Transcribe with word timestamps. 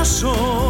Sa 0.00 0.69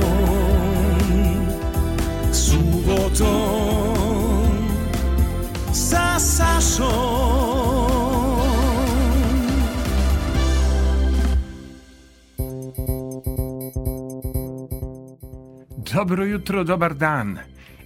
Dobro 16.01 16.25
jutro, 16.25 16.63
dobar 16.63 16.93
dan. 16.93 17.37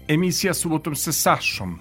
Emisija 0.07 0.53
Subotom 0.53 0.95
sa 0.95 1.11
Sašom. 1.11 1.79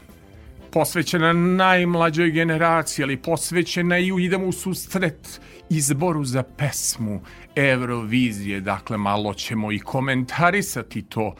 Posvećena 0.73 1.33
najmlađoj 1.33 2.31
generaciji, 2.31 3.03
ali 3.03 3.23
posvećena 3.23 3.99
i 3.99 4.11
idemo 4.19 4.47
u 4.47 4.53
susret 4.53 5.41
izboru 5.71 6.25
za 6.25 6.43
pesmu 6.43 7.21
Eurovizije. 7.57 8.61
Dakle, 8.61 8.97
malo 8.97 9.35
ćemo 9.35 9.73
i 9.73 9.79
komentarisati 9.79 11.03
to. 11.03 11.35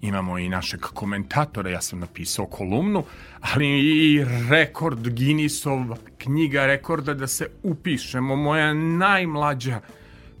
Imamo 0.00 0.38
i 0.38 0.48
našeg 0.48 0.80
komentatora, 0.80 1.70
ja 1.70 1.80
sam 1.80 2.00
napisao 2.00 2.46
kolumnu, 2.46 3.04
ali 3.40 3.66
i 3.80 4.24
rekord 4.48 5.16
Guinnessov 5.16 5.84
knjiga 6.18 6.66
rekorda 6.66 7.14
da 7.14 7.26
se 7.26 7.50
upišemo. 7.62 8.36
Moja 8.36 8.74
najmlađa 8.74 9.80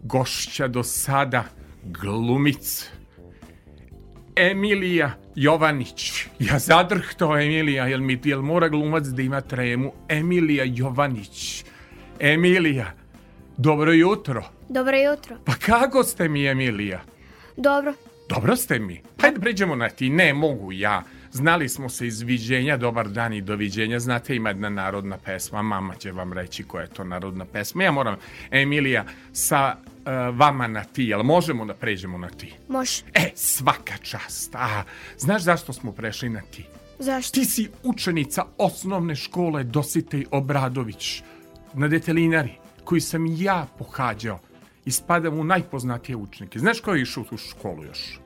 gošća 0.02 0.68
do 0.68 0.82
sada, 0.82 1.44
glumica 1.84 2.99
Emilija 4.36 5.10
Jovanić. 5.34 6.26
Ja 6.38 6.58
zadrhto 6.58 7.38
Emilija, 7.38 7.86
jel 7.86 8.00
mi 8.00 8.20
jel 8.24 8.42
mora 8.42 8.68
glumac 8.68 9.04
da 9.04 9.22
ima 9.22 9.40
tremu? 9.40 9.92
Emilija 10.08 10.64
Jovanić. 10.68 11.64
Emilija, 12.20 12.92
dobro 13.56 13.92
jutro. 13.92 14.44
Dobro 14.68 14.96
jutro. 14.96 15.36
Pa 15.44 15.52
kako 15.52 16.04
ste 16.04 16.28
mi, 16.28 16.46
Emilija? 16.46 17.00
Dobro. 17.56 17.94
Dobro 18.28 18.56
ste 18.56 18.78
mi. 18.78 19.02
Hajde 19.20 19.40
pređemo 19.40 19.76
na 19.76 19.88
ti. 19.88 20.10
Ne 20.10 20.34
mogu 20.34 20.72
ja. 20.72 21.02
Znali 21.32 21.68
smo 21.68 21.88
se 21.88 22.06
izviđenja, 22.06 22.76
dobar 22.76 23.08
dan 23.08 23.32
i 23.32 23.40
doviđenja. 23.40 23.98
Znate, 23.98 24.36
ima 24.36 24.48
jedna 24.48 24.68
narodna 24.68 25.18
pesma, 25.18 25.62
mama 25.62 25.94
će 25.94 26.12
vam 26.12 26.32
reći 26.32 26.62
koja 26.62 26.82
je 26.82 26.88
to 26.90 27.04
narodna 27.04 27.44
pesma. 27.44 27.84
Ja 27.84 27.92
moram, 27.92 28.16
Emilija, 28.50 29.04
sa 29.32 29.76
vama 30.32 30.68
na 30.68 30.84
ti, 30.84 31.04
jel 31.04 31.22
možemo 31.22 31.64
da 31.64 31.74
pređemo 31.74 32.18
na 32.18 32.28
ti? 32.28 32.54
Može. 32.68 33.02
E, 33.14 33.30
svaka 33.34 33.96
čast. 33.96 34.54
A, 34.54 34.82
znaš 35.18 35.42
zašto 35.42 35.72
smo 35.72 35.92
prešli 35.92 36.28
na 36.28 36.40
ti? 36.40 36.64
Zašto? 36.98 37.34
Ti 37.34 37.44
si 37.44 37.68
učenica 37.82 38.44
osnovne 38.58 39.14
škole 39.14 39.64
Dositej 39.64 40.24
Obradović 40.30 41.22
na 41.74 41.88
detelinari, 41.88 42.52
koju 42.84 43.00
sam 43.00 43.26
ja 43.26 43.66
pohađao 43.78 44.38
i 44.84 44.90
spadam 44.90 45.38
u 45.38 45.44
najpoznatije 45.44 46.16
učenike. 46.16 46.58
Znaš 46.58 46.80
ko 46.80 46.94
je 46.94 47.02
išao 47.02 47.22
u 47.22 47.26
tu 47.26 47.36
školu 47.36 47.84
još? 47.84 48.18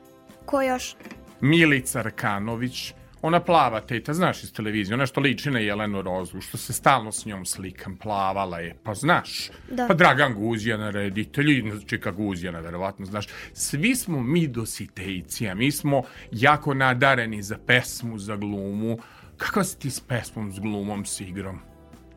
Ko 0.44 0.62
još? 0.62 0.96
Milica 1.40 2.02
Rkanović, 2.02 2.94
ona 3.26 3.40
plava 3.40 3.80
teta, 3.80 4.12
znaš 4.14 4.42
iz 4.42 4.52
televizije, 4.52 4.94
ona 4.94 5.06
što 5.06 5.20
liči 5.20 5.50
na 5.50 5.58
Jelenu 5.58 6.02
Rozu, 6.02 6.40
što 6.40 6.56
se 6.56 6.72
stalno 6.72 7.12
s 7.12 7.26
njom 7.26 7.46
slikam, 7.46 7.96
plavala 7.96 8.58
je, 8.58 8.76
pa 8.82 8.94
znaš. 8.94 9.50
Da. 9.70 9.86
Pa 9.88 9.94
Dragan 9.94 10.34
Guzijana, 10.34 10.90
reditelj, 10.90 11.72
Čika 11.86 12.10
Guzijana, 12.10 12.60
verovatno 12.60 13.06
znaš. 13.06 13.26
Svi 13.52 13.96
smo 13.96 14.22
mi 14.22 14.46
dositejci, 14.46 15.48
a 15.48 15.54
mi 15.54 15.70
smo 15.72 16.02
jako 16.30 16.74
nadareni 16.74 17.42
za 17.42 17.58
pesmu, 17.66 18.18
za 18.18 18.36
glumu. 18.36 18.98
Kakva 19.36 19.64
si 19.64 19.78
ti 19.78 19.90
s 19.90 20.00
pesmom, 20.00 20.52
s 20.52 20.60
glumom, 20.60 21.06
s 21.06 21.20
igrom? 21.20 21.58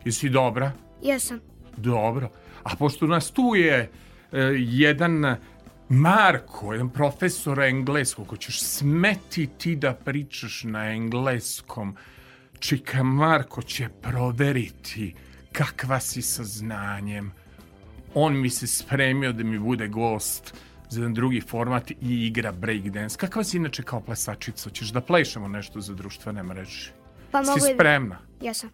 Jesi 0.06 0.30
dobra? 0.30 0.72
Jesam. 1.04 1.40
Dobro. 1.78 2.30
A 2.64 2.76
pošto 2.76 3.08
nas 3.08 3.32
tu 3.32 3.56
je 3.56 3.80
e, 3.80 3.90
jedan 4.58 5.38
Marko, 5.90 6.74
jedan 6.74 6.90
profesor 6.90 7.60
engleskog, 7.60 8.28
ko 8.28 8.38
ćeš 8.38 8.62
smeti 8.62 9.48
ti 9.48 9.76
da 9.76 9.94
pričaš 9.94 10.64
na 10.64 10.92
engleskom, 10.92 11.96
čika 12.60 13.04
Marko 13.04 13.62
će 13.62 13.90
proveriti 14.02 15.16
kakva 15.52 16.00
si 16.00 16.22
sa 16.22 16.44
znanjem. 16.44 17.32
On 18.14 18.42
mi 18.42 18.50
se 18.50 18.68
spremio 18.68 19.32
da 19.34 19.44
mi 19.44 19.60
bude 19.60 19.88
gost 19.88 20.54
za 20.90 21.00
jedan 21.00 21.14
drugi 21.14 21.42
format 21.42 21.92
i 21.92 21.96
igra 22.02 22.52
breakdance. 22.52 23.18
Kakva 23.18 23.44
si 23.44 23.58
inače 23.58 23.84
kao 23.84 24.02
plesačica? 24.02 24.70
Ćeš 24.70 24.88
da 24.88 25.02
plešemo 25.02 25.48
nešto 25.48 25.82
za 25.82 25.94
društvene 25.94 26.44
mreže? 26.44 26.92
Pa 27.32 27.42
mogu 27.42 27.60
Si 27.60 27.68
da- 27.68 27.74
spremna? 27.74 28.18
Jesam. 28.42 28.70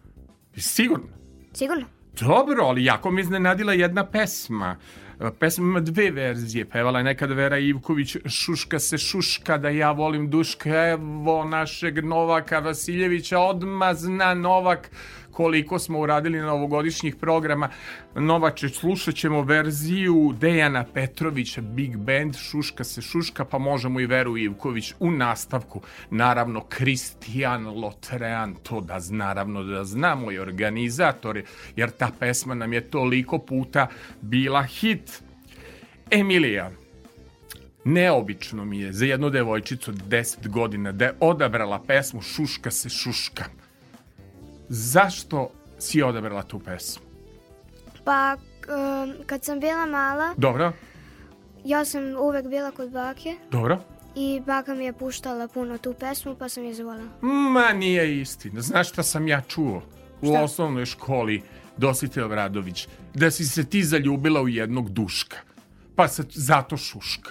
Sigurno? 0.56 1.06
Sigurno? 1.52 1.84
Dobro, 2.20 2.64
ali 2.64 2.84
jako 2.84 3.10
mi 3.10 3.20
iznenadila 3.20 3.72
jedna 3.72 4.06
pesma. 4.06 4.76
E, 4.76 5.03
Pesma 5.38 5.64
ima 5.64 5.80
dve 5.80 6.10
verzije. 6.10 6.64
Pevala 6.64 6.98
je 6.98 7.04
nekad 7.04 7.30
Vera 7.30 7.58
Ivković 7.58 8.16
Šuška 8.26 8.78
se 8.78 8.98
šuška 8.98 9.58
da 9.58 9.68
ja 9.68 9.92
volim 9.92 10.30
duška. 10.30 10.88
Evo 10.90 11.44
našeg 11.44 12.04
Novaka 12.04 12.58
Vasiljevića. 12.58 13.38
Odma 13.38 13.94
zna 13.94 14.34
Novak 14.34 14.90
koliko 15.34 15.78
smo 15.78 16.00
uradili 16.00 16.38
novogodišnjih 16.38 17.16
programa. 17.16 17.68
Novače, 18.14 18.68
slušat 18.68 19.14
ćemo 19.14 19.42
verziju 19.42 20.34
Dejana 20.40 20.84
Petrovića, 20.94 21.60
Big 21.60 21.96
Band, 21.96 22.36
Šuška 22.36 22.84
se 22.84 23.02
šuška, 23.02 23.44
pa 23.44 23.58
možemo 23.58 24.00
i 24.00 24.06
Veru 24.06 24.38
Ivković 24.38 24.94
u 25.00 25.10
nastavku. 25.10 25.80
Naravno, 26.10 26.60
Kristijan 26.68 27.66
Lotrean, 27.66 28.54
to 28.62 28.80
da 28.80 29.00
naravno 29.10 29.62
da 29.62 29.84
znamo 29.84 30.32
i 30.32 30.38
organizatori, 30.38 31.44
jer 31.76 31.90
ta 31.90 32.10
pesma 32.18 32.54
nam 32.54 32.72
je 32.72 32.80
toliko 32.90 33.38
puta 33.38 33.86
bila 34.20 34.62
hit. 34.62 35.22
Emilija, 36.10 36.70
neobično 37.84 38.64
mi 38.64 38.80
je 38.80 38.92
za 38.92 39.04
jednu 39.06 39.30
devojčicu 39.30 39.90
od 39.90 39.96
10 40.08 40.48
godina 40.48 40.92
da 40.92 41.04
je 41.04 41.14
odabrala 41.20 41.82
pesmu 41.86 42.22
Šuška 42.22 42.70
se 42.70 42.88
šuška. 42.88 43.63
Zašto 44.68 45.50
si 45.78 46.02
odabrala 46.02 46.42
tu 46.42 46.58
pesmu? 46.58 47.02
Pa, 48.04 48.36
um, 48.36 49.14
kad 49.26 49.44
sam 49.44 49.60
bila 49.60 49.86
mala, 49.86 50.34
Dobro, 50.36 50.72
ja 51.64 51.84
sam 51.84 52.02
uvek 52.16 52.46
bila 52.46 52.70
kod 52.70 52.90
bake 52.90 53.36
dobro. 53.50 53.78
i 54.16 54.42
baka 54.46 54.74
mi 54.74 54.84
je 54.84 54.92
puštala 54.92 55.48
puno 55.48 55.78
tu 55.78 55.94
pesmu, 55.94 56.34
pa 56.34 56.48
sam 56.48 56.64
je 56.64 56.74
zvolila. 56.74 57.08
Ma 57.22 57.72
nije 57.72 58.20
istina. 58.20 58.60
Znaš 58.60 58.88
šta 58.88 59.02
sam 59.02 59.28
ja 59.28 59.40
čuo 59.40 59.82
u 60.22 60.26
Šta? 60.28 60.42
osnovnoj 60.42 60.86
školi 60.86 61.42
Dosite 61.76 62.24
Obradović? 62.24 62.88
Da 63.14 63.30
si 63.30 63.44
se 63.44 63.64
ti 63.64 63.84
zaljubila 63.84 64.42
u 64.42 64.48
jednog 64.48 64.90
duška. 64.90 65.36
Pa 65.96 66.08
se 66.08 66.22
zato 66.30 66.76
šuška. 66.76 67.30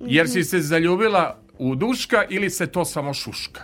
Jer 0.00 0.28
si 0.28 0.44
se 0.44 0.60
zaljubila 0.60 1.38
u 1.58 1.74
Duška 1.74 2.24
ili 2.28 2.50
se 2.50 2.66
to 2.66 2.84
samo 2.84 3.14
šuška? 3.14 3.60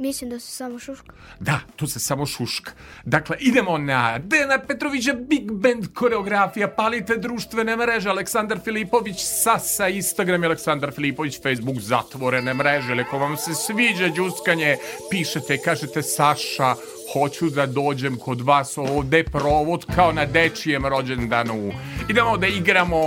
Mislim 0.00 0.30
da 0.30 0.40
se 0.40 0.52
samo 0.52 0.78
šuška. 0.78 1.12
Da, 1.40 1.60
tu 1.76 1.86
se 1.86 2.00
samo 2.00 2.26
šuška. 2.26 2.72
Dakle, 3.04 3.36
idemo 3.40 3.78
na 3.78 4.18
Dena 4.18 4.58
Petrovića 4.58 5.12
Big 5.12 5.52
Band 5.52 5.86
koreografija, 5.94 6.68
palite 6.68 7.16
društvene 7.16 7.76
mreže, 7.76 8.08
Aleksandar 8.08 8.60
Filipović, 8.64 9.16
Sasa, 9.18 9.88
Instagram, 9.88 10.44
Aleksandar 10.44 10.92
Filipović, 10.92 11.42
Facebook, 11.42 11.76
zatvorene 11.78 12.54
mreže. 12.54 12.94
Leko 12.94 13.18
vam 13.18 13.36
se 13.36 13.54
sviđa 13.54 14.08
džuskanje, 14.08 14.76
pišete, 15.10 15.58
kažete 15.58 16.02
Saša, 16.02 16.74
hoću 17.12 17.50
da 17.50 17.66
dođem 17.66 18.16
kod 18.16 18.40
vas 18.40 18.78
ovde 18.78 19.24
provod 19.24 19.84
kao 19.94 20.12
na 20.12 20.24
dečijem 20.24 20.86
rođendanu. 20.86 21.72
Idemo 22.08 22.36
da 22.36 22.46
igramo 22.46 22.98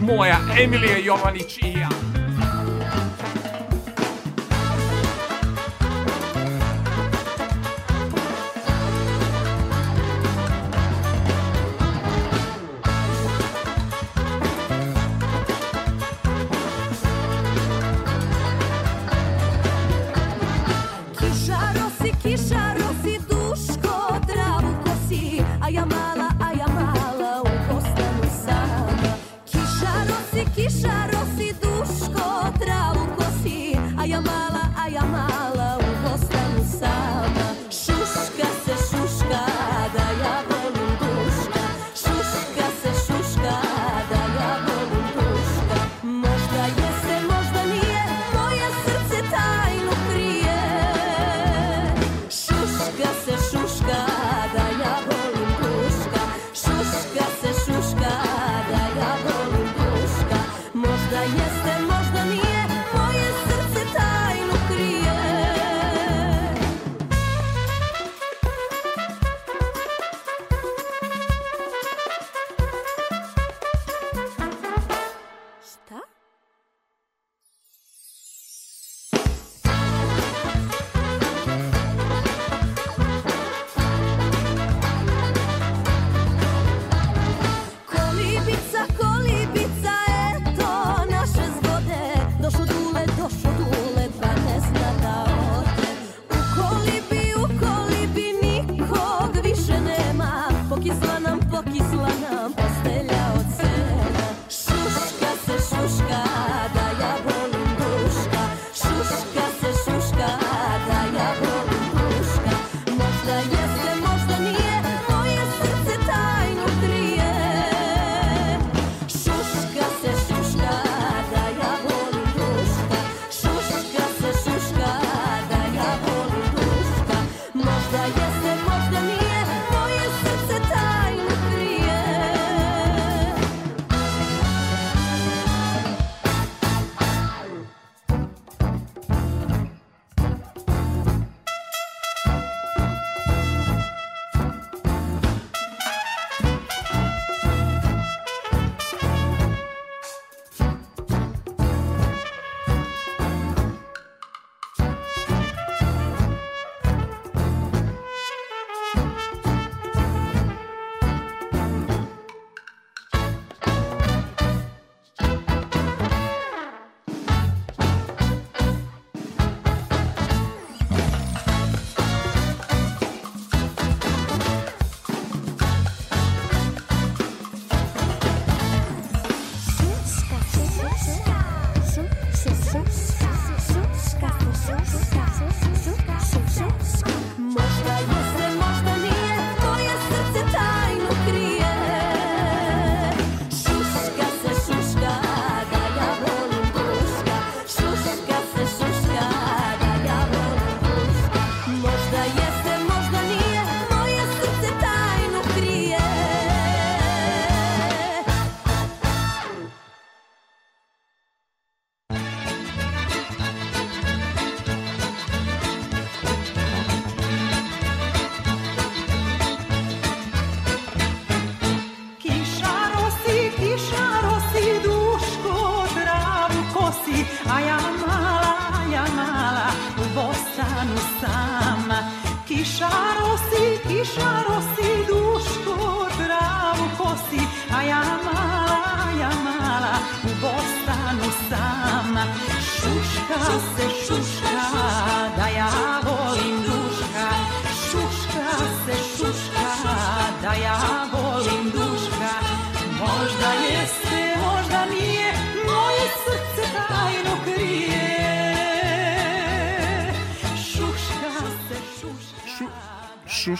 moja 0.00 0.38
Emilija 0.60 0.98
Jovanić 1.04 1.58
i 1.58 1.78
ja. 1.78 2.07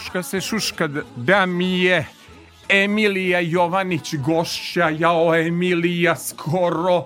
Šuška 0.09 0.23
se 0.23 0.41
šuška 0.41 0.89
da 1.15 1.45
mi 1.45 1.83
je 1.83 2.07
Emilija 2.69 3.39
Jovanić 3.39 4.15
gošća, 4.15 4.89
jao 4.89 5.35
Emilija 5.35 6.15
skoro 6.15 7.05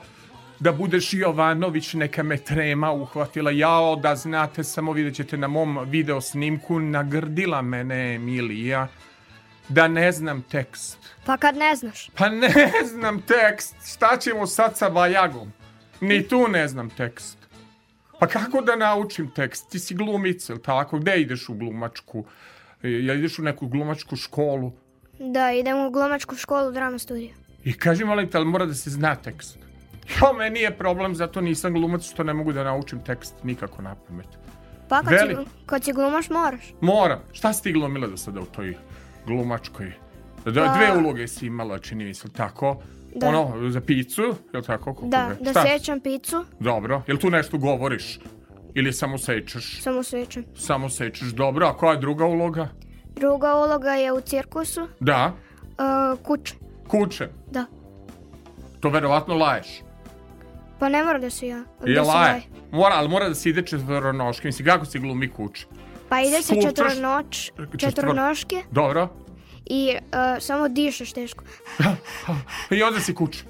da 0.59 0.71
budeš 0.71 1.13
Jovanović, 1.13 1.93
neka 1.93 2.23
me 2.23 2.37
trema 2.37 2.91
uhvatila. 2.91 3.51
Jao, 3.51 3.95
da 3.95 4.15
znate, 4.15 4.63
samo 4.63 4.91
vidjet 4.91 5.15
ćete 5.15 5.37
na 5.37 5.47
mom 5.47 5.79
video 5.85 6.21
snimku, 6.21 6.79
nagrdila 6.79 7.61
mene 7.61 8.15
Emilija 8.15 8.87
da 9.69 9.87
ne 9.87 10.11
znam 10.11 10.41
tekst. 10.41 10.97
Pa 11.25 11.37
kad 11.37 11.55
ne 11.55 11.75
znaš. 11.75 12.09
Pa 12.15 12.29
ne 12.29 12.71
znam 12.93 13.21
tekst. 13.21 13.75
Šta 13.95 14.17
ćemo 14.17 14.47
sad 14.47 14.77
sa 14.77 14.87
Vajagom? 14.87 15.51
Ni 16.01 16.27
tu 16.27 16.47
ne 16.47 16.67
znam 16.67 16.89
tekst. 16.89 17.37
Pa 18.19 18.27
kako 18.27 18.61
da 18.61 18.75
naučim 18.75 19.31
tekst? 19.35 19.69
Ti 19.69 19.79
si 19.79 19.95
glumica, 19.95 20.53
ili 20.53 20.61
tako? 20.61 20.99
Gde 20.99 21.21
ideš 21.21 21.49
u 21.49 21.53
glumačku? 21.53 22.25
E, 22.83 22.89
Jel 22.89 23.17
ideš 23.17 23.39
u 23.39 23.43
neku 23.43 23.67
glumačku 23.67 24.15
školu? 24.15 24.71
Da, 25.21 25.51
idem 25.51 25.77
u 25.77 25.91
glumačku 25.91 26.35
školu 26.35 26.71
drama 26.71 26.99
studija. 26.99 27.33
I 27.63 27.73
kaži 27.73 28.05
molim 28.05 28.29
te, 28.29 28.37
ali 28.37 28.45
mora 28.45 28.65
da 28.65 28.73
se 28.73 28.89
zna 28.89 29.15
tekst? 29.15 29.57
Jo, 30.11 30.33
meni 30.33 30.59
je 30.59 30.71
problem, 30.71 31.15
zato 31.15 31.41
nisam 31.41 31.73
glumac 31.73 32.03
što 32.03 32.23
ne 32.23 32.33
mogu 32.33 32.53
da 32.53 32.63
naučim 32.63 32.99
tekst 32.99 33.33
nikako 33.43 33.81
na 33.81 33.95
pamet. 33.97 34.27
Pa 34.89 35.01
kad, 35.01 35.11
Veli. 35.11 35.35
si, 35.35 35.49
kad 35.65 35.83
si 35.83 35.93
glumaš 35.93 36.29
moraš. 36.29 36.73
Moram. 36.81 37.19
Šta 37.31 37.53
si 37.53 37.63
ti 37.63 37.71
glumila 37.71 38.07
do 38.07 38.17
sada 38.17 38.41
u 38.41 38.45
toj 38.45 38.75
glumačkoj? 39.27 39.91
Da, 40.45 40.51
Pa- 40.55 40.73
Dve 40.75 40.99
uloge 40.99 41.27
si 41.27 41.45
imala, 41.45 41.79
čini 41.79 42.03
mi 42.05 42.13
se, 42.13 42.29
tako? 42.29 42.81
Da. 43.15 43.27
Ono, 43.27 43.69
za 43.69 43.81
picu, 43.81 44.21
je 44.21 44.29
li 44.53 44.63
tako? 44.63 44.93
Kako 44.93 45.07
Da, 45.07 45.31
da 45.39 45.51
Šta? 45.51 45.63
sećam 45.63 45.99
picu, 45.99 46.45
Dobro. 46.59 47.01
Jel 47.07 47.17
tu 47.17 47.29
nešto 47.29 47.57
govoriš? 47.57 48.19
Ili 48.73 48.93
samo 48.93 49.17
sečeš? 49.17 49.81
samo 49.81 50.03
sećam. 50.03 50.43
Samo 50.55 50.89
sečeš. 50.89 51.27
Dobro, 51.27 51.67
a 51.67 51.77
koja 51.77 51.91
je 51.91 51.99
druga 51.99 52.25
uloga? 52.25 52.67
Druga 53.07 53.55
uloga 53.55 53.91
je 53.91 54.11
u 54.13 54.21
cirkusu, 54.21 54.87
Da. 54.99 55.33
uh, 55.61 56.19
kuće. 56.19 56.53
Kuće. 56.87 57.29
Da. 57.47 57.65
To 58.79 58.89
verovatno 58.89 59.35
laješ. 59.35 59.67
Pa 60.79 60.89
ne 60.89 61.03
mora 61.03 61.19
da 61.19 61.29
se 61.29 61.47
ja. 61.47 61.57
Je 61.85 61.95
da 61.95 62.03
se 62.03 62.07
laje. 62.07 62.29
laje. 62.29 62.41
Mora, 62.71 62.95
ali 62.95 63.09
mora 63.09 63.29
da 63.29 63.35
se 63.35 63.49
ide 63.49 63.61
četvronoške. 63.61 64.47
Mislim, 64.47 64.65
kako 64.65 64.85
se 64.85 64.99
glumi 64.99 65.29
kuće? 65.29 65.65
Pa 66.09 66.21
ide 66.21 66.37
se 66.37 66.43
Slušaš- 66.45 66.63
četvronoč, 66.65 67.51
Četvor- 67.51 67.79
četvronoške 67.79 68.63
Dobro. 68.71 69.09
i 69.65 69.95
uh, 69.95 69.99
samo 70.39 70.67
dišeš 70.67 71.13
teško. 71.13 71.43
I 72.71 72.83
onda 72.83 72.99
si 72.99 73.15
kuće. 73.15 73.43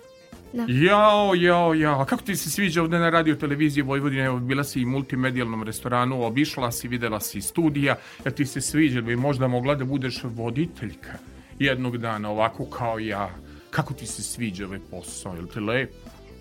Da. 0.54 0.66
Jao, 0.68 1.36
jao, 1.36 1.74
jao. 1.74 2.02
A 2.02 2.06
kako 2.06 2.24
ti 2.24 2.36
se 2.36 2.50
sviđa 2.50 2.82
ovde 2.82 3.00
na 3.00 3.10
radio 3.10 3.36
televiziji 3.36 3.84
Vojvodine? 3.84 4.26
Evo, 4.26 4.40
bila 4.40 4.64
si 4.64 4.82
i 4.82 4.86
multimedijalnom 4.86 5.64
restoranu, 5.64 6.24
obišla 6.24 6.72
si, 6.72 6.88
videla 6.88 7.20
si 7.20 7.42
studija. 7.42 7.96
Jer 8.26 8.34
ti 8.34 8.46
se 8.46 8.62
sviđa, 8.62 9.02
bi 9.02 9.16
možda 9.16 9.48
mogla 9.48 9.76
da 9.76 9.86
budeš 9.86 10.24
voditeljka 10.24 11.12
jednog 11.60 11.98
dana, 11.98 12.30
ovako 12.30 12.66
kao 12.66 13.00
ja. 13.00 13.30
Kako 13.70 13.94
ti 13.94 14.06
se 14.06 14.24
sviđa 14.24 14.66
ovaj 14.66 14.80
posao? 14.92 15.36
Jel 15.36 15.48
ti 15.48 15.60
lep? 15.60 15.92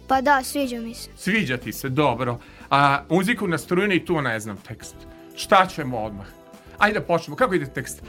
Pa 0.09 0.21
da, 0.21 0.42
sviđa 0.45 0.81
mi 0.81 0.95
se. 0.95 1.11
Sviđa 1.16 1.57
ti 1.57 1.73
se, 1.73 1.88
dobro. 1.88 2.38
A 2.71 3.04
muziku 3.11 3.47
na 3.47 3.59
strujni 3.59 4.04
tu 4.04 4.21
ne 4.21 4.40
znam 4.40 4.57
tekst. 4.57 4.97
Šta 5.37 5.66
ćemo 5.66 5.99
odmah? 5.99 6.26
Ajde 6.78 6.99
da 6.99 7.04
počnemo. 7.04 7.37
Kako 7.37 7.54
ide 7.54 7.66
tekst? 7.66 8.02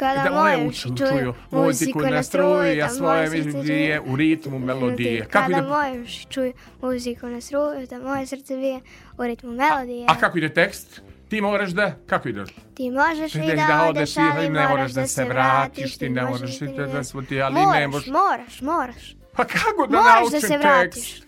Kada 0.00 0.22
da 0.22 0.30
moje 0.32 0.66
uši 0.66 0.88
čuju 0.88 1.34
muziku 1.50 2.00
na 2.00 2.22
struji, 2.22 2.76
ja 2.76 2.88
svoje 2.88 3.30
melodije 3.30 4.00
u 4.00 4.16
ritmu 4.16 4.58
melodije. 4.58 5.20
Kako 5.20 5.32
Kada 5.46 5.58
ide? 5.58 5.68
moje 5.68 6.02
uši 6.02 6.26
čuju 6.26 6.52
muziku 6.82 7.26
na 7.26 7.40
struju, 7.40 7.86
da 7.86 7.98
moje 7.98 8.26
srce 8.26 8.56
bije 8.56 8.80
u 9.18 9.22
ritmu 9.22 9.52
melodije. 9.52 10.06
A 10.08 10.14
kako 10.14 10.38
ide 10.38 10.48
tekst? 10.48 11.00
Ti 11.28 11.40
moraš 11.40 11.70
da... 11.70 11.94
Kako 12.06 12.28
ide? 12.28 12.44
Ti 12.74 12.90
možeš 12.90 13.34
i 13.34 13.40
Ti 13.40 13.56
da 13.68 13.86
odeš, 13.88 14.16
ali 14.16 14.48
ne 14.48 14.68
moraš 14.68 14.92
da 14.92 15.06
se 15.06 15.24
vratiš, 15.24 15.98
ti 15.98 16.08
ne 16.08 16.22
možeš 16.22 16.60
moraš 16.60 16.74
i 16.74 16.76
da 16.76 16.86
da- 16.86 17.04
svoti, 17.04 17.42
ali 17.42 17.54
moraš, 17.54 17.74
ne 17.74 17.88
možeš. 17.88 18.08
Moraš, 18.08 18.60
moraš. 18.60 19.16
Pa 19.36 19.44
kako 19.44 19.86
da 19.86 19.96
Moraš 19.96 20.14
da 20.14 20.20
naučim 20.20 20.40
se 20.40 20.58
vratiš. 20.58 21.10
tekst? 21.10 21.26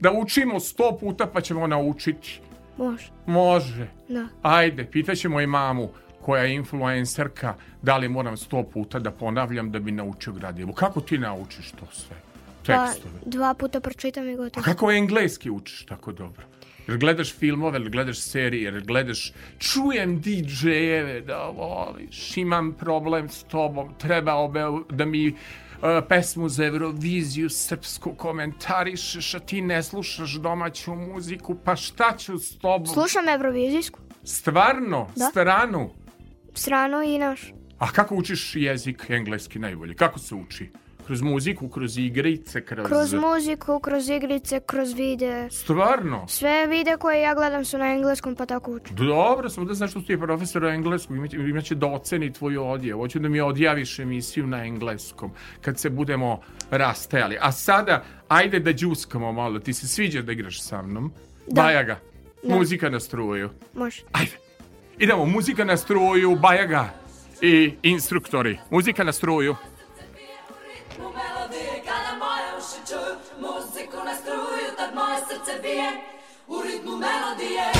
Da 0.00 0.12
učimo 0.12 0.60
sto 0.60 0.98
puta 0.98 1.26
pa 1.26 1.40
ćemo 1.40 1.66
naučiti. 1.66 2.40
Može, 2.76 3.10
Može. 3.26 3.86
da. 4.08 4.26
Ajde, 4.42 4.84
pitaćemo 4.84 5.40
i 5.40 5.46
mamu 5.46 5.88
koja 6.24 6.42
je 6.42 6.54
influencerka, 6.54 7.54
da 7.82 7.96
li 7.96 8.08
moram 8.08 8.36
sto 8.36 8.62
puta 8.62 8.98
da 8.98 9.10
ponavljam 9.10 9.70
da 9.72 9.78
bi 9.78 9.92
naučio 9.92 10.32
gradivo. 10.32 10.72
Kako 10.72 11.00
ti 11.00 11.18
naučiš 11.18 11.70
to 11.70 11.86
sve? 11.92 12.16
Pa, 12.66 12.86
Tekstove. 12.86 13.14
dva 13.26 13.54
puta 13.54 13.80
pročitam 13.80 14.28
i 14.28 14.32
A 14.32 14.36
gotovo. 14.36 14.64
kako 14.64 14.92
engleski 14.92 15.50
učiš 15.50 15.84
tako 15.86 16.12
dobro? 16.12 16.46
Jer 16.88 16.98
gledaš 16.98 17.34
filmove, 17.34 17.78
ili 17.78 17.90
gledaš 17.90 18.18
serije, 18.18 18.62
jer 18.62 18.84
gledaš... 18.84 19.32
Čujem 19.58 20.20
DJ-eve 20.22 21.20
da 21.20 21.44
voliš, 21.56 22.36
imam 22.36 22.72
problem 22.72 23.28
s 23.28 23.42
tobom, 23.42 23.94
trebao 23.98 24.48
be 24.48 24.62
da 24.90 25.04
mi 25.04 25.28
uh, 25.28 25.36
pesmu 26.08 26.48
za 26.48 26.64
Euroviziju 26.66 27.50
srpsku 27.50 28.14
komentarišeš, 28.14 29.34
a 29.34 29.38
ti 29.38 29.60
ne 29.60 29.82
slušaš 29.82 30.32
domaću 30.32 30.94
muziku, 30.94 31.54
pa 31.64 31.76
šta 31.76 32.16
ću 32.18 32.38
s 32.38 32.58
tobom? 32.58 32.86
Slušam 32.86 33.28
Eurovizijsku, 33.28 33.98
Stvarno? 34.24 35.08
Da. 35.16 35.24
Stranu? 35.24 35.90
Strano 36.54 37.02
i 37.02 37.18
naš. 37.18 37.52
A 37.78 37.92
kako 37.92 38.14
učiš 38.14 38.56
jezik 38.56 39.06
engleski 39.08 39.58
najbolje? 39.58 39.94
Kako 39.94 40.18
se 40.18 40.34
uči? 40.34 40.70
Kroz 41.06 41.22
muziku, 41.22 41.68
kroz 41.68 41.98
igrice, 41.98 42.64
kroz... 42.64 42.86
Kroz 42.86 43.12
muziku, 43.14 43.78
kroz 43.80 44.08
igrice, 44.08 44.60
kroz 44.66 44.92
videe. 44.94 45.50
Stvarno? 45.50 46.28
Sve 46.28 46.66
videe 46.66 46.96
koje 46.96 47.20
ja 47.20 47.34
gledam 47.34 47.64
su 47.64 47.78
na 47.78 47.92
engleskom, 47.92 48.36
pa 48.36 48.46
tako 48.46 48.72
učim. 48.72 48.96
Dobro, 48.96 49.50
samo 49.50 49.66
da 49.66 49.74
znaš 49.74 49.90
što 49.90 50.00
ti 50.00 50.12
je 50.12 50.18
profesor 50.20 50.64
engleskog, 50.64 51.16
imaće, 51.34 51.74
da 51.74 51.86
oceni 51.86 52.32
tvoju 52.32 52.64
odjev. 52.64 52.96
Hoću 52.96 53.18
da 53.18 53.28
mi 53.28 53.40
odjaviš 53.40 53.98
emisiju 53.98 54.46
na 54.46 54.64
engleskom, 54.64 55.30
kad 55.60 55.78
se 55.78 55.90
budemo 55.90 56.40
rastajali. 56.70 57.38
A 57.40 57.52
sada, 57.52 58.04
ajde 58.28 58.60
da 58.60 58.72
džuskamo 58.72 59.32
malo, 59.32 59.58
ti 59.58 59.72
se 59.72 59.88
sviđa 59.88 60.22
da 60.22 60.32
igraš 60.32 60.62
sa 60.62 60.82
mnom? 60.82 61.12
Da. 61.46 61.62
Bajaga, 61.62 61.98
Da. 62.42 62.54
muzika 62.56 62.90
na 62.90 63.00
struju. 63.00 63.50
Može. 63.74 64.02
Ajde, 64.12 64.32
idemo, 64.98 65.26
muzika 65.26 65.64
na 65.64 65.76
struju, 65.76 66.36
Bajaga 66.36 66.88
i 67.40 67.74
instruktori. 67.82 68.58
Muzika 68.70 69.04
na 69.04 69.12
struju. 69.12 69.56
muziku 73.40 73.96
na 74.04 74.14
struju 74.14 74.76
Tad 74.76 74.94
moje 74.94 75.18
srce 75.18 75.62
bije 75.62 75.90
u 76.48 76.62
ritmu 76.62 76.96
melodije 76.96 77.72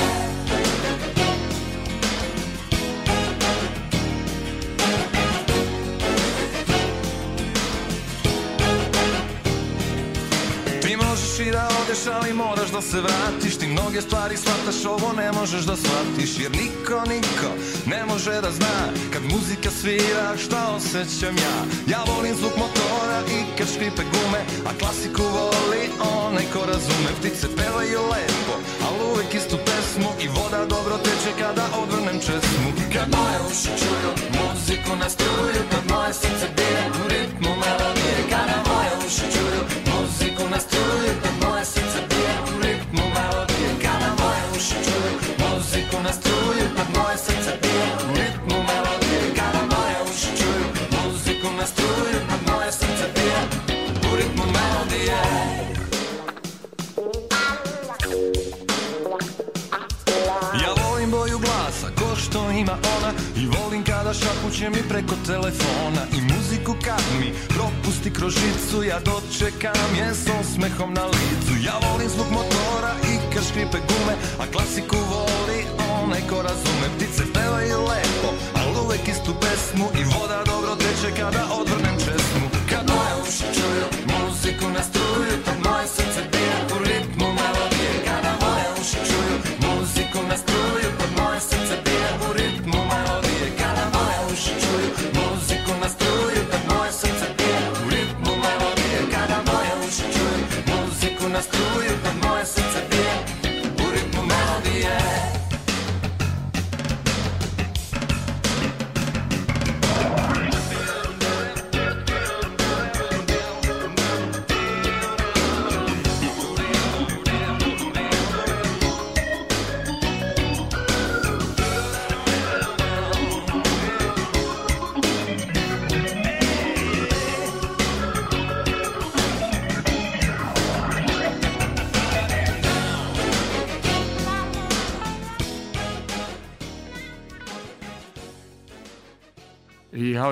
Ti 10.85 10.97
možeš 10.97 11.39
i 11.47 11.51
da 11.51 11.67
odeš, 11.81 12.01
ali 12.15 12.33
moraš 12.33 12.69
da 12.71 12.81
se 12.81 13.01
vratiš. 13.01 13.55
Ti 13.59 13.67
mnoge 13.67 14.01
stvari 14.01 14.37
shvataš, 14.37 14.85
ovo 14.85 15.13
ne 15.21 15.31
možeš 15.31 15.63
da 15.69 15.75
shvatiš 15.75 16.31
Jer 16.39 16.51
niko, 16.61 16.97
niko 17.13 17.49
ne 17.85 18.05
može 18.05 18.41
da 18.45 18.51
zna. 18.51 18.77
Kad 19.13 19.23
muzika 19.33 19.69
svira, 19.79 20.27
šta 20.43 20.61
osjećam 20.77 21.35
ja? 21.45 21.57
Ja 21.93 22.01
volim 22.11 22.35
zvuk 22.35 22.55
motora 22.57 23.19
i 23.35 23.37
kad 23.57 23.67
škripe 23.73 24.03
gume 24.13 24.41
A 24.69 24.71
klasiku 24.79 25.23
voli 25.37 25.83
onaj 26.25 26.45
ko 26.53 26.61
razume. 26.71 27.09
Ptice 27.19 27.47
pevaju 27.57 27.99
lepo, 28.13 28.55
ali 28.85 28.97
uvek 29.11 29.33
istu 29.33 29.57
pesmu 29.67 30.09
I 30.23 30.27
voda 30.27 30.61
dobro 30.75 30.95
teče 31.05 31.31
kada 31.41 31.65
odvrnem 31.81 32.19
česmu. 32.25 32.69
Kad 32.93 33.07
moje 33.17 33.37
uši 33.49 33.71
čuju 33.81 34.11
muziku 34.37 34.93
na 35.01 35.09
struju 35.15 35.61
Kad 35.71 35.83
moje 35.93 36.13
srce 36.13 36.47
bije 36.55 36.81
u 36.99 37.03
ritmu 37.11 37.51
melodije 37.61 38.19
Kada 38.31 38.57
moje 38.69 38.91
uši 39.07 39.25
čuju 39.35 39.84
muziku 40.55 41.24
kada 64.05 64.17
šapuće 64.19 64.69
mi 64.69 64.89
preko 64.89 65.15
telefona 65.25 66.03
I 66.17 66.19
muziku 66.33 66.75
kad 66.85 67.03
mi 67.19 67.29
propusti 67.55 68.13
kroz 68.13 68.33
žicu 68.33 68.83
Ja 68.83 68.99
dočekam 68.99 69.89
je 69.99 70.07
s 70.13 70.25
osmehom 70.39 70.93
na 70.93 71.05
licu. 71.05 71.53
Ja 71.65 71.75
volim 71.85 72.09
zvuk 72.09 72.29
motora 72.37 72.93
i 73.11 73.33
kad 73.33 73.43
škripe 73.49 73.79
gume 73.87 74.15
A 74.41 74.45
klasiku 74.51 74.97
voli 75.11 75.59
onaj 76.03 76.21
ko 76.29 76.37
razume. 76.47 76.87
Ptice 76.95 77.23
pevaju 77.33 77.77
lepo, 77.89 78.29
al 78.59 78.83
uvek 78.83 79.07
istu 79.07 79.31
pesmu 79.41 79.87
I 80.01 80.03
voda 80.13 80.39
dobro 80.51 80.75
teče 80.75 81.09
kada 81.19 81.43
odvrnem 81.59 81.97
česmu. 82.05 82.45
Kad 82.69 82.83
moje 82.93 83.13
uši 83.23 83.47
čuju 83.55 83.87
muziku 84.11 84.65
na 84.75 84.81
struju 84.89 85.34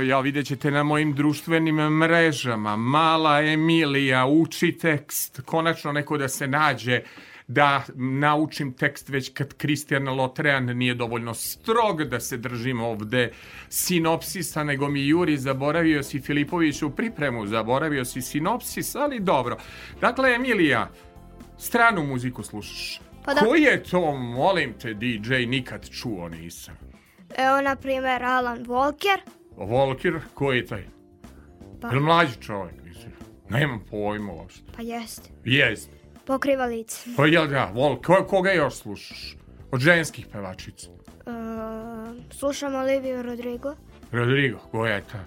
Ja, 0.07 0.19
vidjet 0.19 0.45
ćete 0.45 0.71
na 0.71 0.83
mojim 0.83 1.13
društvenim 1.13 1.75
mrežama. 1.75 2.75
Mala 2.75 3.41
Emilija 3.41 4.25
uči 4.25 4.71
tekst. 4.71 5.41
Konačno 5.45 5.91
neko 5.91 6.17
da 6.17 6.29
se 6.29 6.47
nađe 6.47 7.01
da 7.47 7.83
naučim 7.95 8.73
tekst 8.73 9.09
već 9.09 9.33
kad 9.33 9.53
Kristijan 9.53 10.09
Lotrean 10.09 10.65
nije 10.65 10.95
dovoljno 10.95 11.33
strog 11.33 12.03
da 12.03 12.19
se 12.19 12.37
držim 12.37 12.81
ovde 12.81 13.31
sinopsisa, 13.69 14.63
nego 14.63 14.89
mi 14.89 15.07
Juri 15.07 15.37
zaboravio 15.37 16.03
si 16.03 16.21
Filipović 16.21 16.81
u 16.81 16.89
pripremu, 16.89 17.47
zaboravio 17.47 18.05
si 18.05 18.21
sinopsis, 18.21 18.95
ali 18.95 19.19
dobro. 19.19 19.57
Dakle, 20.01 20.35
Emilija, 20.35 20.89
stranu 21.57 22.03
muziku 22.03 22.43
slušaš. 22.43 23.01
Pa 23.25 23.33
da. 23.33 23.39
Ko 23.39 23.55
je 23.55 23.83
to, 23.83 24.17
molim 24.17 24.73
te, 24.73 24.93
DJ, 24.93 25.33
nikad 25.33 25.89
čuo 25.89 26.29
nisam. 26.29 26.75
Evo, 27.37 27.61
na 27.61 27.75
primjer, 27.75 28.23
Alan 28.23 28.65
Walker. 28.65 29.17
Volker, 29.57 30.19
ko 30.33 30.51
je 30.51 30.65
taj? 30.65 30.83
Pa, 31.81 31.87
Jel 31.87 31.99
mlađi 31.99 32.41
čovjek, 32.41 32.83
mislim? 32.83 33.11
Nemam 33.49 33.83
pojma 33.89 34.33
uopšte. 34.33 34.61
pa 34.75 34.81
jest. 34.81 35.29
Jest. 35.45 35.89
Pokriva 36.25 36.65
lice. 36.65 37.09
Pa 37.17 37.25
jel 37.25 37.47
da, 37.47 37.71
Vol, 37.73 38.01
ko, 38.01 38.25
koga 38.29 38.51
još 38.51 38.73
slušaš? 38.75 39.35
Od 39.71 39.79
ženskih 39.81 40.27
pevačica. 40.31 40.87
E, 40.89 41.31
slušam 42.31 42.75
Oliviju 42.75 43.21
Rodrigo. 43.23 43.75
Rodrigo, 44.11 44.57
koja 44.71 44.93
je 44.95 45.03
ta? 45.11 45.19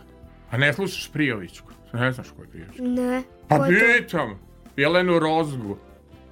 A 0.50 0.56
ne 0.56 0.72
slušaš 0.72 1.10
Prijovićku? 1.12 1.68
Ne 1.92 2.12
znaš 2.12 2.26
ko 2.36 2.42
je 2.42 2.48
Prijovićka? 2.48 2.82
Ne. 2.82 3.22
Pa 3.48 3.58
Ko 3.58 3.64
je 3.64 3.80
to? 3.80 3.86
pitam. 4.02 4.38
Jelenu 4.76 5.18
Rozgu. 5.18 5.78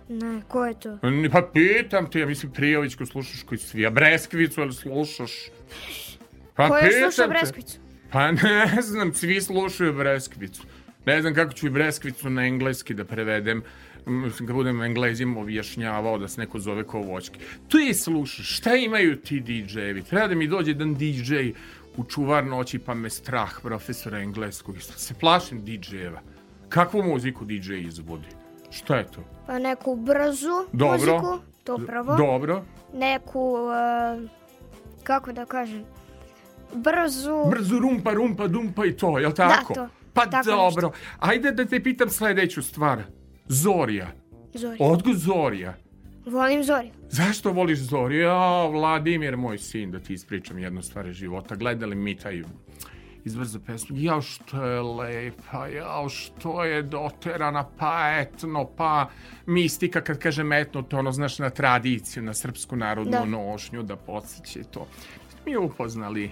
Ne, 0.08 0.42
ko 0.48 0.66
je 0.66 0.80
to? 0.80 0.98
Pa 1.32 1.42
pitam 1.52 2.10
te, 2.10 2.20
ja 2.20 2.26
mislim 2.26 2.52
Prijovićku 2.52 3.06
slušaš 3.06 3.42
koji 3.42 3.58
svi, 3.58 3.86
a 3.86 3.90
Breskvicu 3.90 4.60
ili 4.60 4.72
slušaš? 4.72 5.32
Pa 6.54 6.68
Ko 6.68 6.76
je 6.76 6.82
pitam 6.82 7.02
slušao 7.02 7.26
te. 7.26 7.28
Breskvicu? 7.30 7.78
Pa 8.14 8.30
ne 8.42 8.82
znam, 8.82 9.14
svi 9.14 9.40
slušaju 9.40 9.92
Breskvicu. 9.92 10.62
Ne 11.06 11.20
znam 11.20 11.34
kako 11.34 11.52
ću 11.52 11.66
i 11.66 11.70
Breskvicu 11.70 12.30
na 12.30 12.46
engleski 12.46 12.94
da 12.94 13.04
prevedem. 13.04 13.62
Mislim, 14.06 14.46
kad 14.46 14.56
budem 14.56 14.82
englezim 14.82 15.36
objašnjavao 15.36 16.18
da 16.18 16.28
se 16.28 16.40
neko 16.40 16.58
zove 16.58 16.84
ko 16.84 16.98
voćki. 16.98 17.40
Ti 17.68 17.94
slušaš, 17.94 18.56
šta 18.56 18.74
imaju 18.74 19.16
ti 19.16 19.40
DJ-evi? 19.40 20.04
Treba 20.04 20.28
da 20.28 20.34
mi 20.34 20.46
dođe 20.48 20.70
jedan 20.70 20.94
DJ 20.94 21.34
u 21.96 22.04
čuvar 22.04 22.46
noći 22.46 22.78
pa 22.78 22.94
me 22.94 23.10
strah 23.10 23.60
profesora 23.62 24.18
engleskog. 24.18 24.76
Se 24.80 25.14
plašim 25.14 25.64
DJ-eva. 25.64 26.20
Kakvu 26.68 27.02
muziku 27.02 27.44
DJ 27.44 27.74
izvodi? 27.74 28.28
Šta 28.70 28.96
je 28.96 29.04
to? 29.04 29.24
Pa 29.46 29.58
neku 29.58 29.96
brzu 29.96 30.66
Dobro. 30.72 30.96
muziku, 30.96 31.38
to 31.64 31.78
prvo. 31.86 32.16
Dobro. 32.16 32.64
Neku, 32.92 33.56
e, 33.70 34.28
kako 35.02 35.32
da 35.32 35.46
kažem, 35.46 35.84
brzu... 36.72 37.50
Brzo 37.50 37.78
rumpa, 37.78 38.12
rumpa, 38.12 38.48
dumpa 38.48 38.86
i 38.86 38.92
to, 38.92 39.18
jel 39.18 39.32
tako? 39.32 39.74
to. 39.74 39.88
Pa 40.14 40.26
Tako 40.26 40.50
dobro. 40.50 40.90
Ajde 41.18 41.50
da 41.50 41.64
te 41.64 41.82
pitam 41.82 42.10
sledeću 42.10 42.62
stvar. 42.62 43.02
Zorija. 43.48 44.08
Zori. 44.54 44.76
Odkud 44.80 45.16
Zorija? 45.16 45.74
Volim 46.26 46.64
Zori. 46.64 46.90
Zašto 47.10 47.52
voliš 47.52 47.78
Zoriju? 47.78 48.20
Ja, 48.20 48.66
Vladimir, 48.66 49.36
moj 49.36 49.58
sin, 49.58 49.90
da 49.90 49.98
ti 50.00 50.12
ispričam 50.12 50.58
jednu 50.58 50.82
stvar 50.82 51.06
iz 51.06 51.14
života. 51.16 51.54
Gledali 51.56 51.94
mi 51.96 52.16
taj 52.16 52.42
izbrzo 53.24 53.60
pesmu. 53.66 53.96
Jao, 53.98 54.22
što 54.22 54.64
je 54.64 54.80
lepa, 54.80 55.66
jao, 55.66 56.08
što 56.08 56.64
je 56.64 56.82
doterana, 56.82 57.64
pa 57.78 58.16
etno, 58.20 58.70
pa 58.76 59.08
mistika, 59.46 60.00
kad 60.00 60.18
kažem 60.18 60.52
etno, 60.52 60.82
to 60.82 60.98
ono, 60.98 61.12
znaš, 61.12 61.38
na 61.38 61.50
tradiciju, 61.50 62.22
na 62.22 62.34
srpsku 62.34 62.76
narodnu 62.76 63.10
Da. 63.12 63.24
nošnju, 63.24 63.82
da 63.82 63.96
podsjeće 63.96 64.62
to. 64.62 64.86
Mi 65.46 65.56
upoznali 65.56 66.30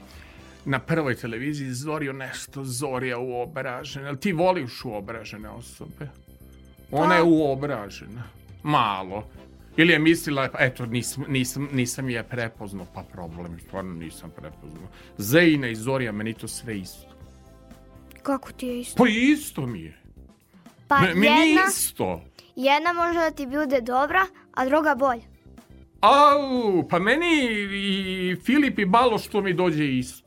na 0.64 0.78
prvoj 0.78 1.14
televiziji 1.14 1.70
Zoriju 1.70 2.12
nešto, 2.12 2.64
Zorija 2.64 3.18
uobražena. 3.18 4.06
Jel 4.06 4.16
ti 4.16 4.32
voliš 4.32 4.84
uobražene 4.84 5.48
osobe? 5.48 6.08
Ona 6.90 7.08
Pa- 7.08 7.14
je 7.14 7.22
uobražena. 7.22 8.22
Malo. 8.62 9.24
Ili 9.76 9.92
je 9.92 9.98
mislila, 9.98 10.48
eto, 10.58 10.86
nisam, 10.86 11.24
nisam, 11.28 11.68
nisam 11.72 12.10
je 12.10 12.22
prepoznao, 12.22 12.86
pa 12.94 13.02
problem, 13.02 13.58
stvarno 13.60 13.94
nisam 13.94 14.30
prepoznao. 14.30 14.88
Zejna 15.18 15.68
i 15.68 15.74
Zorija, 15.74 16.12
meni 16.12 16.34
to 16.34 16.48
sve 16.48 16.78
isto. 16.78 17.08
Kako 18.22 18.52
ti 18.52 18.66
je 18.66 18.80
isto? 18.80 18.96
Pa 18.98 19.08
isto 19.08 19.66
mi 19.66 19.80
je. 19.80 19.98
Pa 20.88 21.00
Me, 21.00 21.14
meni 21.14 21.26
jedna, 21.26 21.62
isto. 21.68 22.22
jedna 22.56 22.92
može 22.92 23.14
da 23.14 23.30
ti 23.30 23.46
bude 23.46 23.80
dobra, 23.80 24.26
a 24.52 24.64
druga 24.64 24.94
bolja. 24.94 25.22
Au, 26.00 26.88
pa 26.88 26.98
meni 26.98 27.26
i 27.70 28.36
Filip 28.36 28.78
i 28.78 28.84
Baloš 28.86 29.26
to 29.26 29.40
mi 29.40 29.52
dođe 29.52 29.88
isto. 29.88 30.21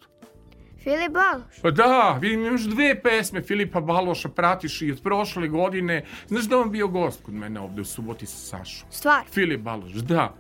Filip 0.86 1.14
Baloš. 1.14 1.62
Pa 1.62 1.72
da, 1.72 2.18
vidim 2.22 2.46
imaš 2.46 2.62
dve 2.62 3.02
pesme 3.02 3.42
Filipa 3.42 3.82
Baloša, 3.82 4.30
pratiš 4.30 4.82
i 4.82 4.92
od 4.92 5.02
prošle 5.02 5.48
godine. 5.48 6.06
Znaš 6.28 6.44
da 6.44 6.58
on 6.58 6.72
bio 6.72 6.88
gost 6.88 7.24
kod 7.24 7.34
mene 7.34 7.60
ovde 7.60 7.82
u 7.82 7.86
suboti 7.86 8.26
sa 8.26 8.38
Sašom? 8.38 8.88
Stvar. 8.92 9.24
Filip 9.32 9.62
Baloš, 9.62 9.92
da. 9.92 10.36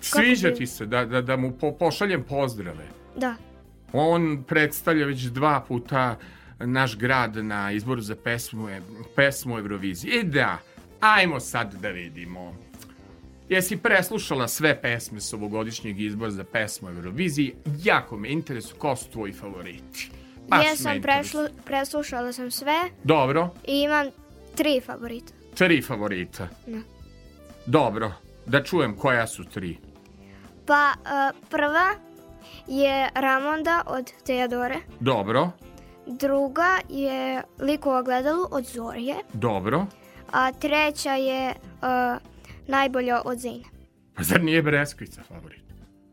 Sviđa 0.00 0.54
ti 0.54 0.66
se 0.66 0.86
da, 0.86 1.04
da, 1.04 1.20
da 1.22 1.36
mu 1.36 1.52
po, 1.52 1.72
pošaljem 1.72 2.24
pozdrave. 2.24 2.86
Da. 3.16 3.34
On 3.92 4.44
predstavlja 4.48 5.06
već 5.06 5.22
dva 5.22 5.64
puta 5.68 6.16
naš 6.58 6.98
grad 6.98 7.36
na 7.36 7.72
izboru 7.72 8.00
za 8.00 8.16
pesmu, 8.16 8.68
pesmu 9.16 9.58
Eurovizije. 9.58 10.20
I 10.20 10.24
da, 10.24 10.58
ajmo 11.00 11.40
sad 11.40 11.74
da 11.74 11.88
vidimo. 11.88 12.56
Jesi 13.48 13.76
preslušala 13.76 14.48
sve 14.48 14.80
pesme 14.82 15.20
s 15.20 15.32
ovogodišnjeg 15.32 16.00
izbora 16.00 16.30
za 16.30 16.44
pesmu 16.44 16.88
Euroviziji? 16.88 17.54
Jako 17.84 18.16
me 18.16 18.28
interesuje 18.28 18.78
ko 18.78 18.96
su 18.96 19.10
tvoji 19.10 19.32
favoriti. 19.32 20.10
Baš 20.48 20.66
Jesam 20.66 21.02
prešlu, 21.02 21.40
preslušala 21.64 22.32
sam 22.32 22.50
sve 22.50 22.74
Dobro, 23.04 23.50
i 23.66 23.80
imam 23.80 24.06
tri 24.56 24.80
favorita. 24.86 25.32
tri 25.54 25.82
favorita. 25.82 26.48
Da. 26.66 26.78
Dobro, 27.66 28.12
da 28.46 28.62
čujem 28.62 28.96
koja 28.96 29.26
su 29.26 29.44
tri. 29.44 29.78
Pa 30.66 30.92
e, 30.94 31.32
prva 31.50 31.94
je 32.66 33.08
Ramonda 33.14 33.82
od 33.86 34.12
Teodore. 34.26 34.76
Dobro, 35.00 35.50
Druga 36.08 36.78
je 36.88 37.42
Liko 37.60 37.90
u 37.90 37.96
ogledalu 37.96 38.46
od 38.50 38.64
Zorije. 38.64 39.14
dobro. 39.32 39.86
A 40.32 40.52
treća 40.52 41.12
je 41.12 41.48
e, 41.48 41.54
najbolja 42.66 43.22
od 43.24 43.38
Zine. 43.38 43.64
Pa 44.14 44.22
zar 44.22 44.42
nije 44.42 44.62
Breskvica 44.62 45.22
favorit? 45.22 45.62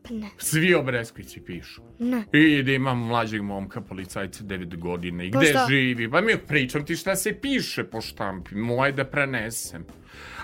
Pa 0.08 0.14
ne. 0.14 0.30
Svi 0.38 0.74
o 0.76 0.84
Breskvici 0.84 1.42
pišu. 1.42 1.82
Ne. 2.00 2.24
I 2.34 2.64
da 2.64 2.72
imam 2.72 2.98
mlađeg 3.08 3.42
momka, 3.42 3.82
policajca 3.82 4.44
9 4.44 4.78
godina. 4.78 5.24
I 5.24 5.32
Pa 5.32 5.38
gde 5.40 5.48
šta? 5.48 5.66
živi? 5.70 6.12
Pa 6.12 6.22
mi 6.22 6.38
pričam 6.38 6.86
ti 6.86 6.96
šta 6.96 7.16
se 7.16 7.34
piše 7.42 7.84
po 7.84 8.02
štampi. 8.02 8.56
Moje 8.56 8.92
da 8.92 9.06
prenesem. 9.06 9.86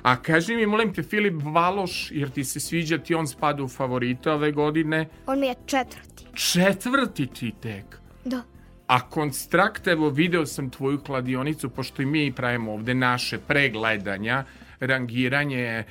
A 0.02 0.22
kaži 0.22 0.56
mi, 0.56 0.65
molim 0.65 0.93
te, 0.93 1.04
Filip 1.04 1.34
Baloš, 1.34 2.12
jer 2.12 2.30
ti 2.30 2.43
se 2.43 2.60
sviđa, 2.60 2.98
ti 2.98 3.15
on 3.15 3.28
spada 3.28 3.63
u 3.63 3.67
favorite 3.67 4.32
ove 4.32 4.52
godine. 4.52 5.10
On 5.26 5.39
mi 5.39 5.48
je 5.48 5.56
četvrti. 5.65 6.26
Četvrti 6.34 7.28
ti 7.28 7.54
tek. 7.62 7.86
Da. 8.26 8.41
A 8.88 9.10
Konstrakt, 9.10 9.88
evo, 9.88 10.10
video 10.10 10.45
sam 10.45 10.69
tvoju 10.69 11.00
kladionicu, 11.00 11.69
pošto 11.69 12.02
i 12.02 12.06
mi 12.06 12.32
pravimo 12.32 12.74
ovde 12.74 12.93
naše 12.93 13.38
pregledanja, 13.38 14.43
rangiranje, 14.80 15.84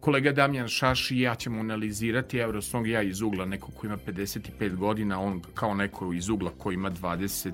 kolega 0.00 0.32
Damjan 0.32 0.68
Šaš 0.68 1.10
i 1.10 1.20
ja 1.20 1.34
ćemo 1.34 1.60
analizirati 1.60 2.38
Eurosong, 2.38 2.86
ja 2.86 3.02
iz 3.02 3.20
ugla, 3.20 3.44
neko 3.44 3.70
ko 3.72 3.86
ima 3.86 3.96
55 3.96 4.76
godina, 4.76 5.20
on 5.20 5.42
kao 5.54 5.74
neko 5.74 6.12
iz 6.12 6.28
ugla 6.28 6.50
ko 6.58 6.72
ima 6.72 6.90
20 6.90 7.52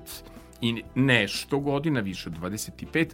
i 0.61 0.83
nešto 0.95 1.59
godina, 1.59 1.99
više 1.99 2.29
od 2.29 2.39
25. 2.39 3.07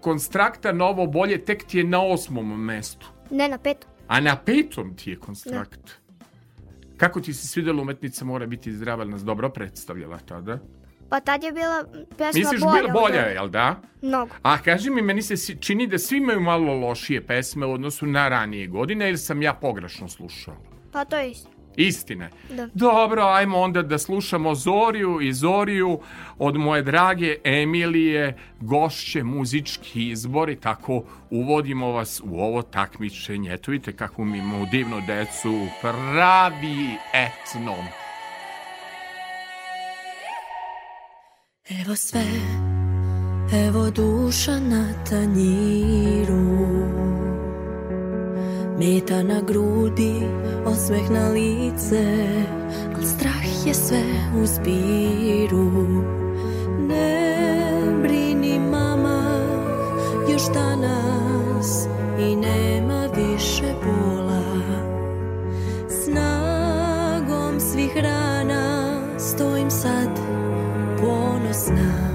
Konstrakta 0.00 0.72
novo 0.72 1.06
bolje 1.06 1.44
tek 1.44 1.64
ti 1.64 1.78
je 1.78 1.84
na 1.84 2.02
osmom 2.02 2.64
mestu. 2.64 3.06
Ne 3.30 3.48
na 3.48 3.58
petom. 3.58 3.90
A 4.08 4.20
na 4.20 4.36
petom 4.36 4.96
ti 4.96 5.10
je 5.10 5.16
konstrakt. 5.16 6.04
Kako 6.96 7.20
ti 7.20 7.34
se 7.34 7.48
svidela 7.48 7.82
umetnica 7.82 8.24
mora 8.24 8.46
biti 8.46 8.72
zdrava, 8.72 9.04
nas 9.04 9.24
dobro 9.24 9.50
predstavljala 9.50 10.18
tada? 10.18 10.58
Pa 11.08 11.20
tad 11.20 11.44
je 11.44 11.52
bila 11.52 11.84
pesma 12.18 12.38
Misliš 12.38 12.60
bolja. 12.60 12.84
od 12.84 12.92
bolja 12.92 13.20
je, 13.20 13.34
jel 13.34 13.48
da? 13.48 13.80
Mnogo. 14.02 14.34
A 14.42 14.58
kaži 14.58 14.90
mi, 14.90 15.02
meni 15.02 15.22
se 15.22 15.56
čini 15.60 15.86
da 15.86 15.98
svi 15.98 16.16
imaju 16.16 16.40
malo 16.40 16.74
lošije 16.74 17.26
pesme 17.26 17.66
u 17.66 17.72
odnosu 17.72 18.06
na 18.06 18.28
ranije 18.28 18.66
godine 18.66 19.08
ili 19.08 19.18
sam 19.18 19.42
ja 19.42 19.54
pogrešno 19.54 20.08
slušao? 20.08 20.56
Pa 20.92 21.04
to 21.04 21.16
je 21.16 21.30
isto. 21.30 21.50
Istine. 21.76 22.30
Da. 22.50 22.68
Dobro, 22.74 23.22
ajmo 23.22 23.58
onda 23.58 23.82
da 23.82 23.98
slušamo 23.98 24.54
Zoriju 24.54 25.20
i 25.20 25.32
Zoriju 25.32 26.00
od 26.38 26.56
moje 26.56 26.82
drage 26.82 27.36
Emilije, 27.44 28.36
gošće, 28.60 29.22
muzički 29.22 30.08
izbor 30.10 30.50
i 30.50 30.56
tako 30.56 31.04
uvodimo 31.30 31.92
vas 31.92 32.22
u 32.24 32.40
ovo 32.40 32.62
takmičenje. 32.62 33.52
Eto 33.52 33.70
vidite 33.70 33.92
kako 33.92 34.24
mi 34.24 34.38
imamo 34.38 34.66
divnu 34.70 35.00
decu, 35.06 35.66
pravi 35.80 36.88
etnom. 37.14 38.03
Evo 41.70 41.96
sve, 41.96 42.24
evo 43.66 43.90
duša 43.90 44.60
na 44.60 44.88
tanjiru. 45.10 46.66
Meta 48.78 49.22
na 49.22 49.40
grudi, 49.40 50.22
osmeh 50.66 51.10
na 51.10 51.28
lice. 51.28 52.04
Al 52.96 53.02
strah 53.02 53.66
je 53.66 53.74
sve 53.74 54.04
u 54.42 54.46
zbiru. 54.46 55.70
Ne 56.88 57.32
brini 58.02 58.58
mama, 58.58 59.46
još 60.32 60.42
danas 60.54 61.86
I 62.18 62.36
nema 62.36 63.06
više 63.16 63.74
bola. 63.84 64.42
Snagom 65.88 67.60
svih 67.60 67.96
rana 67.96 69.00
Stojim 69.18 69.70
sad 69.70 70.33
ponosna 71.54 72.10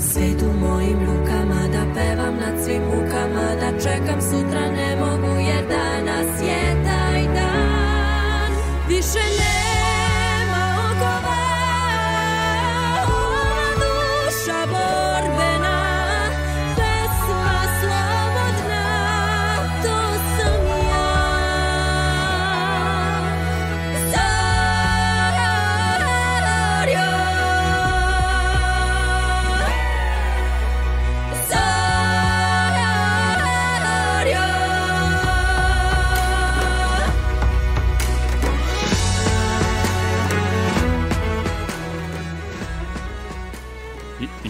Svet 0.00 0.42
u 0.42 0.66
mojim 0.66 0.98
rukama 1.00 1.68
da 1.72 1.94
pevam 1.94 2.34
nad 2.36 2.64
svim 2.64 2.82
mukama 2.82 3.54
Da 3.60 3.78
čekam 3.82 4.20
sutra 4.20 4.60
ne 4.60 4.96
mogu 4.96 5.40
jer 5.40 5.64
danas 5.68 6.42
je 6.42 6.84
taj 6.84 7.22
dan. 7.22 8.52
Više 8.88 9.18
nema 9.18 9.57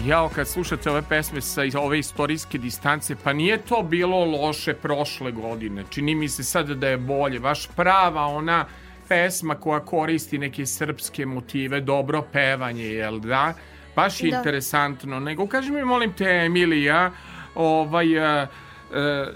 Jao, 0.09 0.29
kad 0.29 0.47
slušate 0.47 0.89
ove 0.89 1.01
pesme 1.09 1.41
sa 1.41 1.61
ove 1.79 1.99
istorijske 1.99 2.57
distance, 2.57 3.15
pa 3.23 3.33
nije 3.33 3.57
to 3.57 3.83
bilo 3.83 4.25
loše 4.25 4.73
prošle 4.73 5.31
godine. 5.31 5.83
Čini 5.89 6.15
mi 6.15 6.29
se 6.29 6.43
sad 6.43 6.69
da 6.69 6.87
je 6.87 6.97
bolje. 6.97 7.39
Baš 7.39 7.67
prava 7.67 8.25
ona 8.25 8.65
pesma 9.07 9.55
koja 9.55 9.79
koristi 9.79 10.37
neke 10.37 10.65
srpske 10.65 11.25
motive, 11.25 11.81
dobro 11.81 12.21
pevanje, 12.21 12.83
jel 12.83 13.19
da? 13.19 13.53
Baš 13.95 14.23
je 14.23 14.31
Da. 14.31 14.37
interesantno. 14.37 15.19
Nego, 15.19 15.47
kaži 15.47 15.71
mi, 15.71 15.83
molim 15.83 16.13
te, 16.13 16.41
Emilija, 16.45 17.11
ovaj, 17.55 18.41
e, 18.41 18.47
e, 18.93 19.27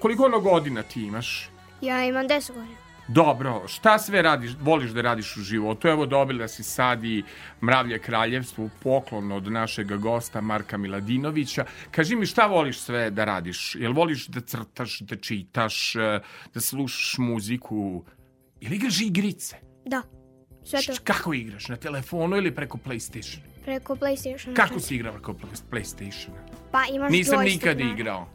koliko 0.00 0.24
ono 0.24 0.40
godina 0.40 0.82
ti 0.82 1.02
imaš? 1.02 1.50
Ja 1.80 2.04
imam 2.04 2.28
10 2.28 2.52
godina. 2.52 2.85
Dobro, 3.08 3.68
šta 3.68 3.98
sve 3.98 4.22
radiš, 4.22 4.50
voliš 4.60 4.90
da 4.90 5.02
radiš 5.02 5.36
u 5.36 5.40
životu? 5.40 5.88
Evo 5.88 6.06
dobila 6.06 6.48
si 6.48 6.62
sad 6.62 7.04
i 7.04 7.22
Mravlje 7.62 7.98
kraljevstvo, 7.98 8.70
poklon 8.82 9.32
od 9.32 9.52
našeg 9.52 9.86
gosta 9.88 10.40
Marka 10.40 10.76
Miladinovića. 10.76 11.64
Kaži 11.90 12.16
mi 12.16 12.26
šta 12.26 12.46
voliš 12.46 12.78
sve 12.78 13.10
da 13.10 13.24
radiš? 13.24 13.74
Jel 13.74 13.92
voliš 13.92 14.26
da 14.26 14.40
crtaš, 14.40 15.00
da 15.00 15.16
čitaš, 15.16 15.96
eh, 15.96 16.20
da 16.54 16.60
slušaš 16.60 17.18
muziku? 17.18 18.04
Ili 18.60 18.76
igraš 18.76 19.00
igrice? 19.00 19.56
Da. 19.84 20.02
Sve 20.64 20.78
to 20.82 20.92
Kako 21.04 21.34
igraš? 21.34 21.68
Na 21.68 21.76
telefonu 21.76 22.36
ili 22.36 22.54
preko 22.54 22.78
Playstation? 22.78 23.38
preko 23.64 23.94
PlayStation. 23.94 24.54
Kako 24.54 24.80
si 24.80 24.94
igrao 24.94 25.12
preko 25.12 25.32
Play- 25.32 25.62
Playstationa? 25.70 26.38
Pa 26.72 26.84
imaš 26.92 27.12
Nisam 27.12 27.44
nikad 27.44 27.76
naravno. 27.78 27.94
igrao. 27.94 28.28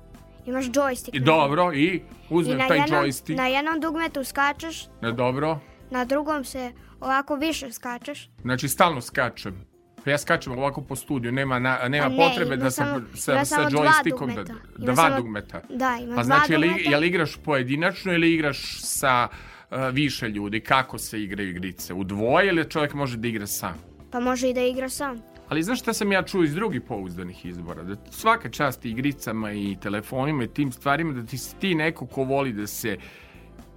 Imaš 0.45 0.65
joystick. 0.65 1.09
I 1.13 1.19
dobro, 1.19 1.73
i 1.73 1.83
I 1.83 2.01
uzmem 2.29 2.57
na 2.57 2.67
taj 2.67 2.77
jednom, 2.79 2.99
joystick. 2.99 3.37
na 3.37 3.47
jednom 3.47 3.79
dugmetu 3.79 4.23
skačeš, 4.23 4.87
Na 5.01 5.11
dobro. 5.11 5.59
na 5.89 6.05
drugom 6.05 6.43
se 6.43 6.71
ovako 6.99 7.35
više 7.35 7.71
skačeš. 7.71 8.29
Znači, 8.41 8.67
stalno 8.67 9.01
skačem. 9.01 9.65
Pa 10.03 10.09
ja 10.09 10.17
skačem 10.17 10.53
ovako 10.53 10.81
po 10.81 10.95
studiju, 10.95 11.31
nema, 11.31 11.59
na, 11.59 11.79
nema 11.87 12.05
Pa 12.05 12.09
ne, 12.09 12.17
potrebe 12.19 12.57
da 12.57 12.71
sam 12.71 12.85
samo- 12.87 13.05
sa, 13.15 13.35
sa 13.35 13.45
samo 13.45 13.69
dva 13.69 13.83
da, 13.83 14.09
dugmeta. 14.09 14.43
da 14.77 14.85
dva 14.85 14.95
samo- 14.95 15.17
dugmeta. 15.17 15.61
Da, 15.69 15.97
ima 15.97 16.07
Pa 16.07 16.13
dva 16.15 16.23
znači, 16.23 16.51
jel, 16.53 16.61
dugmeta. 16.61 16.89
jel 16.89 17.03
igraš 17.03 17.37
pojedinačno 17.37 18.13
ili 18.13 18.33
igraš 18.33 18.57
sa 18.79 19.27
uh, 19.71 19.77
više 19.91 20.27
ljudi? 20.27 20.59
Kako 20.59 20.97
se 20.97 21.23
igraju 21.23 21.49
igrice? 21.49 21.93
U 21.93 22.03
dvoje 22.03 22.47
ili 22.47 22.69
čovjek 22.69 22.93
može 22.93 23.17
da 23.17 23.27
igra 23.27 23.47
sam? 23.47 23.73
Pa 24.11 24.19
može 24.19 24.49
i 24.49 24.53
da 24.53 24.61
igra 24.61 24.89
sam. 24.89 25.21
Ali 25.51 25.63
znaš 25.63 25.79
šta 25.79 25.93
sam 25.93 26.11
ja 26.11 26.23
čuo 26.23 26.43
iz 26.43 26.53
drugih 26.55 26.81
pouzdanih 26.81 27.45
izbora? 27.45 27.83
Da 27.83 27.95
svaka 28.11 28.49
čast 28.49 28.85
igricama 28.85 29.51
i 29.51 29.77
telefonima 29.81 30.43
i 30.43 30.47
tim 30.47 30.71
stvarima, 30.71 31.13
da 31.13 31.25
ti 31.25 31.37
si 31.37 31.55
ti 31.55 31.75
neko 31.75 32.05
ko 32.05 32.23
voli 32.23 32.53
da 32.53 32.67
se 32.67 32.97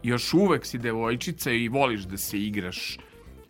još 0.03 0.35
uvek 0.35 0.67
si 0.67 0.79
devojčica 0.79 1.51
i 1.51 1.69
voliš 1.69 2.01
da 2.01 2.17
se 2.17 2.39
igraš 2.41 2.99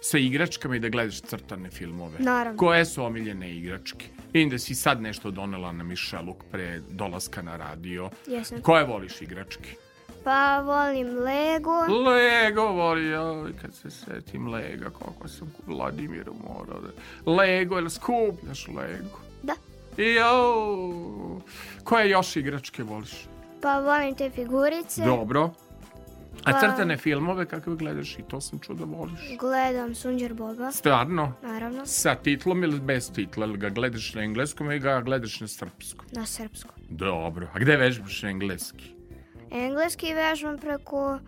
sa 0.00 0.18
igračkama 0.18 0.76
i 0.76 0.80
da 0.80 0.88
gledaš 0.88 1.20
crtane 1.20 1.70
filmove. 1.70 2.18
Naravno. 2.18 2.58
Koje 2.58 2.84
su 2.84 3.04
omiljene 3.04 3.56
igračke? 3.56 4.06
Vidim 4.32 4.50
da 4.50 4.58
si 4.58 4.74
sad 4.74 5.02
nešto 5.02 5.30
donela 5.30 5.72
na 5.72 5.84
Mišeluk 5.84 6.44
pre 6.50 6.80
dolaska 6.90 7.42
na 7.42 7.56
radio. 7.56 8.10
Jesam. 8.26 8.62
Koje 8.62 8.84
voliš 8.84 9.22
igračke? 9.22 9.74
Pa 10.24 10.60
volim 10.60 11.18
Lego. 11.18 11.80
Lego 12.04 12.62
voli, 12.64 13.04
joj, 13.04 13.52
kad 13.62 13.74
se 13.74 13.90
setim 13.90 14.48
Lega, 14.48 14.90
kako 14.90 15.28
sam 15.28 15.52
ku 15.56 15.72
Vladimiru 15.72 16.34
morao 16.44 16.80
da... 16.80 16.88
Lego, 17.32 17.78
ili 17.78 17.90
skupljaš 17.90 18.68
Lego? 18.68 19.18
Da. 19.42 19.54
Jau, 20.02 21.40
koje 21.84 22.10
još 22.10 22.36
igračke 22.36 22.82
voliš? 22.82 23.26
Pa 23.62 23.80
volim 23.80 24.14
te 24.14 24.30
figurice. 24.30 25.04
Dobro. 25.04 25.50
A 26.44 26.52
Pa- 26.52 26.60
crtane 26.60 26.96
filmove 26.96 27.46
kakve 27.46 27.76
gledaš 27.76 28.12
i 28.12 28.22
to 28.22 28.40
sam 28.40 28.58
čuo 28.58 28.74
da 28.74 28.84
voliš. 28.86 29.20
Gledam 29.38 29.94
Sunđer 29.94 30.34
Boba, 30.34 30.72
Stvarno? 30.72 31.32
naravno, 31.42 31.86
Sa 31.86 32.14
titlom 32.14 32.64
ili 32.64 32.80
bez 32.80 33.12
titla? 33.12 33.46
Ili 33.46 33.58
ga 33.58 33.68
gledaš 33.68 34.14
na 34.14 34.22
engleskom 34.22 34.66
ili 34.66 34.78
ga 34.80 35.00
gledaš 35.00 35.40
na 35.40 35.48
srpskom? 35.48 36.06
na 36.12 36.26
srpskom. 36.26 36.74
Dobro. 36.88 37.48
A 37.54 37.58
gde 37.58 37.76
vežbaš 37.76 38.22
engleski? 38.24 38.93
Engleski 39.50 40.14
vežbam 40.14 40.58
preko 40.58 41.18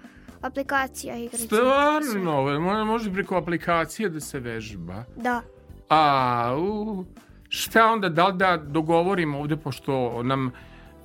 aplikacija 0.41 1.17
igrica. 1.17 1.45
Stvarno? 1.47 2.33
Mo- 2.61 2.85
Može 2.85 3.13
preko 3.13 3.37
aplikacije 3.37 4.09
da 4.09 4.21
se 4.21 4.41
vežba? 4.41 5.05
Da. 5.17 5.43
A, 5.89 6.57
u, 6.59 7.05
šta 7.49 7.87
onda, 7.87 8.09
da 8.09 8.27
li 8.27 8.37
da 8.37 8.57
dogovorimo 8.57 9.39
ovde, 9.39 9.57
pošto 9.57 10.23
nam 10.23 10.51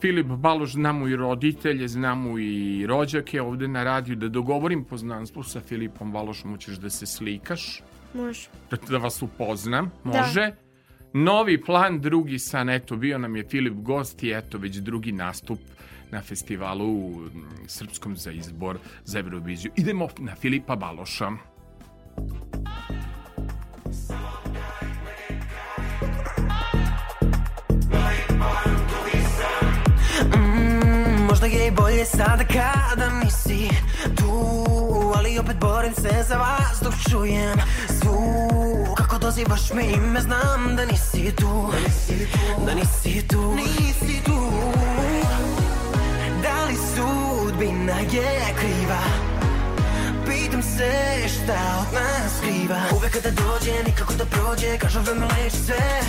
Filip 0.02 0.26
Baloš 0.28 0.72
znamo 0.72 1.08
i 1.08 1.16
roditelje, 1.16 1.88
znamo 1.88 2.40
i 2.40 2.86
rođake 2.88 3.42
ovde 3.42 3.68
na 3.68 3.84
radiju, 3.84 4.16
da 4.16 4.28
dogovorim 4.30 4.84
poznanstvo 4.84 5.44
sa 5.44 5.60
Filipom 5.60 6.12
Balošom, 6.12 6.52
hoćeš 6.52 6.76
da 6.76 6.90
se 6.90 7.06
slikaš, 7.06 7.82
Može. 8.14 8.48
da, 8.72 8.78
da 8.90 8.98
vas 8.98 9.22
upoznam, 9.22 9.92
može? 10.04 10.52
Novi 11.14 11.62
plan, 11.62 12.00
drugi 12.02 12.40
san, 12.40 12.70
eto, 12.70 12.96
bio 12.96 13.18
nam 13.18 13.36
je 13.36 13.44
Filip 13.44 13.74
gost 13.74 14.24
i 14.24 14.32
eto, 14.32 14.58
već 14.58 14.76
drugi 14.76 15.12
nastup 15.12 15.60
na 16.12 16.22
festivalu 16.22 17.10
mm, 17.10 17.50
srpskom 17.68 18.18
za 18.18 18.32
izbor 18.32 18.78
za 19.06 19.20
Euroviziju. 19.20 19.72
Idemo 19.76 20.10
na 20.20 20.36
Filipa 20.36 20.76
Baloša. 20.76 21.30
Mm, 30.36 31.28
bolje 31.76 32.06
sada 32.06 32.44
kada 32.44 33.10
nisi 33.24 33.70
tu 34.16 34.32
Ali 35.16 35.40
opet 35.40 35.58
borim 35.60 35.94
se 35.94 36.24
za 36.28 36.38
vas 36.38 36.82
dok 36.84 36.94
čujem 37.10 37.60
svu 37.88 38.16
Kako 38.98 39.18
dozivaš 39.18 39.74
me 39.74 39.84
ime 39.94 40.22
znam 40.22 40.76
da 40.76 40.86
nisi 40.86 41.36
tu 41.36 41.72
Da 42.66 42.74
nisi 42.74 43.28
tu 43.28 43.56
Nisi 43.56 44.24
tu 44.26 44.32
Da 44.32 45.51
li 46.72 46.78
sudbina 46.96 48.00
je 48.00 48.56
kriva? 48.60 49.02
Pitam 50.26 50.64
se 50.64 50.92
šta 51.28 51.60
od 51.82 51.94
nas 51.94 52.32
skriva. 52.38 52.80
Uvek 52.96 53.12
kada 53.14 53.32
dođe, 53.32 53.84
nikako 53.88 54.14
da 54.14 54.26
prođe 54.26 54.78
Kažu 54.78 55.00
vreme 55.00 55.26
leči 55.26 55.58
sve. 55.66 56.02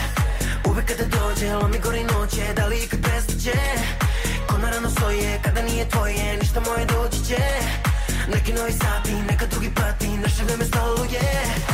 Uvek 0.71 0.87
kada 0.87 1.05
dođe, 1.05 1.55
lomi 1.55 1.79
gori 1.85 2.05
noće 2.05 2.45
Da 2.57 2.67
li 2.67 2.77
ikad 2.85 3.01
prestaće? 3.03 3.59
Ko 4.47 4.59
na 4.59 4.71
rano 4.71 4.91
stoje, 4.91 5.41
kada 5.45 5.63
nije 5.63 5.89
tvoje 5.89 6.37
Ništa 6.41 6.61
moje 6.61 6.87
doći 6.87 7.25
će. 7.29 7.43
Neki 8.35 8.53
novi 8.53 8.73
sati, 8.73 9.13
neka 9.13 9.47
drugi 9.47 9.71
pati 9.75 10.09
Naše 10.09 10.45
vreme 10.45 10.65
stoluje. 10.65 11.23
Samo 11.55 11.72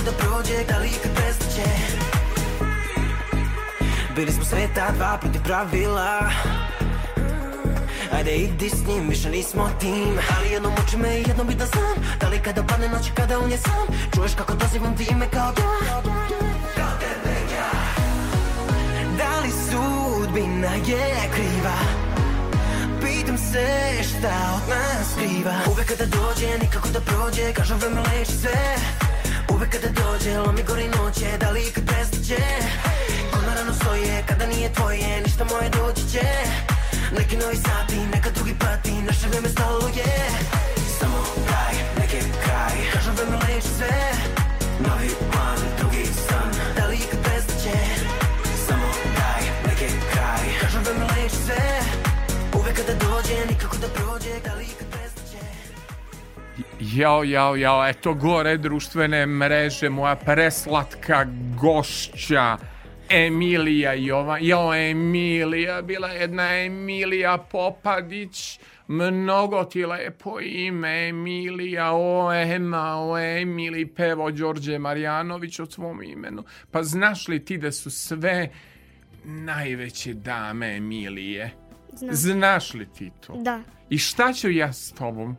nikako 0.00 0.10
da 0.10 0.24
prođe 0.24 0.64
Da 0.68 0.78
li 0.78 0.88
ikad 0.88 1.10
prestaće? 1.14 1.70
Bili 4.16 4.32
smo 4.32 4.44
sveta 4.44 4.90
dva 4.96 5.18
protiv 5.20 5.42
pravila. 5.42 6.30
Ajde 8.12 8.36
idi 8.36 8.68
s 8.68 8.86
njim, 8.86 9.08
više 9.08 9.30
nismo 9.30 9.70
tim. 9.80 10.18
Ali 10.36 10.50
jednom 10.50 10.72
uči 10.86 10.96
me, 10.96 11.08
jednom 11.08 11.46
bi 11.46 11.54
da 11.54 11.66
znam. 11.66 11.96
Da 12.20 12.28
li 12.28 12.38
kada 12.42 12.62
padne 12.62 12.88
noć 12.88 13.06
i 13.08 13.10
kada 13.14 13.38
on 13.38 13.50
je 13.50 13.58
sam? 13.58 13.86
Čuješ 14.14 14.34
kako 14.34 14.54
dozivam 14.54 14.96
ti 14.96 15.06
ime 15.10 15.26
kao 15.32 15.52
ja. 15.58 16.02
Kao 16.76 16.92
tebe 17.00 17.36
ja 17.54 17.70
Da 19.18 19.40
li 19.40 19.50
sudbina 19.50 20.74
je 20.74 21.30
kriva? 21.34 21.76
Pitam 23.00 23.38
se 23.38 23.68
šta 24.02 24.34
od 24.56 24.68
nas 24.68 25.12
skriva. 25.12 25.54
Uvek 25.72 25.88
kada 25.88 26.06
dođe, 26.06 26.58
nikako 26.62 26.88
da 26.88 27.00
prođe. 27.00 27.52
Kažu 27.52 27.74
vreme 27.74 28.00
leči 28.00 28.32
sve 28.32 29.09
Uvek 29.60 29.72
kada 29.72 29.90
dođe, 30.00 30.38
lomi 30.38 30.62
gori 30.68 30.88
noće 30.88 31.28
Da 31.40 31.50
li 31.50 31.60
ikad 31.68 31.84
prestaće 31.86 32.42
Ko 33.32 33.38
na 33.46 33.54
rano 33.54 33.72
stoje, 33.74 34.24
kada 34.28 34.46
nije 34.46 34.72
tvoje 34.72 35.20
Ništa 35.24 35.44
moje 35.44 35.68
doći 35.78 36.02
će. 36.12 36.26
Neki 37.18 37.36
novi 37.36 37.56
sati, 37.56 37.96
neka 38.14 38.30
drugi 38.30 38.54
prati 38.58 38.92
Naše 38.92 39.26
vreme 39.28 39.48
stalo 39.48 39.88
je 39.88 40.14
Samo 40.98 41.20
kraj, 41.46 41.74
neki 41.98 42.20
kraj 42.44 42.74
Kažu 42.92 43.10
vreme 43.16 43.36
leči 43.36 43.68
sve. 43.76 43.96
Novi 44.86 45.10
plan, 45.32 45.58
drugi 45.78 46.04
san 46.26 46.50
Da 46.76 46.86
li 46.86 46.96
ikad 46.96 47.20
prestaće 47.24 47.78
Samo 48.66 48.88
kraj, 49.14 49.42
neki 49.66 49.88
kraj 50.12 50.44
Kažu 50.60 50.78
vreme 50.84 51.04
leči 51.14 51.36
sve. 51.46 51.62
Uvek 52.58 52.76
kada 52.76 52.94
dođe, 53.04 53.36
nikako 53.50 53.76
da 53.76 53.88
prođe 53.88 54.34
Da 54.44 54.54
li 54.54 54.64
ikad 54.64 54.89
Jao, 56.82 57.24
jao, 57.24 57.56
jao, 57.56 57.88
eto 57.88 58.14
gore 58.14 58.56
društvene 58.56 59.26
mreže, 59.26 59.88
moja 59.88 60.16
preslatka 60.16 61.26
gošća, 61.60 62.56
Emilija 63.10 63.92
Jova, 63.94 64.38
jao 64.38 64.74
Emilija, 64.74 65.82
bila 65.82 66.08
jedna 66.08 66.56
Emilija 66.56 67.38
Popadić, 67.38 68.60
mnogo 68.88 69.64
ti 69.64 69.86
lepo 69.86 70.40
ime 70.40 71.08
Emilija, 71.08 71.92
o 71.92 72.32
Ema, 72.32 73.10
o 73.10 73.18
Emili, 73.18 73.86
pevo 73.86 74.30
Đorđe 74.30 74.78
Marjanović 74.78 75.60
o 75.60 75.66
svom 75.66 76.02
imenu. 76.02 76.44
Pa 76.70 76.82
znaš 76.82 77.28
li 77.28 77.44
ti 77.44 77.58
da 77.58 77.72
su 77.72 77.90
sve 77.90 78.48
najveće 79.24 80.14
dame 80.14 80.76
Emilije? 80.76 81.50
Znam. 81.92 82.14
Znaš 82.14 82.74
li 82.74 82.86
ti 82.86 83.10
to? 83.26 83.36
Da. 83.36 83.60
I 83.90 83.98
šta 83.98 84.32
ću 84.32 84.50
ja 84.50 84.72
s 84.72 84.92
tobom? 84.92 85.36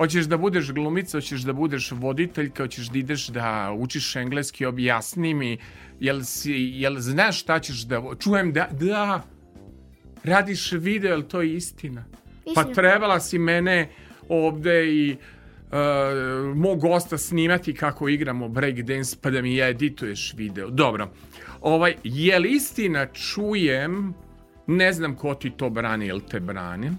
Hoćeš 0.00 0.24
da 0.24 0.36
budeš 0.36 0.72
glumica, 0.72 1.18
hoćeš 1.18 1.40
da 1.40 1.52
budeš 1.52 1.90
voditeljka, 1.92 2.62
hoćeš 2.62 2.86
da 2.88 2.98
ideš 2.98 3.26
da 3.28 3.74
učiš 3.78 4.16
engleski, 4.16 4.64
objasni 4.66 5.34
mi, 5.34 5.58
jel, 6.00 6.22
si, 6.22 6.52
jel 6.52 6.96
znaš 6.98 7.40
šta 7.40 7.58
ćeš 7.58 7.82
da... 7.82 8.02
Čujem 8.18 8.52
da, 8.52 8.68
da, 8.72 9.22
radiš 10.24 10.72
video, 10.72 11.10
jel 11.10 11.22
to 11.22 11.42
je 11.42 11.54
istina? 11.54 12.04
Pa 12.54 12.64
trebala 12.64 13.20
si 13.20 13.38
mene 13.38 13.88
ovde 14.28 14.86
i 14.86 15.16
uh, 15.16 16.56
mog 16.56 16.80
gosta 16.80 17.18
snimati 17.18 17.74
kako 17.74 18.08
igramo 18.08 18.48
breakdance 18.48 19.16
pa 19.20 19.30
da 19.30 19.42
mi 19.42 19.60
edituješ 19.60 20.34
video. 20.36 20.70
Dobro. 20.70 21.10
Ovaj, 21.60 21.94
je 22.04 22.38
li 22.38 22.50
istina 22.52 23.06
čujem, 23.06 24.14
ne 24.66 24.92
znam 24.92 25.16
ko 25.16 25.34
ti 25.34 25.50
to 25.50 25.70
brani 25.70 26.06
ili 26.06 26.26
te 26.30 26.40
brani, 26.40 26.90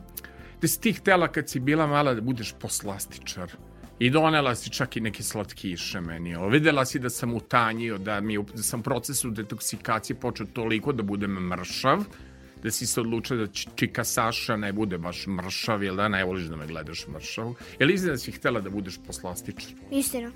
da 0.62 0.68
si 0.68 0.82
ti 0.82 0.94
htela 0.94 1.28
kad 1.28 1.50
si 1.50 1.60
bila 1.60 1.88
mala 1.88 2.14
da 2.14 2.22
budeš 2.22 2.54
poslastičar. 2.60 3.52
I 4.00 4.10
donela 4.10 4.56
si 4.56 4.70
čak 4.70 4.98
i 4.98 5.02
neke 5.02 5.24
slatkiše 5.24 6.02
meni. 6.02 6.36
Ovo, 6.36 6.48
videla 6.50 6.86
si 6.86 7.00
da 7.00 7.10
sam 7.10 7.34
utanjio, 7.34 7.98
da, 7.98 8.22
mi, 8.22 8.38
da 8.56 8.64
sam 8.64 8.80
u 8.80 8.84
procesu 8.84 9.30
detoksikacije 9.30 10.16
počeo 10.16 10.46
toliko 10.54 10.94
da 10.94 11.04
budem 11.04 11.32
mršav, 11.32 12.04
da 12.64 12.72
si 12.72 12.88
se 12.88 13.02
odlučio 13.02 13.38
da 13.38 13.48
čika 13.76 14.04
Saša 14.04 14.56
ne 14.56 14.74
bude 14.74 14.98
baš 14.98 15.28
mršav, 15.28 15.84
jel 15.84 15.96
da 15.96 16.08
ne 16.08 16.24
voliš 16.26 16.44
da 16.44 16.56
me 16.56 16.68
gledaš 16.68 17.08
mršav? 17.08 17.54
Je 17.80 17.86
li 17.86 17.98
da 17.98 18.18
si 18.18 18.32
htela 18.32 18.62
da 18.62 18.70
budeš 18.70 19.00
poslastičar? 19.08 19.72
Istina. 19.92 20.32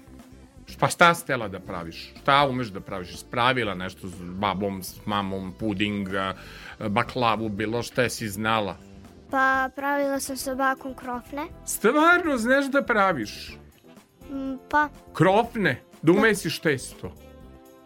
Pa 0.80 0.88
šta 0.88 1.16
si 1.16 1.24
htela 1.24 1.48
da 1.48 1.60
praviš? 1.60 2.12
Šta 2.22 2.48
umeš 2.50 2.68
da 2.68 2.80
praviš? 2.80 3.18
Spravila 3.18 3.76
nešto 3.76 4.08
s 4.08 4.22
babom, 4.22 4.84
s 4.84 5.06
mamom, 5.06 5.54
puding, 5.60 6.10
baklavu, 6.90 7.50
bilo 7.50 7.84
šta 7.84 8.10
si 8.10 8.30
znala? 8.30 8.78
Pa 9.32 9.70
pravila 9.76 10.20
sam 10.20 10.38
sa 10.38 10.56
bakom 10.56 10.94
krofne. 10.94 11.48
Stvarno 11.66 12.38
znaš 12.38 12.66
da 12.66 12.84
praviš? 12.84 13.58
Mm, 14.32 14.56
Pa, 14.70 14.90
Krofne? 15.14 15.82
Da 16.02 16.12
umesiš 16.12 16.60
testo? 16.60 17.12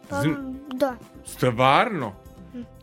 pa 0.10 0.16
Zn- 0.16 0.56
da. 0.74 0.96
Stvarno? 1.26 2.14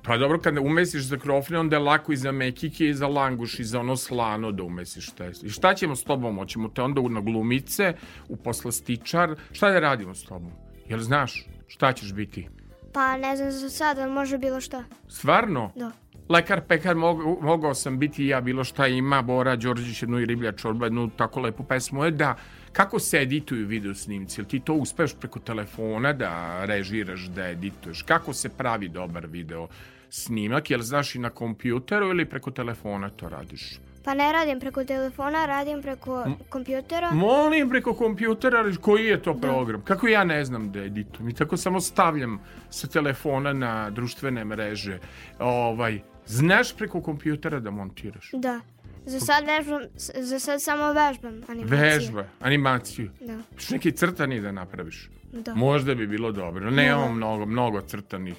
Pa 0.03 0.17
dobro, 0.17 0.41
kada 0.41 0.61
umesiš 0.61 1.03
za 1.03 1.19
krofne, 1.19 1.59
onda 1.59 1.77
je 1.77 1.81
lako 1.81 2.13
i 2.13 2.17
za 2.17 2.33
mekike 2.33 2.89
i 2.89 2.95
za 2.95 3.07
languš 3.07 3.59
i 3.59 3.65
za 3.65 3.81
ono 3.81 3.97
slano 3.97 4.53
da 4.53 4.63
umesiš 4.63 5.11
testo. 5.11 5.47
I 5.47 5.51
šta 5.51 5.75
ćemo 5.75 5.97
s 5.97 6.05
tobom? 6.05 6.37
Hoćemo 6.39 6.69
te 6.69 6.83
onda 6.83 7.01
u 7.01 7.09
na 7.09 7.21
glumice, 7.21 7.95
u 8.29 8.37
poslastičar? 8.37 9.35
Šta 9.53 9.71
da 9.71 9.81
radimo 9.81 10.15
s 10.15 10.23
tobom? 10.23 10.53
Jel 10.87 10.99
znaš 11.01 11.47
šta 11.67 11.93
ćeš 11.93 12.13
biti? 12.13 12.49
Pa 12.93 13.17
ne 13.17 13.37
znam 13.37 13.51
za 13.51 13.71
sad, 13.71 13.99
ali 13.99 14.13
može 14.13 14.39
bilo 14.39 14.61
šta. 14.61 14.85
Stvarno? 15.09 15.73
Da. 15.77 15.91
Lekar, 16.29 16.61
pekar, 16.61 16.95
mogu, 16.95 17.39
mogao 17.43 17.75
sam 17.75 17.99
biti 17.99 18.27
ja 18.27 18.41
bilo 18.41 18.65
šta 18.65 18.87
ima, 18.87 19.23
Bora 19.23 19.57
Đorđić, 19.57 20.03
jednu 20.03 20.21
i 20.21 20.27
riblja 20.27 20.53
čorba, 20.53 20.87
jednu 20.87 21.11
tako 21.17 21.41
lepu 21.41 21.65
pesmu. 21.65 22.05
E 22.05 22.11
da, 22.11 22.35
kako 22.73 22.99
se 22.99 23.19
edituju 23.19 23.67
video 23.67 23.95
snimci? 23.95 24.45
Ti 24.45 24.61
to 24.61 24.75
uspeš 24.75 25.15
preko 25.21 25.39
telefona 25.39 26.13
da 26.13 26.65
režiraš, 26.65 27.21
da 27.21 27.49
edituješ? 27.49 28.03
Kako 28.03 28.33
se 28.33 28.49
pravi 28.49 28.89
dobar 28.89 29.27
video 29.27 29.69
snimak? 30.11 30.71
Jel 30.71 30.81
znaš 30.81 31.15
i 31.15 31.19
na 31.19 31.31
kompjuteru 31.31 32.09
ili 32.09 32.25
preko 32.25 32.51
telefona 32.51 33.11
to 33.11 33.29
radiš? 33.29 33.79
Pa 34.05 34.15
ne 34.15 34.33
radim 34.33 34.61
preko 34.61 34.85
telefona, 34.85 35.47
radim 35.47 35.83
preko 35.83 36.25
kompjutera. 36.49 37.11
Molim 37.11 37.71
preko 37.71 37.95
kompjutera, 37.95 38.59
ali 38.59 38.77
koji 38.77 39.05
je 39.05 39.23
to 39.23 39.35
program? 39.35 39.83
Kako 39.83 40.09
ja 40.09 40.25
ne 40.25 40.45
znam 40.45 40.73
da 40.73 40.83
editujem? 40.83 41.29
I 41.29 41.35
tako 41.35 41.57
samo 41.57 41.81
stavljam 41.81 42.41
sa 42.71 42.87
telefona 42.87 43.53
na 43.53 43.91
društvene 43.91 44.45
mreže. 44.45 44.99
Ovaj, 45.39 46.01
znaš 46.27 46.77
preko 46.77 47.01
kompjutera 47.03 47.61
da 47.61 47.71
montiraš? 47.71 48.31
Da. 48.33 48.61
Za 49.05 49.21
sad 49.21 49.45
vežbam, 49.47 49.83
za 50.21 50.39
sad 50.39 50.63
samo 50.63 50.93
vežbam 50.93 51.41
animacije. 51.49 51.81
Vežba, 51.81 52.27
animaciju. 52.41 53.11
Da. 53.21 53.39
Što 53.57 53.75
neki 53.75 53.93
crtani 53.93 54.41
da 54.41 54.53
napraviš? 54.53 55.11
Da. 55.33 55.55
Možda 55.55 55.95
bi 55.95 56.07
bilo 56.07 56.33
dobro. 56.33 56.71
Nemamo 56.71 57.07
Da. 57.07 57.13
mnogo, 57.13 57.47
mnogo 57.47 57.81
crtanih 57.81 58.37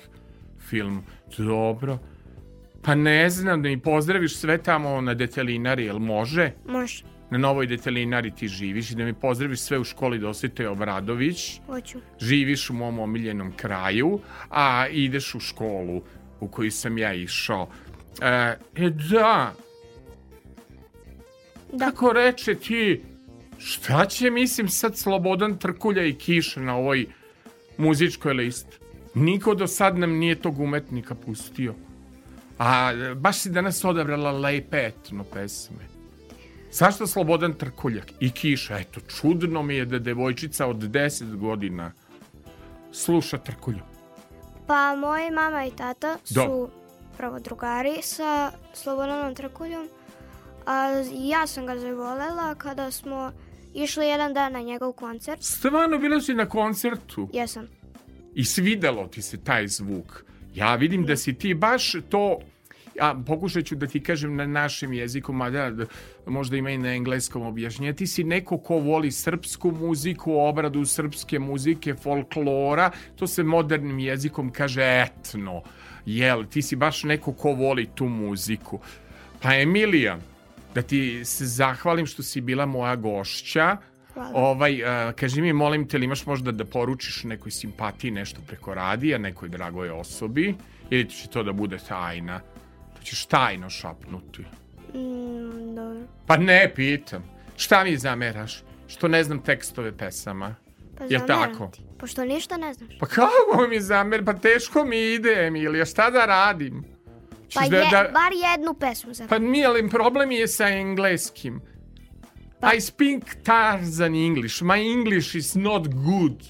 film. 0.59 1.03
Dobro. 1.37 1.99
Pa 2.81 2.95
ne 2.95 3.29
znam, 3.29 3.61
da 3.61 3.69
mi 3.69 3.79
pozdraviš 3.79 4.37
sve 4.37 4.57
tamo 4.57 5.01
na 5.01 5.13
detelinari, 5.13 5.85
jel 5.85 5.99
može? 5.99 6.51
Može. 6.67 7.03
Na 7.29 7.37
novoj 7.37 7.67
detelinari 7.67 8.31
ti 8.31 8.47
živiš 8.47 8.91
i 8.91 8.95
da 8.95 9.05
mi 9.05 9.13
pozdraviš 9.13 9.59
sve 9.59 9.79
u 9.79 9.83
školi 9.83 10.19
Dosite 10.19 10.69
Obradović. 10.69 11.61
Hoću. 11.65 11.99
Živiš 12.19 12.69
u 12.69 12.73
mom 12.73 12.99
omiljenom 12.99 13.51
kraju, 13.51 14.19
a 14.49 14.87
ideš 14.87 15.35
u 15.35 15.39
školu 15.39 16.01
u 16.39 16.47
koju 16.47 16.71
sam 16.71 16.97
ja 16.97 17.13
išao. 17.13 17.69
E, 18.21 18.55
da, 19.11 19.53
Da. 21.71 21.85
kako 21.85 22.13
reče 22.13 22.55
ti, 22.55 23.03
šta 23.57 24.05
će, 24.05 24.29
mislim, 24.29 24.69
sad 24.69 24.97
Slobodan 24.97 25.57
Trkulja 25.57 26.05
i 26.05 26.13
Kiša 26.13 26.59
na 26.61 26.75
ovoj 26.75 27.05
muzičkoj 27.77 28.33
listi? 28.33 28.77
Niko 29.15 29.55
do 29.55 29.67
sad 29.67 29.97
nam 29.97 30.11
nije 30.11 30.35
tog 30.35 30.59
umetnika 30.59 31.15
pustio. 31.15 31.75
A 32.59 32.91
baš 33.15 33.37
si 33.37 33.49
danas 33.49 33.85
odabrala 33.85 34.31
lepe 34.31 34.77
etno 34.77 35.23
pesme. 35.23 35.87
Zašto 36.71 37.07
Slobodan 37.07 37.53
Trkuljak 37.53 38.11
i 38.19 38.31
Kiša? 38.31 38.79
Eto, 38.79 38.99
čudno 38.99 39.63
mi 39.63 39.75
je 39.75 39.85
da 39.85 39.99
devojčica 39.99 40.65
od 40.65 40.77
10 40.77 41.35
godina 41.35 41.91
sluša 42.91 43.37
Trkulju. 43.37 43.96
Pa 44.67 44.95
moji 44.95 45.31
mama 45.31 45.65
i 45.65 45.71
tata 45.71 46.17
Da. 46.29 46.45
su 46.45 46.69
prvo 47.17 47.39
drugari 47.39 47.97
sa 48.01 48.51
Slobodanom 48.73 49.35
Trkuljom, 49.35 49.87
a 50.65 50.89
ja 51.13 51.47
sam 51.47 51.65
ga 51.65 51.77
zavolela 51.77 52.55
kada 52.55 52.91
smo 52.91 53.31
išli 53.73 54.07
jedan 54.07 54.33
dan 54.33 54.53
na 54.53 54.61
njegov 54.61 54.91
koncert. 54.93 55.43
Stvarno, 55.43 55.97
bila 55.97 56.21
si 56.21 56.33
na 56.33 56.49
koncertu 56.49 57.29
Jesam. 57.33 57.67
i 58.35 58.45
svidelo 58.45 59.07
ti 59.07 59.21
se 59.21 59.37
taj 59.43 59.67
zvuk. 59.67 60.23
Ja 60.55 60.75
vidim 60.75 61.05
da 61.05 61.15
si 61.17 61.33
ti 61.33 61.53
baš 61.53 61.91
to 62.09 62.39
a 62.99 63.15
pokušat 63.25 63.65
ću 63.65 63.75
da 63.75 63.87
ti 63.87 64.03
kažem 64.03 64.35
na 64.35 64.47
našem 64.47 64.93
jeziku, 64.93 65.33
mada 65.33 65.69
da, 65.69 65.85
možda 66.25 66.57
ima 66.57 66.69
i 66.71 66.77
na 66.77 66.93
engleskom 66.95 67.41
objašnjenje. 67.41 67.93
Ti 67.93 68.07
si 68.07 68.23
neko 68.23 68.57
ko 68.57 68.79
voli 68.79 69.11
srpsku 69.11 69.71
muziku, 69.71 70.33
obradu 70.33 70.85
srpske 70.85 71.39
muzike, 71.39 71.95
folklora, 71.95 72.91
to 73.15 73.27
se 73.27 73.43
modernim 73.43 73.99
jezikom 73.99 74.51
kaže 74.51 74.83
etno. 74.83 75.61
Jel, 76.05 76.45
ti 76.45 76.61
si 76.61 76.75
baš 76.75 77.03
neko 77.03 77.33
ko 77.33 77.51
voli 77.51 77.87
tu 77.95 78.05
muziku. 78.05 78.79
Pa 79.41 79.55
Emilija, 79.55 80.19
da 80.75 80.81
ti 80.81 81.25
se 81.25 81.45
zahvalim 81.45 82.05
što 82.05 82.23
si 82.23 82.41
bila 82.41 82.65
moja 82.65 82.95
gošća. 82.95 83.77
Hvala. 84.13 84.31
Ovaj, 84.33 84.81
uh, 84.81 85.13
kaži 85.15 85.41
mi, 85.41 85.53
molim 85.53 85.87
te, 85.87 85.97
li 85.97 86.05
imaš 86.05 86.25
možda 86.25 86.51
da 86.51 86.65
poručiš 86.65 87.23
nekoj 87.23 87.51
simpatiji 87.51 88.11
nešto 88.11 88.41
preko 88.47 88.73
radija, 88.73 89.17
nekoj 89.17 89.49
dragoj 89.49 89.89
osobi, 89.89 90.55
ili 90.89 91.09
će 91.09 91.27
to 91.27 91.43
da 91.43 91.53
bude 91.53 91.77
tajna? 91.77 92.41
Ćeš 93.07 93.25
tajno 93.25 93.69
šapnuti. 93.69 94.41
Mm, 94.93 95.75
dobro. 95.75 95.99
Pa 96.25 96.37
ne, 96.37 96.71
pitam. 96.75 97.23
Šta 97.57 97.83
mi 97.83 97.97
zameraš? 97.97 98.63
Što 98.87 99.07
ne 99.07 99.23
znam 99.23 99.39
tekstove 99.43 99.97
pesama? 99.97 100.55
Pa 100.97 101.03
Jel 101.03 101.21
zameram 101.27 101.53
tako? 101.53 101.67
ti, 101.67 101.81
Pošto 101.99 102.25
ništa 102.25 102.57
ne 102.57 102.73
znaš. 102.73 102.97
Pa 102.99 103.05
kako 103.05 103.67
mi 103.69 103.79
zamer? 103.79 104.25
Pa 104.25 104.33
teško 104.33 104.85
mi 104.85 105.13
ide, 105.13 105.47
Emilija. 105.47 105.85
Šta 105.85 106.09
da 106.09 106.25
radim? 106.25 106.83
Pa 107.53 107.63
Ćeš 107.63 107.71
je, 107.71 107.89
bar 107.91 108.31
jednu 108.51 108.73
pesmu 108.73 109.13
za... 109.13 109.27
Pa 109.27 109.39
nije, 109.39 109.65
ali 109.65 109.89
problem 109.89 110.31
je 110.31 110.47
sa 110.47 110.67
engleskim. 110.67 111.61
Pa- 112.59 112.73
I 112.73 112.81
speak 112.81 113.43
Tarzan 113.43 114.15
English. 114.15 114.63
My 114.63 114.93
English 114.93 115.35
is 115.35 115.55
not 115.55 115.87
good. 115.87 116.43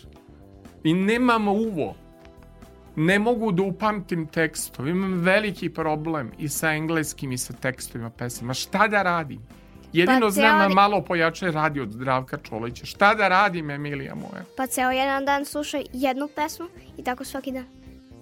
I 0.84 0.94
nemam 0.94 1.48
uvo. 1.48 1.96
Ne 2.98 3.20
mogu 3.20 3.52
da 3.52 3.64
upamtim 3.64 4.28
tekstove. 4.28 4.92
Imam 4.92 5.14
veliki 5.14 5.70
problem 5.70 6.32
i 6.40 6.50
sa 6.50 6.72
engleskim 6.72 7.32
i 7.32 7.38
sa 7.38 7.54
tekstovima 7.54 8.10
pesama. 8.10 8.54
Šta 8.54 8.88
da 8.88 9.04
radim? 9.04 9.40
Jedino 9.94 10.20
Pa 10.22 10.30
znam 10.30 10.62
teori- 10.62 10.74
malo 10.76 11.02
pojače 11.02 11.52
radi 11.52 11.80
od 11.80 11.92
Zdravka 11.92 12.38
Čolića. 12.40 12.86
Šta 12.86 13.14
da 13.14 13.28
radim, 13.28 13.70
Emilija 13.70 14.16
moja? 14.16 14.44
Pa 14.58 14.68
ceo 14.68 14.92
jedan 14.92 15.26
dan 15.26 15.46
slušaj 15.46 15.84
jednu 15.94 16.28
pesmu 16.28 16.66
i 16.98 17.04
tako 17.04 17.24
svaki 17.24 17.52
dan. 17.52 17.66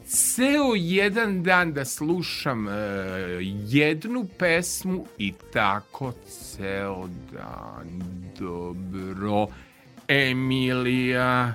ceo 0.05 0.73
jedan 0.75 1.43
dan 1.43 1.73
da 1.73 1.85
slušam 1.85 2.67
e, 2.67 2.71
jednu 3.63 4.25
pesmu 4.39 5.05
i 5.17 5.33
tako 5.53 6.11
ceo 6.27 7.07
dan. 7.33 8.01
Dobro. 8.39 9.47
Emilija, 10.07 11.53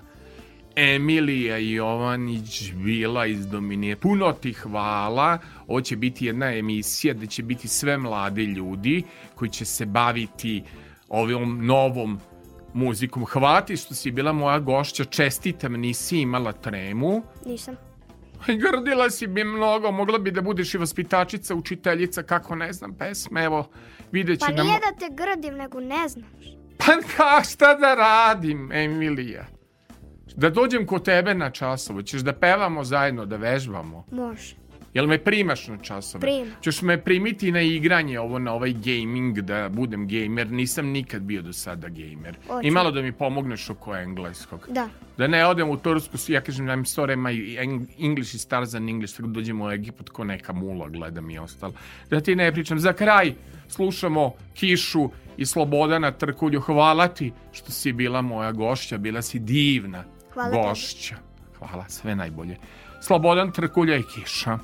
Emilija 0.77 1.57
Jovanić 1.57 2.73
bila 2.73 3.27
iz 3.27 3.47
Dominije. 3.47 3.97
Puno 3.97 4.33
ti 4.33 4.53
hvala. 4.53 5.39
Ovo 5.67 5.81
će 5.81 5.97
biti 5.97 6.27
jedna 6.27 6.55
emisija 6.55 7.15
gde 7.15 7.27
će 7.27 7.43
biti 7.43 7.69
sve 7.69 7.99
mlade 7.99 8.43
ljudi 8.43 9.03
koji 9.35 9.51
će 9.51 9.65
se 9.65 9.87
baviti 9.87 10.63
ovom 11.09 11.67
novom 11.67 12.21
muzikom. 12.75 13.25
Hvala 13.25 13.61
ti 13.61 13.77
što 13.77 13.95
si 13.95 14.11
bila 14.11 14.33
moja 14.33 14.59
gošća. 14.59 15.05
Čestitam, 15.05 15.73
nisi 15.73 16.19
imala 16.19 16.53
tremu. 16.53 17.23
Nisam. 17.47 17.77
Grdila 18.47 19.11
si 19.11 19.27
bi 19.27 19.45
mnogo, 19.45 19.91
mogla 19.91 20.19
bi 20.19 20.31
da 20.31 20.41
budeš 20.43 20.75
i 20.75 20.79
vaspitačica, 20.79 21.55
učiteljica, 21.55 22.23
kako 22.23 22.55
ne 22.55 22.73
znam, 22.73 22.95
pesme, 22.95 23.45
evo, 23.45 23.69
vidjet 24.13 24.41
će 24.41 24.47
Pa 24.47 24.53
da... 24.53 24.63
nije 24.63 24.75
mo- 24.75 24.81
da 24.81 24.99
te 24.99 25.15
grdim, 25.15 25.55
nego 25.55 25.81
ne 25.81 26.09
znaš. 26.09 26.45
Pa 26.79 26.93
ka, 27.17 27.43
šta 27.51 27.75
da 27.75 27.95
radim, 27.95 28.73
Emilija? 28.73 29.47
Da 30.41 30.51
dođem 30.51 30.87
kod 30.87 31.05
tebe 31.05 31.35
na 31.35 31.51
časovo, 31.51 32.03
ćeš 32.03 32.21
da 32.21 32.33
pevamo 32.33 32.85
zajedno, 32.85 33.27
da 33.27 33.37
vežbamo. 33.37 34.05
Može. 34.11 34.55
Jel 34.95 35.07
me 35.07 35.19
primaš 35.19 35.69
na 35.69 35.77
časove? 35.79 36.21
Primam. 36.21 36.55
Ćeš 36.63 36.83
me 36.83 37.05
primiti 37.05 37.53
na 37.53 37.61
igranje, 37.61 38.21
ovo 38.21 38.39
na 38.39 38.53
ovaj 38.55 38.73
gaming, 38.73 39.41
da 39.41 39.69
budem 39.69 40.09
gamer. 40.09 40.51
Nisam 40.51 40.87
nikad 40.87 41.23
bio 41.23 41.43
do 41.43 41.53
sada 41.53 41.89
gamer. 41.89 42.37
Hoću. 42.47 42.67
I 42.67 42.71
malo 42.71 42.91
da 42.91 43.03
mi 43.03 43.13
pomogneš 43.13 43.71
oko 43.71 43.97
engleskog. 43.97 44.67
Da. 44.69 44.89
Da 45.19 45.27
ne 45.27 45.47
odem 45.47 45.71
u 45.71 45.77
Tursku, 45.77 46.17
ja 46.29 46.41
kažem 46.41 46.67
I'm 46.67 46.85
sorry, 46.97 47.17
my 47.17 47.61
Eng- 47.61 47.87
English 47.99 48.35
is 48.35 48.47
Tarzan 48.47 48.89
English, 48.89 49.17
tako 49.17 49.29
da 49.29 49.33
dođemo 49.33 49.65
u 49.65 49.71
Egipat 49.71 50.09
ko 50.09 50.25
neka 50.25 50.53
mula 50.53 50.89
gledam 50.89 51.31
i 51.31 51.39
ostalo. 51.39 51.73
Da 52.11 52.21
ti 52.21 52.37
ne 52.37 52.53
pričam. 52.53 52.79
Za 52.79 52.93
kraj 52.93 53.35
slušamo 53.69 54.33
Kišu 54.55 55.11
i 55.37 55.47
Slobodana 55.47 56.13
Trkulju. 56.13 56.61
Hvala 56.61 57.09
ti 57.09 57.33
što 57.53 57.73
si 57.73 57.93
bila 57.93 58.23
moja 58.23 58.53
gošća, 58.53 58.99
bila 58.99 59.23
si 59.23 59.39
divna 59.39 60.05
Hvala 60.35 60.69
gošća. 60.69 61.17
Hvala, 61.59 61.85
sve 61.89 62.17
najbolje. 62.17 62.57
Slobodan 63.01 63.53
Trkulja 63.53 63.97
i 63.97 64.03
Kiša. 64.03 64.59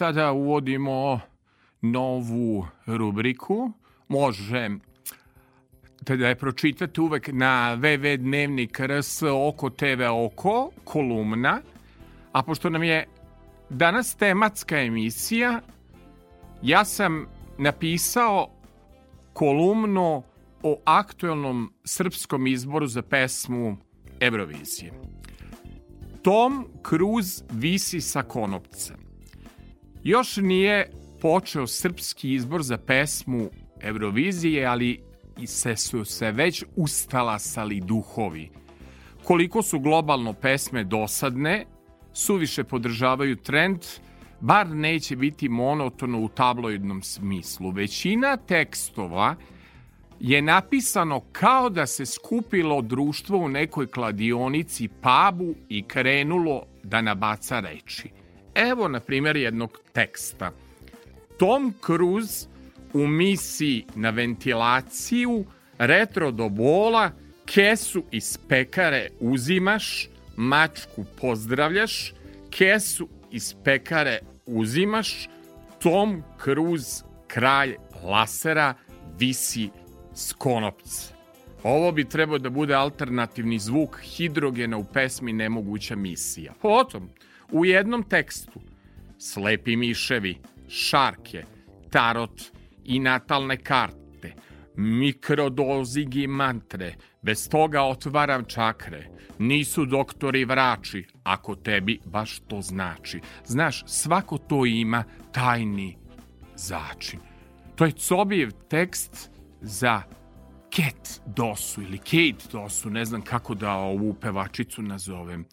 Sada 0.00 0.32
uvodimo 0.32 1.20
novu 1.82 2.66
rubriku. 2.86 3.72
Može 4.08 4.70
da 6.00 6.28
je 6.28 6.34
pročitate 6.34 7.00
uvek 7.00 7.28
na 7.32 7.76
www.dnevnik.rs 7.76 9.22
oko 9.22 9.70
TV 9.70 10.02
oko, 10.10 10.70
kolumna. 10.84 11.60
A 12.32 12.42
pošto 12.42 12.70
nam 12.70 12.82
je 12.82 13.06
danas 13.70 14.14
tematska 14.14 14.80
emisija, 14.80 15.60
ja 16.62 16.84
sam 16.84 17.26
napisao 17.58 18.48
kolumnu 19.32 20.22
o 20.62 20.80
aktuelnom 20.84 21.72
srpskom 21.84 22.46
izboru 22.46 22.86
za 22.86 23.02
pesmu 23.02 23.76
Eurovizije. 24.20 24.92
Tom 26.22 26.68
Cruise 26.88 27.44
visi 27.50 28.00
sa 28.00 28.22
konopca. 28.22 28.99
Još 30.04 30.36
nije 30.36 30.90
počeo 31.20 31.66
srpski 31.66 32.34
izbor 32.34 32.62
za 32.62 32.78
pesmu 32.78 33.50
Eurovizije, 33.80 34.66
ali 34.66 35.00
se 35.46 35.76
su 35.76 36.04
se 36.04 36.32
već 36.32 36.64
ustalasali 36.76 37.80
duhovi. 37.80 38.50
Koliko 39.24 39.62
su 39.62 39.78
globalno 39.78 40.32
pesme 40.32 40.84
dosadne, 40.84 41.66
suviše 42.12 42.64
podržavaju 42.64 43.36
trend, 43.36 43.78
bar 44.40 44.68
neće 44.68 45.16
biti 45.16 45.48
monotono 45.48 46.20
u 46.20 46.28
tabloidnom 46.28 47.02
smislu. 47.02 47.70
Većina 47.70 48.36
tekstova 48.36 49.36
je 50.20 50.42
napisano 50.42 51.20
kao 51.32 51.70
da 51.70 51.86
se 51.86 52.06
skupilo 52.06 52.82
društvo 52.82 53.38
u 53.38 53.48
nekoj 53.48 53.86
kladionici 53.86 54.88
pubu 54.88 55.54
i 55.68 55.82
krenulo 55.82 56.62
da 56.82 57.00
nabaca 57.02 57.60
reči. 57.60 58.19
Evo, 58.68 58.88
na 58.88 59.00
primjer, 59.00 59.36
jednog 59.36 59.80
teksta. 59.92 60.52
Tom 61.38 61.74
Cruise 61.86 62.48
u 62.92 63.06
misiji 63.06 63.84
na 63.94 64.10
ventilaciju, 64.10 65.44
retro 65.78 66.30
do 66.30 66.48
bola, 66.48 67.10
kesu 67.46 68.02
iz 68.10 68.38
pekare 68.48 69.08
uzimaš, 69.20 70.08
mačku 70.36 71.04
pozdravljaš, 71.20 72.14
kesu 72.50 73.08
iz 73.30 73.54
pekare 73.64 74.18
uzimaš, 74.46 75.28
Tom 75.82 76.22
Cruise, 76.42 77.04
kralj 77.26 77.76
lasera, 78.04 78.74
visi 79.18 79.70
s 80.14 80.32
konopca. 80.32 81.14
Ovo 81.62 81.92
bi 81.92 82.04
trebao 82.04 82.38
da 82.38 82.50
bude 82.50 82.74
alternativni 82.74 83.58
zvuk 83.58 84.00
hidrogena 84.02 84.76
u 84.76 84.84
pesmi 84.84 85.32
Nemoguća 85.32 85.96
misija. 85.96 86.52
Potom, 86.62 87.10
u 87.52 87.64
jednom 87.64 88.02
tekstu, 88.02 88.60
slepi 89.18 89.76
miševi, 89.76 90.38
šarke, 90.68 91.44
tarot 91.90 92.42
i 92.84 92.98
natalne 92.98 93.56
karte, 93.56 94.34
mikrodozigi 94.76 96.26
mantre, 96.26 96.94
bez 97.22 97.48
toga 97.48 97.82
otvaram 97.82 98.44
čakre, 98.44 99.06
nisu 99.38 99.86
doktori 99.86 100.44
vrači, 100.44 101.04
ako 101.22 101.54
tebi 101.54 101.98
baš 102.04 102.40
to 102.48 102.62
znači. 102.62 103.20
Znaš, 103.44 103.84
svako 103.86 104.38
to 104.38 104.66
ima 104.66 105.04
tajni 105.32 105.96
začin. 106.56 107.20
To 107.76 107.84
je 107.84 107.92
Cobijev 107.92 108.50
tekst 108.68 109.30
za 109.60 110.02
Ket 110.70 111.20
Dosu 111.26 111.82
ili 111.82 111.98
Kate 111.98 112.48
Dosu, 112.52 112.90
ne 112.90 113.04
znam 113.04 113.22
kako 113.22 113.54
da 113.54 113.72
ovu 113.72 114.14
pevačicu 114.14 114.82
nazovem. 114.82 115.44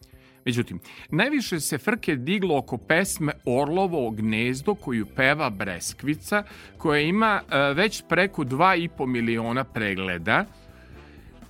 Međutim, 0.48 0.80
najviše 1.10 1.60
se 1.60 1.78
frke 1.78 2.16
diglo 2.16 2.58
oko 2.58 2.78
pesme 2.78 3.34
Orlovo 3.46 4.10
gnezdo 4.12 4.76
koju 4.76 5.06
peva 5.06 5.50
Breskvica, 5.50 6.44
koja 6.78 7.02
ima 7.02 7.42
e, 7.42 7.74
već 7.74 8.04
preko 8.10 8.44
2,5 8.44 9.06
miliona 9.06 9.64
pregleda. 9.64 10.46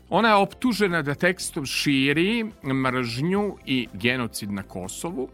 Ona 0.09 0.29
je 0.29 0.35
optužena 0.35 1.01
da 1.01 1.15
tekstom 1.15 1.65
širi 1.65 2.45
mržnju 2.63 3.57
i 3.65 3.87
genocid 3.93 4.51
na 4.51 4.63
Kosovu. 4.63 5.29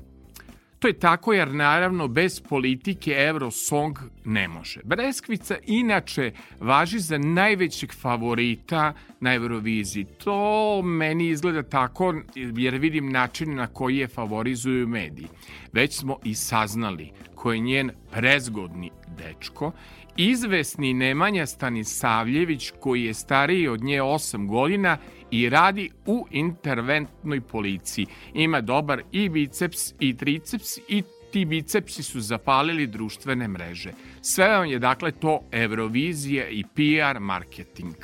To 0.84 0.88
je 0.88 1.00
tako 1.00 1.34
jer 1.34 1.54
naravno 1.54 2.08
bez 2.08 2.42
politike 2.42 3.16
Eurosong 3.18 4.00
ne 4.26 4.48
može. 4.48 4.82
Breskvica 4.84 5.58
inače 5.66 6.32
važi 6.60 7.00
za 7.00 7.18
najvećeg 7.18 7.94
favorita 7.94 8.94
na 9.20 9.34
Euroviziji. 9.34 10.06
To 10.24 10.82
meni 10.82 11.28
izgleda 11.28 11.64
tako 11.64 12.14
jer 12.36 12.76
vidim 12.76 13.12
način 13.12 13.56
na 13.56 13.68
koji 13.68 13.98
je 13.98 14.08
favorizuju 14.08 14.88
mediji. 14.88 15.28
Već 15.74 16.00
smo 16.00 16.18
i 16.24 16.36
saznali 16.36 17.12
ko 17.36 17.54
je 17.54 17.60
njen 17.60 17.92
prezgodni 18.12 18.92
dečko 19.18 19.72
izvesni 20.18 20.94
Nemanja 20.94 21.46
Stanisavljević 21.46 22.72
koji 22.80 23.04
je 23.04 23.14
stariji 23.14 23.68
od 23.68 23.84
nje 23.84 24.02
8 24.02 24.48
godina 24.48 24.98
i 25.32 25.50
radi 25.50 25.90
u 26.06 26.28
interventnoj 26.32 27.42
policiji. 27.42 28.06
Ima 28.34 28.62
dobar 28.62 29.02
i 29.12 29.30
biceps 29.30 29.94
i 30.00 30.18
triceps 30.18 30.78
i 30.88 31.04
ti 31.32 31.46
bicepsi 31.46 32.04
su 32.04 32.22
zapalili 32.22 32.88
društvene 32.88 33.48
mreže. 33.48 33.92
Sve 34.22 34.48
vam 34.48 34.66
je 34.66 34.80
dakle 34.80 35.12
to 35.12 35.40
Eurovizija 35.52 36.50
i 36.50 36.64
PR 36.64 37.20
marketing. 37.20 37.96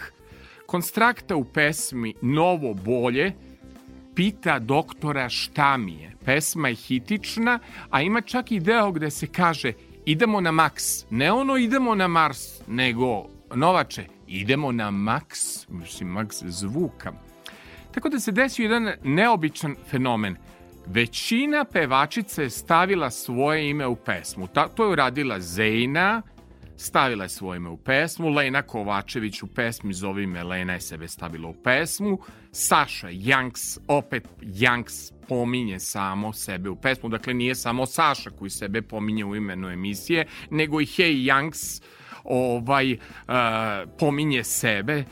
Konstrakta 0.66 1.36
u 1.36 1.44
pesmi 1.44 2.14
Novo 2.22 2.74
bolje 2.74 3.34
pita 4.16 4.60
doktora 4.60 5.30
šta 5.30 5.78
mi 5.78 5.94
je. 5.94 6.12
Pesma 6.26 6.70
je 6.70 6.76
hitična, 6.76 7.60
a 7.90 8.02
ima 8.02 8.22
čak 8.22 8.52
i 8.52 8.60
deo 8.60 8.92
gde 8.92 9.10
se 9.10 9.28
kaže 9.28 9.74
idemo 10.12 10.42
na 10.42 10.52
maks. 10.52 11.06
Ne 11.10 11.32
ono 11.32 11.58
idemo 11.58 11.96
na 11.96 12.08
Mars, 12.08 12.62
nego 12.68 13.26
Novače, 13.56 14.06
idemo 14.28 14.72
na 14.72 14.92
maks, 14.92 15.68
mislim, 15.70 16.10
maks 16.10 16.44
zvuka. 16.44 17.14
Tako 17.92 18.10
da 18.10 18.20
se 18.20 18.32
desio 18.32 18.64
jedan 18.64 18.94
neobičan 19.04 19.76
fenomen. 19.90 20.36
Većina 20.86 21.66
pevačica 21.66 22.42
je 22.42 22.50
stavila 22.50 23.12
svoje 23.12 23.70
ime 23.70 23.88
u 23.88 23.96
pesmu. 23.96 24.48
Ta, 24.48 24.68
to 24.68 24.84
je 24.84 24.92
uradila 24.92 25.40
Zejna, 25.40 26.22
stavila 26.78 27.24
je 27.24 27.30
svoje 27.30 27.58
ime 27.58 27.70
u 27.70 27.78
pesmu, 27.78 28.30
Lena 28.30 28.62
Kovačević 28.62 29.44
u 29.44 29.48
pesmi 29.48 29.94
Zove 29.94 30.28
me 30.28 30.44
Lena 30.44 30.74
je 30.74 30.82
sebe 30.82 31.08
stavila 31.08 31.50
u 31.50 31.54
pesmu, 31.54 32.20
Saša 32.52 33.10
Janks, 33.12 33.78
opet 33.88 34.28
Janks 34.42 35.19
pominje 35.30 35.80
samo 35.80 36.34
sebe 36.34 36.70
u 36.70 36.76
pesmu, 36.76 37.10
dakle 37.10 37.34
nije 37.34 37.56
samo 37.56 37.86
Saša 37.86 38.30
koji 38.30 38.50
sebe 38.50 38.82
pominje 38.82 39.26
u 39.26 39.36
imenu 39.36 39.70
emisije, 39.70 40.26
nego 40.50 40.82
i 40.82 40.86
Hey 40.86 41.26
Janks 41.26 41.82
ovaj, 42.24 42.94
uh, 42.94 43.00
pominje 44.00 44.44
sebe, 44.44 45.04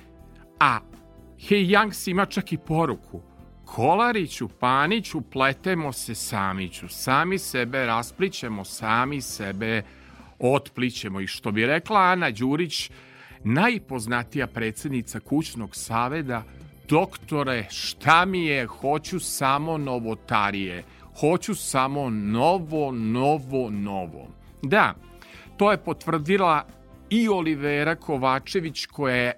a 0.60 0.80
Hey 1.38 1.72
Janks 1.72 2.08
ima 2.08 2.26
čak 2.26 2.54
i 2.54 2.58
poruku. 2.58 3.22
Kolariću, 3.66 4.48
Paniću, 4.48 5.22
pletemo 5.22 5.94
se 5.94 6.16
samiću, 6.16 6.88
sami 6.88 7.38
sebe 7.38 7.86
rasplićemo, 7.86 8.66
sami 8.66 9.22
sebe 9.22 9.84
otplićemo. 10.40 11.20
I 11.20 11.28
što 11.28 11.52
bi 11.52 11.66
rekla 11.66 12.00
Ana 12.00 12.32
Đurić, 12.32 12.92
najpoznatija 13.44 14.48
predsednica 14.48 15.20
kućnog 15.20 15.76
saveda, 15.76 16.44
doktore, 16.90 17.66
šta 17.70 18.26
mi 18.26 18.46
je, 18.46 18.66
hoću 18.66 19.20
samo 19.20 19.78
novotarije, 19.78 20.84
hoću 21.20 21.56
samo 21.56 22.10
novo, 22.10 22.92
novo, 22.92 23.70
novo. 23.70 24.28
Da, 24.62 24.94
to 25.58 25.72
je 25.72 25.78
potvrdila 25.78 26.66
i 27.10 27.28
Olivera 27.30 27.96
Kovačević 27.96 28.86
koja 28.86 29.32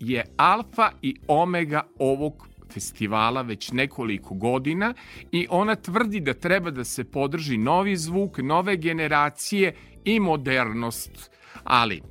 je 0.00 0.24
alfa 0.36 0.90
i 1.02 1.16
omega 1.28 1.86
ovog 1.98 2.48
festivala 2.72 3.42
već 3.42 3.72
nekoliko 3.72 4.34
godina 4.34 4.94
i 5.32 5.46
ona 5.50 5.74
tvrdi 5.74 6.20
da 6.20 6.34
treba 6.34 6.70
da 6.70 6.84
se 6.84 7.04
podrži 7.04 7.58
novi 7.58 7.96
zvuk, 7.96 8.38
nove 8.38 8.76
generacije 8.76 9.74
i 10.04 10.20
modernost. 10.20 11.30
Ali, 11.64 12.02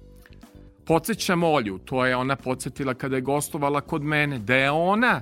podsjećam 0.88 1.44
Olju, 1.44 1.78
to 1.78 2.06
je 2.06 2.16
ona 2.16 2.36
podsjetila 2.36 2.94
kada 2.94 3.16
je 3.16 3.22
gostovala 3.22 3.82
kod 3.82 4.04
mene, 4.04 4.40
da 4.40 4.56
je 4.56 4.72
ona 4.72 5.22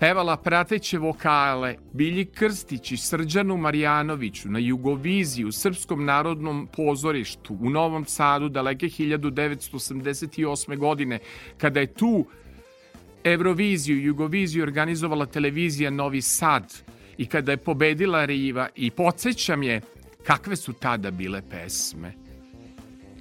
pevala 0.00 0.36
prateće 0.36 0.98
vokale 0.98 1.76
Bilji 1.92 2.24
Krstić 2.24 2.92
i 2.92 2.96
Srđanu 2.96 3.56
Marjanoviću 3.56 4.50
na 4.50 4.58
Jugoviziji 4.58 5.44
u 5.44 5.52
Srpskom 5.52 6.04
narodnom 6.04 6.68
pozorištu 6.76 7.56
u 7.60 7.70
Novom 7.70 8.04
Sadu 8.04 8.48
daleke 8.48 8.86
1988. 8.86 10.76
godine, 10.76 11.18
kada 11.58 11.80
je 11.80 11.94
tu 11.94 12.26
Euroviziju, 13.24 14.04
Jugoviziju 14.04 14.62
organizovala 14.62 15.26
televizija 15.26 15.90
Novi 15.90 16.22
Sad 16.22 16.82
i 17.18 17.26
kada 17.26 17.52
je 17.52 17.56
pobedila 17.56 18.24
Riva 18.24 18.68
i 18.76 18.90
podsjećam 18.90 19.62
je 19.62 19.80
kakve 20.26 20.56
su 20.56 20.72
tada 20.72 21.10
bile 21.10 21.42
pesme 21.50 22.19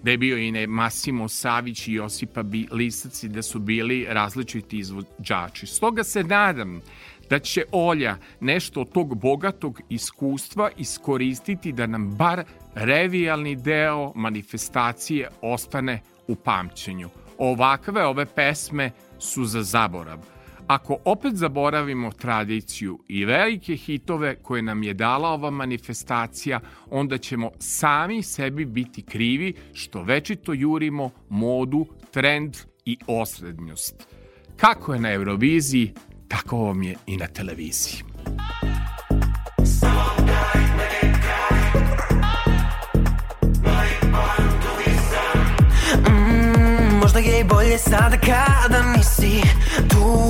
da 0.03 0.11
je 0.11 0.17
bio 0.17 0.37
i 0.37 0.51
ne 0.51 0.67
Massimo 0.67 1.27
Savić 1.27 1.87
i 1.87 1.93
Josipa 1.93 2.43
Lisac 2.71 3.23
i 3.23 3.29
da 3.29 3.41
su 3.41 3.59
bili 3.59 4.05
različiti 4.09 4.79
izvođači. 4.79 5.67
Stoga 5.67 6.03
se 6.03 6.23
nadam 6.23 6.81
da 7.29 7.39
će 7.39 7.63
Olja 7.71 8.17
nešto 8.39 8.81
od 8.81 8.91
tog 8.91 9.17
bogatog 9.17 9.81
iskustva 9.89 10.69
iskoristiti 10.77 11.71
da 11.71 11.87
nam 11.87 12.15
bar 12.15 12.43
revijalni 12.75 13.55
deo 13.55 14.11
manifestacije 14.15 15.29
ostane 15.41 16.01
u 16.27 16.35
pamćenju. 16.35 17.09
Ovakve 17.37 18.05
ove 18.05 18.25
pesme 18.25 18.91
su 19.19 19.45
za 19.45 19.63
zaborav. 19.63 20.38
Ako 20.69 20.97
opet 21.05 21.35
zaboravimo 21.35 22.11
tradiciju 22.11 22.99
i 23.07 23.25
velike 23.25 23.75
hitove 23.75 24.35
koje 24.35 24.61
nam 24.61 24.83
je 24.83 24.93
dala 24.93 25.29
ova 25.29 25.49
manifestacija, 25.49 26.59
onda 26.89 27.17
ćemo 27.17 27.51
sami 27.59 28.23
sebi 28.23 28.65
biti 28.65 29.01
krivi 29.01 29.53
što 29.73 30.03
večito 30.03 30.53
jurimo 30.53 31.09
modu, 31.29 31.85
trend 32.11 32.57
i 32.85 32.97
osrednjost. 33.07 34.07
Kako 34.57 34.93
je 34.93 34.99
na 34.99 35.13
Euroviziji, 35.13 35.93
tako 36.27 36.57
vam 36.57 36.83
je 36.83 36.95
i 37.07 37.17
na 37.17 37.27
televiziji. 37.27 38.03
Možda 47.19 47.35
je 47.35 47.39
i 47.39 47.43
bolje 47.43 47.77
sada 47.77 48.17
kada 48.17 48.81
nisi 48.97 49.41
tu 49.89 50.29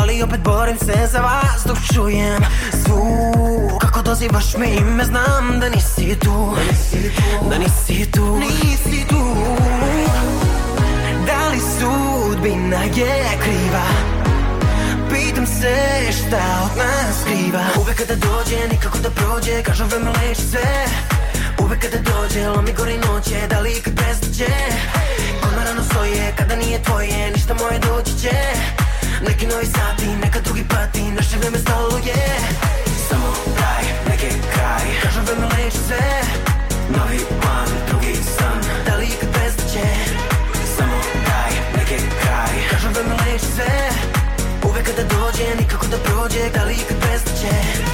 Ali 0.00 0.22
opet 0.22 0.40
borim 0.40 0.78
se 0.78 1.06
za 1.12 1.18
vas 1.18 1.64
dok 1.66 1.78
čujem 1.94 2.42
zvuk 2.72 3.80
Kako 3.80 4.02
dozivaš 4.02 4.56
me 4.56 4.66
ime 4.74 5.04
znam 5.04 5.60
da 5.60 5.68
nisi 5.68 6.18
tu 6.20 6.56
Da 7.50 7.58
nisi 7.58 8.10
tu 8.12 8.38
Nisi 8.38 9.04
tu. 9.08 9.36
Da 11.26 11.48
li 11.48 11.58
sudbina 11.60 12.82
je 12.82 13.38
kriva? 13.42 13.86
Pitam 15.10 15.46
se 15.46 15.76
šta 16.12 16.62
od 16.64 16.78
nas 16.78 17.20
skriva. 17.20 17.64
Uvek 17.80 17.96
kada 17.98 18.14
dođe 18.14 18.68
nikako 18.72 18.98
da 18.98 19.10
prođe 19.10 19.62
Kažu 19.62 19.84
vreme 19.84 20.10
leči 20.10 20.42
sve 20.42 20.86
Uvek 21.62 21.80
kada 21.80 21.98
dođe 22.10 22.48
lomi 22.48 22.72
gori 22.72 22.98
noće 22.98 23.38
Da 23.50 23.60
li 23.60 23.70
ikad 23.78 23.94
prestaće 23.96 24.52
Kod 25.42 25.52
rano 25.66 25.82
stoje 25.90 26.32
kada 26.38 26.56
nije 26.56 26.82
tvoje 26.82 27.30
Ništa 27.34 27.54
moje 27.54 27.78
doći 27.78 28.12
će. 28.22 28.36
Neki 29.26 29.46
novi 29.46 29.66
sati, 29.66 30.06
neka 30.06 30.40
drugi 30.40 30.64
pati 30.68 31.02
Naše 31.02 31.36
vreme 31.40 31.58
stalo 31.58 31.98
je. 32.08 32.24
Samo 33.08 33.28
daj, 33.58 33.84
neki 34.08 34.30
kraj 34.52 34.84
Kažem 35.02 35.24
vreme 35.24 35.46
leči 35.54 35.78
sve. 35.86 36.08
Novi 36.96 37.18
plan, 37.40 37.68
drugi 37.88 38.14
san 38.36 38.60
Da 38.86 38.96
li 38.96 39.04
ikad 39.04 39.28
prestaće 39.34 39.86
Samo 40.76 40.96
daj, 41.28 41.52
neki 41.76 41.96
kraj 42.20 42.54
Kažem 42.70 42.92
vreme 42.92 43.14
leči 43.24 43.46
sve. 43.56 43.72
Uvek 44.68 44.84
kada 44.86 45.02
dođe, 45.14 45.46
nikako 45.60 45.86
da 45.86 45.96
prođe 45.96 46.42
Da 46.54 46.64
li 46.64 46.74
ikad 46.74 46.96
prestaće 47.00 47.89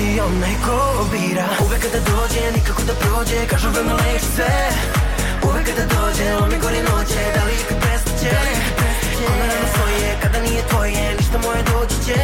pusti 0.00 0.20
onaj 0.20 0.54
ko 0.64 1.06
bira? 1.12 1.46
Uvek 1.64 1.82
kada 1.82 2.00
dođe, 2.10 2.42
nikako 2.56 2.82
da 2.82 2.94
prođe 2.94 3.46
Kažu 3.50 3.68
vreme 3.70 3.92
leži 3.92 4.26
sve 4.34 4.54
Uvek 5.48 5.64
kada 5.66 5.84
dođe, 5.94 6.26
on 6.42 6.48
mi 6.52 6.58
gori 6.64 6.82
noće 6.90 7.22
Da 7.34 7.42
li 7.46 7.52
ikad 7.62 7.78
prestaće 7.82 8.36
Ona 9.32 9.44
rano 9.50 9.68
svoje, 9.74 10.08
kada 10.22 10.38
nije 10.46 10.62
tvoje 10.70 11.04
Ništa 11.18 11.38
moje 11.46 11.62
doći 11.72 11.96
će. 12.06 12.20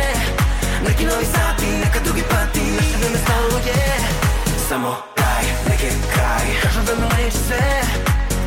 Neki 0.86 1.04
novi 1.04 1.26
sati, 1.36 1.66
neka 1.84 1.98
drugi 2.04 2.24
pati 2.30 2.60
Naše 2.78 2.96
vreme 3.00 3.18
stalo 3.24 3.58
je. 3.68 3.84
Samo 4.68 4.90
daj, 5.16 5.44
neki 5.68 5.88
kraj 6.14 6.46
Kažu 6.62 6.80
da 6.88 6.92
me 7.00 7.06
leži 7.14 7.38
sve 7.48 7.66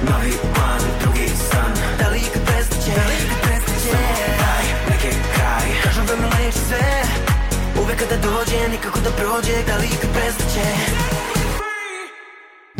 Novi 0.10 0.34
plan, 0.54 0.82
drugi 1.02 1.28
san 1.50 1.72
Da 2.00 2.06
li 2.12 2.18
ikad 2.28 2.42
prestaće, 2.48 2.92
da 2.98 3.04
li 3.10 3.16
ikad 3.24 3.40
prestaće 3.46 3.90
Samo 3.92 4.12
daj, 4.44 4.66
neki 4.90 5.12
kraj 5.34 5.68
Kažu 5.84 6.02
da 6.10 6.16
me 6.22 6.28
leži 6.36 6.60
sve 6.70 7.29
Uvek 7.90 8.00
kada 8.00 8.18
dođe, 8.18 8.70
nikako 8.72 9.00
da 9.00 9.10
prođe 9.10 9.64
Da 9.68 9.78
li 9.78 9.86
ikad 9.86 10.10
prestaće? 10.14 10.62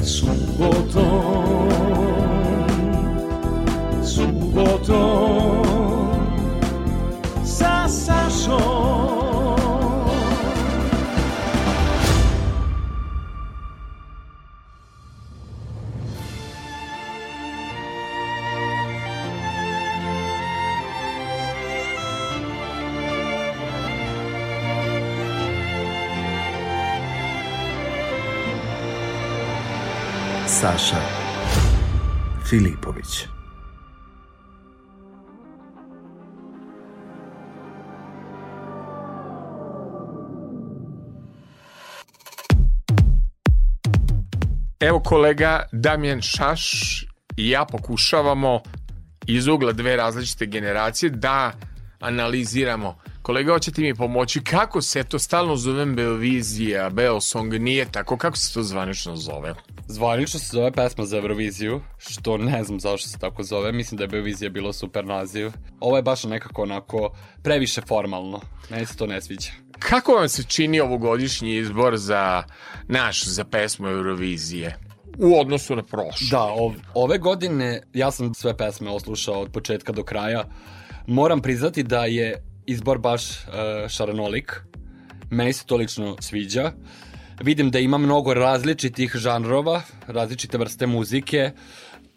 Subotom 0.04 1.39
Filipović. 32.50 33.28
Evo 44.80 45.00
kolega 45.00 45.64
Damjan 45.72 46.22
Šaš 46.22 47.04
i 47.38 47.50
ja 47.50 47.66
pokušavamo 47.66 48.62
iz 49.28 49.48
ugla 49.48 49.72
dve 49.72 49.96
različite 49.96 50.46
generacije 50.46 51.10
da 51.10 51.52
analiziramo. 52.00 52.98
Kolega, 53.22 53.54
hoćete 53.54 53.82
mi 53.82 53.96
pomoći 53.96 54.44
kako 54.44 54.82
se 54.82 55.04
to 55.04 55.20
stalno 55.20 55.56
zovem 55.56 55.96
Beovizija, 55.96 56.90
Beosong, 56.90 57.54
nije 57.54 57.86
tako, 57.92 58.18
kako 58.18 58.38
se 58.38 58.54
to 58.54 58.64
zvanično 58.64 59.16
zove? 59.16 59.54
Zvanično 59.92 60.40
se 60.40 60.50
zove 60.52 60.72
pesma 60.72 61.06
za 61.06 61.18
Euroviziju, 61.18 61.82
što 61.98 62.38
ne 62.38 62.64
znam 62.64 62.80
zašto 62.80 63.10
se 63.10 63.18
tako 63.20 63.44
zove, 63.44 63.72
mislim 63.72 63.98
da 63.98 64.04
je 64.04 64.08
Beovizija 64.08 64.50
bilo 64.50 64.74
super 64.74 65.06
naziv. 65.06 65.52
Ovo 65.80 65.96
je 65.96 66.04
baš 66.04 66.24
nekako 66.24 66.62
onako 66.62 67.12
previše 67.44 67.82
formalno, 67.82 68.42
meni 68.70 68.86
se 68.86 68.98
to 68.98 69.08
ne 69.08 69.22
sviđa. 69.22 69.52
Kako 69.80 70.12
vam 70.12 70.30
se 70.30 70.44
čini 70.44 70.80
ovogodišnji 70.80 71.58
izbor 71.58 71.98
za 71.98 72.44
naš, 72.88 73.26
za 73.26 73.44
pesmu 73.44 73.88
Eurovizije? 73.88 74.78
u 75.18 75.40
odnosu 75.40 75.76
na 75.76 75.84
prošle. 75.84 76.28
Da, 76.32 76.44
ov, 76.44 76.74
ove 76.94 77.18
godine 77.18 77.82
ja 77.94 78.12
sam 78.12 78.34
sve 78.34 78.58
pesme 78.58 78.90
oslušao 78.90 79.42
od 79.42 79.52
početka 79.52 79.92
do 79.92 80.04
kraja. 80.04 80.44
Moram 81.08 81.42
priznati 81.42 81.84
da 81.84 82.06
je 82.06 82.44
izbor 82.66 82.98
baš 82.98 83.30
uh, 83.30 83.34
šaranolik. 83.90 84.62
Meni 85.30 85.54
se 85.54 85.66
to 85.66 85.76
lično 85.76 86.16
sviđa. 86.20 86.72
Vidim 87.42 87.72
da 87.72 87.80
ima 87.80 87.98
mnogo 87.98 88.34
različitih 88.34 89.12
žanrova, 89.16 89.82
različite 90.08 90.58
vrste 90.58 90.88
muzike, 90.88 91.52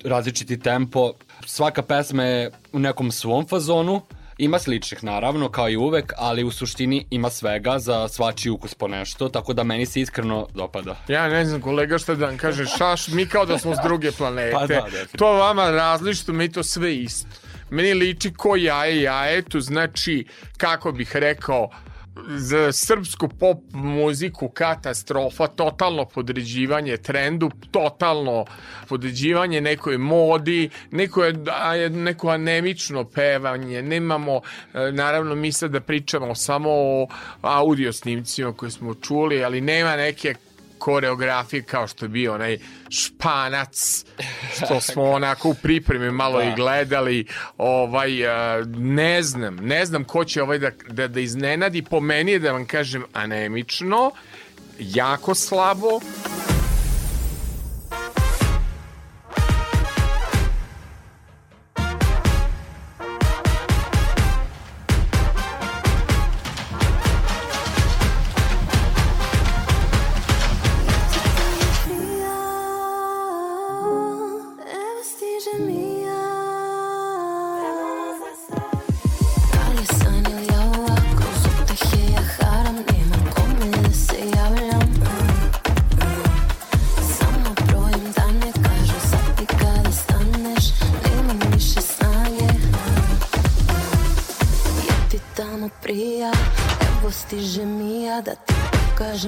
različiti 0.05 0.61
tempo. 0.61 1.13
Svaka 1.47 1.83
pesma 1.83 2.25
je 2.25 2.51
u 2.73 2.79
nekom 2.79 3.11
svom 3.11 3.47
fazonu. 3.49 4.03
Ima 4.39 4.59
sličnih 4.59 5.05
naravno, 5.05 5.49
kao 5.49 5.71
i 5.71 5.77
uvek, 5.77 6.13
ali 6.17 6.45
u 6.45 6.51
suštini 6.51 7.07
ima 7.11 7.31
svega 7.31 7.79
za 7.79 8.09
svačiji 8.09 8.51
ukus 8.51 8.75
po 8.75 8.89
nešto, 8.89 9.29
tako 9.29 9.53
da 9.53 9.65
meni 9.65 9.87
se 9.87 10.01
iskreno 10.01 10.47
dopada. 10.55 10.97
Ja 11.09 11.29
ne 11.29 11.45
znam 11.45 11.61
kolega 11.61 11.99
šta 11.99 12.15
da 12.15 12.27
vam 12.27 12.37
kaže, 12.37 12.67
šaš, 12.67 13.09
mi 13.09 13.27
kao 13.27 13.47
da 13.47 13.59
smo 13.59 13.75
s 13.75 13.79
druge 13.85 14.13
planete. 14.13 14.53
Pa 14.59 14.67
da, 14.67 14.87
to 15.19 15.33
vama 15.33 15.71
različito, 15.71 16.33
mi 16.33 16.53
to 16.53 16.63
sve 16.63 16.97
isto. 16.97 17.29
Meni 17.71 17.95
liči 17.95 18.33
ko 18.35 18.57
jaje 18.57 19.03
jajetu, 19.03 19.61
znači, 19.61 20.27
kako 20.57 20.93
bih 20.93 21.17
rekao, 21.17 21.71
za 22.29 22.73
srpsku 22.73 23.29
pop 23.29 23.59
muziku 23.73 24.49
katastrofa, 24.49 25.47
totalno 25.47 26.05
podređivanje 26.05 26.97
trendu, 26.97 27.51
totalno 27.71 28.45
podređivanje 28.89 29.61
nekoj 29.61 29.99
modi, 29.99 30.71
neko, 30.91 31.25
je, 31.25 31.35
neko 31.91 32.29
anemično 32.29 33.05
pevanje, 33.05 33.83
nemamo, 33.83 34.41
e, 34.75 34.93
naravno 34.93 35.35
mi 35.35 35.53
sad 35.53 35.71
da 35.71 35.81
pričamo 35.81 36.35
samo 36.35 36.71
o 36.71 37.07
audio 37.43 37.93
snimcima 37.93 38.53
koje 38.53 38.71
smo 38.71 38.95
čuli, 38.95 39.45
ali 39.45 39.61
nema 39.61 39.97
neke 39.97 40.35
koreografije 40.83 41.63
kao 41.63 41.87
što 41.87 42.05
je 42.05 42.09
bio 42.09 42.35
onaj 42.35 42.59
španac 42.91 44.05
što 44.57 44.81
smo 44.81 45.03
onako 45.11 45.49
u 45.49 45.55
pripremi 45.55 46.11
malo 46.11 46.39
Da. 46.39 46.45
i 46.45 46.55
gledali 46.55 47.27
ovaj 47.59 48.27
a, 48.29 48.65
ne 48.77 49.23
znam 49.23 49.57
ne 49.57 49.87
znam 49.87 50.05
ko 50.05 50.25
će 50.25 50.43
ovaj 50.43 50.59
da, 50.59 50.71
da, 50.89 51.09
da 51.09 51.21
iznenadi 51.21 51.83
po 51.83 52.01
meni 52.01 52.33
je 52.33 52.39
da 52.39 52.53
vam 52.53 52.67
kažem 52.67 53.05
anemično 53.13 54.11
jako 54.79 55.35
slabo 55.35 56.01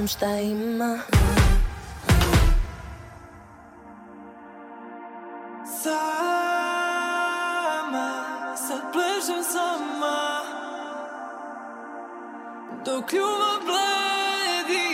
pokažem 0.04 0.08
šta 0.08 0.36
ima. 0.40 0.98
Sama, 5.82 7.34
sad 8.56 8.92
pležem 8.92 9.44
sama. 9.44 10.40
Dok 12.84 13.12
ljubav 13.12 13.60
bledi 13.64 14.88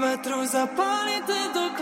Vatru 0.00 0.46
zapalite 0.46 1.38
dok 1.54 1.80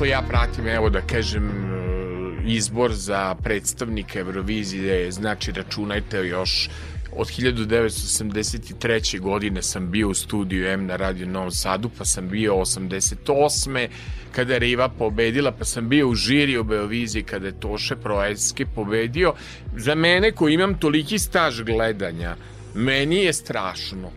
pošto 0.00 0.12
ja 0.12 0.22
pratim, 0.22 0.68
evo 0.68 0.90
da 0.90 1.00
kažem, 1.00 1.44
e, 1.44 1.52
izbor 2.46 2.92
za 2.94 3.34
predstavnika 3.34 4.18
Eurovizije, 4.18 5.12
znači 5.12 5.52
računajte 5.52 6.18
još 6.18 6.70
od 7.16 7.26
1983. 7.26 9.20
godine 9.20 9.62
sam 9.62 9.90
bio 9.90 10.08
u 10.08 10.14
studiju 10.14 10.66
M 10.66 10.86
na 10.86 10.96
Radio 10.96 11.26
Novom 11.26 11.50
Sadu, 11.50 11.90
pa 11.98 12.04
sam 12.04 12.28
bio 12.28 12.54
88. 12.54 13.88
kada 14.32 14.52
je 14.52 14.58
Riva 14.58 14.88
pobedila, 14.88 15.52
pa 15.52 15.64
sam 15.64 15.88
bio 15.88 16.08
u 16.08 16.14
žiri 16.14 16.58
u 16.58 16.64
Beoviziji 16.64 17.22
kada 17.22 17.46
je 17.46 17.60
Toše 17.60 17.96
Proeski 17.96 18.64
pobedio. 18.74 19.34
Za 19.76 19.94
mene 19.94 20.32
koji 20.32 20.54
imam 20.54 20.78
toliki 20.78 21.18
staž 21.18 21.62
gledanja, 21.62 22.36
meni 22.74 23.16
je 23.16 23.32
strašno. 23.32 24.10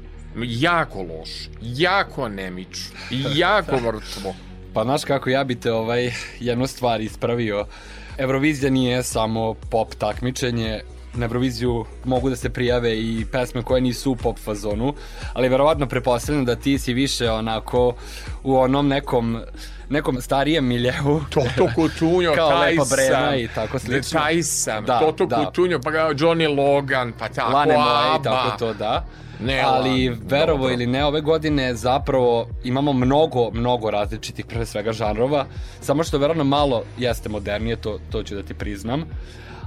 Jako 0.43 1.01
loš, 1.01 1.49
jako 1.61 2.23
anemično, 2.23 2.99
jako 3.35 3.79
mrtvo. 3.79 4.35
Pa 4.73 4.83
znaš 4.83 5.03
kako 5.03 5.29
ja 5.29 5.43
bi 5.43 5.55
te 5.55 5.71
ovaj, 5.71 6.11
jednu 6.39 6.67
stvar 6.67 7.01
ispravio. 7.01 7.65
Eurovizija 8.17 8.71
nije 8.71 9.03
samo 9.03 9.53
pop 9.53 9.95
takmičenje, 9.95 10.81
na 11.13 11.25
Euroviziju 11.25 11.85
mogu 12.05 12.29
da 12.29 12.35
se 12.35 12.49
prijave 12.49 12.99
i 12.99 13.25
pesme 13.31 13.63
koje 13.63 13.81
nisu 13.81 14.11
u 14.11 14.15
pop 14.15 14.39
fazonu, 14.39 14.93
ali 15.33 15.49
verovatno 15.49 15.87
prepostavljam 15.87 16.45
da 16.45 16.55
ti 16.55 16.79
si 16.79 16.93
više 16.93 17.31
onako 17.31 17.93
u 18.43 18.57
onom 18.57 18.87
nekom 18.87 19.41
nekom 19.89 20.21
starijem 20.21 20.65
miljeu. 20.67 21.21
Toto 21.29 21.69
Kutunjo, 21.75 22.33
Kao 22.35 22.49
taj 22.49 22.71
Lepa 22.71 22.83
Brena 22.91 23.29
sam, 23.29 23.39
i 23.39 23.47
tako 23.55 23.79
slično. 23.79 24.19
Taj 24.19 24.43
sam, 24.43 24.85
Da, 24.85 24.99
Toto 24.99 25.25
da. 25.25 25.45
Kutunjo, 25.45 25.79
pa 25.83 25.89
Johnny 25.89 26.57
Logan, 26.57 27.13
pa 27.19 27.29
tako, 27.29 27.51
Lane 27.51 27.75
Abba. 27.75 28.23
tako 28.23 28.57
to, 28.57 28.73
da. 28.73 29.05
Ne, 29.39 29.61
Ali 29.65 30.09
verovo 30.09 30.69
ili 30.69 30.87
ne, 30.87 31.05
ove 31.05 31.21
godine 31.21 31.75
zapravo 31.75 32.47
imamo 32.63 32.93
mnogo, 32.93 33.51
mnogo 33.51 33.91
različitih 33.91 34.45
pre 34.45 34.65
svega 34.65 34.91
žanrova, 34.91 35.45
samo 35.81 36.03
što 36.03 36.17
verovatno 36.17 36.43
malo 36.43 36.83
jeste 36.97 37.29
modernije, 37.29 37.75
to, 37.75 37.99
to 38.11 38.23
ću 38.23 38.35
da 38.35 38.43
ti 38.43 38.53
priznam. 38.53 39.03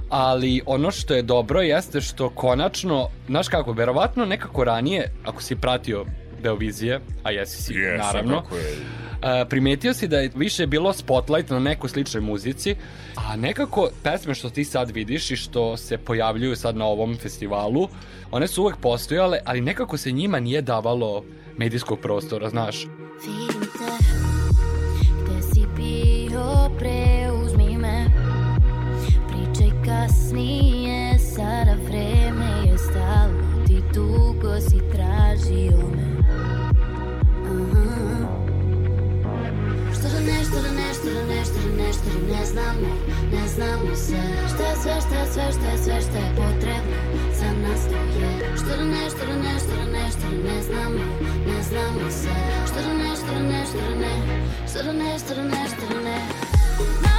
Ali 0.09 0.61
ono 0.65 0.91
što 0.91 1.13
je 1.13 1.21
dobro 1.21 1.61
jeste 1.61 2.01
što 2.01 2.29
konačno, 2.29 3.09
znaš 3.27 3.47
kako, 3.47 3.71
verovatno 3.71 4.25
nekako 4.25 4.63
ranije, 4.63 5.11
ako 5.25 5.41
si 5.41 5.55
pratio 5.55 6.05
Beovizije, 6.47 6.99
a 7.23 7.31
jesi 7.31 7.63
si, 7.63 7.73
Jesam, 7.73 8.05
naravno. 8.05 8.41
kako 8.41 8.57
je. 8.57 8.75
A, 9.21 9.45
primetio 9.49 9.93
si 9.93 10.07
da 10.07 10.19
je 10.19 10.31
više 10.35 10.67
bilo 10.67 10.93
spotlight 10.93 11.49
na 11.49 11.59
nekoj 11.59 11.89
sličnoj 11.89 12.21
muzici, 12.21 12.75
a 13.15 13.35
nekako 13.35 13.89
pesme 14.03 14.35
što 14.35 14.49
ti 14.49 14.63
sad 14.63 14.91
vidiš 14.91 15.31
i 15.31 15.35
što 15.35 15.77
se 15.77 15.97
pojavljuju 15.97 16.55
sad 16.55 16.75
na 16.77 16.85
ovom 16.85 17.17
festivalu, 17.17 17.87
one 18.31 18.47
su 18.47 18.61
uvek 18.61 18.77
postojale, 18.77 19.39
ali 19.45 19.61
nekako 19.61 19.97
se 19.97 20.11
njima 20.11 20.39
nije 20.39 20.61
davalo 20.61 21.23
medijskog 21.57 21.99
prostora, 21.99 22.49
znaš. 22.49 22.85
Vidim 23.25 23.61
te, 23.61 23.93
gde 25.23 25.41
si 25.41 25.65
bio, 25.75 26.69
preuzmi 26.79 27.77
me 27.77 28.05
Pričaj 29.27 29.71
kasnije, 29.85 31.19
sada 31.19 31.75
vreme 31.89 32.71
je 32.71 32.77
stalo 32.77 33.65
Ti 33.67 33.81
dugo 33.93 34.59
si 34.59 34.77
tražio 34.91 35.77
me 35.77 36.16
нещо, 40.31 40.61
да 40.61 40.71
нещо, 40.71 41.05
да 41.05 41.23
нещо, 41.23 41.53
да 41.53 41.83
нещо, 41.83 42.03
да 42.09 42.37
не 42.37 42.45
знам, 42.45 42.77
не 43.31 43.47
знам 43.47 43.95
се. 43.95 44.21
Ще 44.47 44.75
све, 44.81 45.01
ще 45.01 45.77
све, 45.83 46.01
ще 46.01 46.19
е 46.19 46.35
потребно 46.35 46.97
за 47.33 47.45
нас 47.45 47.87
твое. 47.87 48.55
Ще 48.57 48.77
да 48.77 48.85
нещо, 48.85 49.19
да 49.27 49.35
нещо, 49.35 49.69
да 49.69 49.91
нещо, 49.91 50.21
да 50.31 50.53
не 50.53 50.61
знам, 50.61 50.93
не 51.47 51.63
знам 51.63 52.11
се. 52.11 52.35
Ще 52.67 52.81
да 52.81 52.93
нещо, 52.93 53.25
да 53.25 53.39
нещо, 53.39 53.77
да 53.77 53.95
не, 53.95 54.43
ще 54.67 54.83
да 54.83 54.93
нещо, 54.93 55.35
да 55.35 55.43
нещо, 55.43 55.81
да 55.89 55.99
не. 56.01 57.16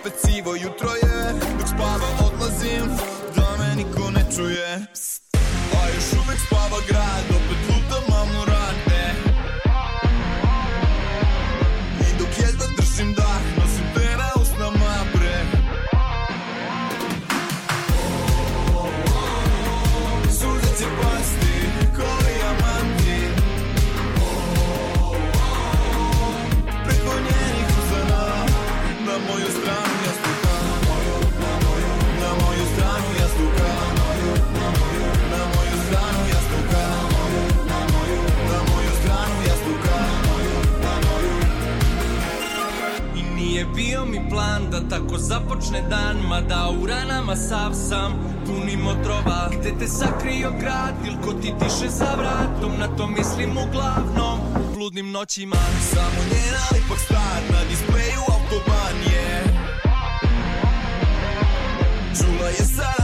Opet 0.00 0.12
sivo 0.24 0.54
jutro 0.54 0.90
je 1.02 1.32
Dok 1.58 1.68
spava 1.68 2.08
odlazim 2.26 2.86
Da 3.36 3.56
me 3.58 3.74
niko 3.76 4.10
ne 4.10 4.24
čuje. 4.36 4.86
A 5.72 5.88
još 5.94 6.12
uvek 6.12 6.38
spava 6.46 6.78
grad 6.88 7.29
bio 44.00 44.10
mi 44.12 44.30
plan 44.30 44.70
da 44.70 44.88
tako 44.88 45.18
započne 45.18 45.82
dan 45.90 46.16
Mada 46.28 46.70
u 46.82 46.86
ranama 46.86 47.36
sav 47.36 47.72
sam 47.88 48.12
punim 48.46 48.86
otrova 48.86 49.50
Gde 49.60 49.72
te 49.78 49.86
sakrio 49.86 50.50
grad 50.60 50.94
ili 51.06 51.16
ko 51.24 51.32
ti 51.32 51.52
diše 51.60 51.88
za 51.88 52.14
vratom 52.18 52.72
Na 52.78 52.96
to 52.96 53.06
mislim 53.06 53.50
uglavnom. 53.50 54.40
U 54.40 54.74
bludnim 54.74 55.10
noćima 55.10 55.56
Samo 55.90 56.20
njena 56.30 56.64
lipak 56.72 56.98
star 56.98 57.42
na 57.52 57.64
displeju 57.70 58.20
autoban 58.28 58.96
je 59.12 59.44
Čula 62.18 62.48
je 62.48 62.64
sa 62.76 62.99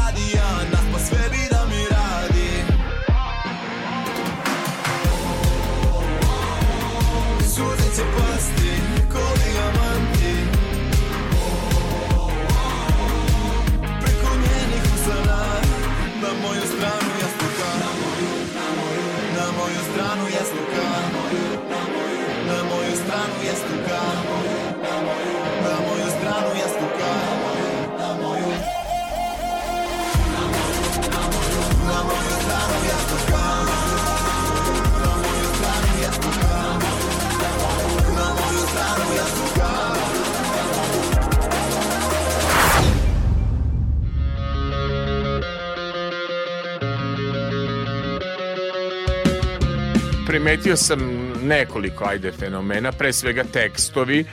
primetio 50.27 50.77
sam 50.77 51.01
nekoliko 51.43 52.05
ajde 52.05 52.33
fenomena, 52.33 52.93
pre 52.93 53.13
svega 53.13 53.45
tekstovi 53.53 54.25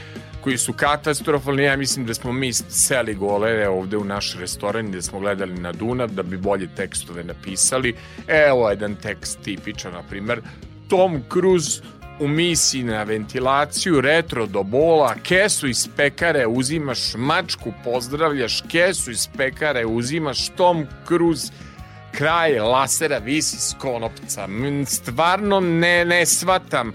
koji 0.42 0.58
su 0.58 0.74
katastrofalni. 0.74 1.64
Ja 1.64 1.78
mislim 1.78 2.06
da 2.06 2.14
smo 2.14 2.32
mi 2.32 2.54
seli 2.54 3.14
golere 3.14 3.68
ovde 3.68 3.98
u 3.98 4.04
naš 4.04 4.36
restoran 4.40 4.88
gde 4.88 5.02
smo 5.02 5.20
gledali 5.20 5.54
na 5.54 5.72
Dunav 5.72 6.10
da 6.12 6.24
bi 6.24 6.38
bolje 6.38 6.68
tekstove 6.76 7.24
napisali. 7.24 7.96
Evo 8.28 8.70
jedan 8.70 8.96
tekst 8.96 9.40
tipičan, 9.44 9.94
na 9.94 10.04
primer, 10.04 10.42
Tom 10.90 11.22
Cruise 11.34 11.82
u 12.20 12.28
misiji 12.28 12.84
na 12.84 13.04
ventilaciju, 13.04 14.02
retro 14.02 14.46
do 14.46 14.64
bola, 14.64 15.16
kesu 15.24 15.68
iz 15.68 15.88
pekare 15.98 16.48
uzimaš, 16.48 17.00
mačku 17.16 17.74
pozdravljaš, 17.84 18.62
kesu 18.72 19.12
iz 19.12 19.28
pekare 19.38 19.86
uzimaš, 19.86 20.50
Tom 20.50 20.88
Cruise 21.08 21.52
kraj 22.18 22.60
lasera 22.60 23.18
visi 23.18 23.58
s 23.58 23.76
konopca. 23.80 24.48
Stvarno 24.86 25.60
ne, 25.60 26.06
ne 26.06 26.26
shvatam 26.26 26.90
e, 26.90 26.94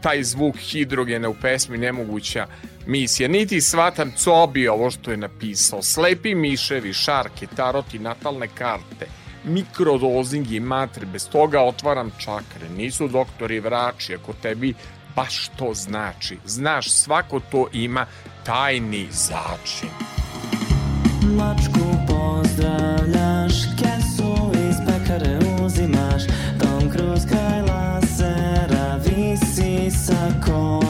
taj 0.00 0.22
zvuk 0.22 0.56
hidrogena 0.56 1.28
u 1.28 1.34
pesmi 1.34 1.78
nemoguća 1.78 2.46
misija. 2.86 3.28
Niti 3.28 3.60
shvatam 3.60 4.12
Cobi 4.16 4.68
ovo 4.68 4.90
što 4.90 5.10
je 5.10 5.16
napisao. 5.16 5.82
Slepi 5.82 6.34
miševi, 6.34 6.92
šarke, 6.92 7.46
taroti, 7.46 7.98
natalne 7.98 8.48
karte, 8.48 9.06
mikrodozing 9.44 10.52
i 10.52 10.60
matre. 10.60 11.06
Bez 11.06 11.28
toga 11.28 11.62
otvaram 11.62 12.10
čakre. 12.18 12.68
Nisu 12.76 13.08
doktori 13.08 13.60
vrači, 13.60 14.14
ako 14.14 14.32
tebi 14.32 14.74
baš 15.16 15.48
to 15.58 15.74
znači. 15.74 16.38
Znaš, 16.44 16.90
svako 16.90 17.40
to 17.40 17.66
ima 17.72 18.06
tajni 18.44 19.08
začin. 19.10 19.90
Mačku 21.36 21.95
5 30.06 30.50
ans. 30.50 30.85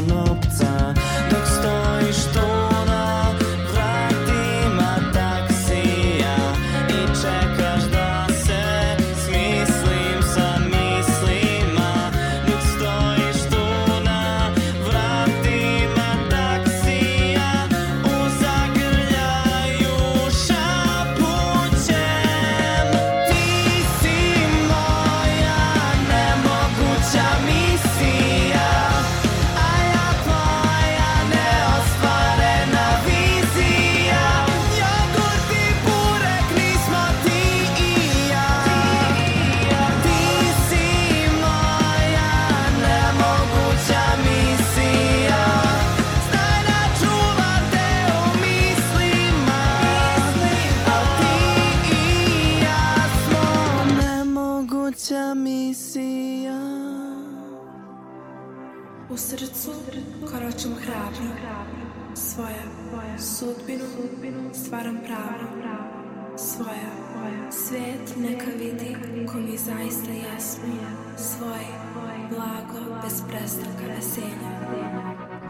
Bez 73.06 73.22
prestanka 73.28 73.86
veselja 73.86 74.50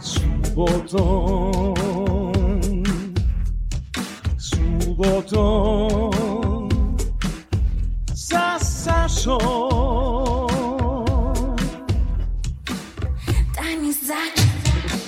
Subotom, 0.00 1.74
subotom, 4.38 6.10
sa 8.14 8.58
Sašom. 8.60 9.40
Daj 13.56 13.76
mi 13.80 13.92
začet 13.92 15.00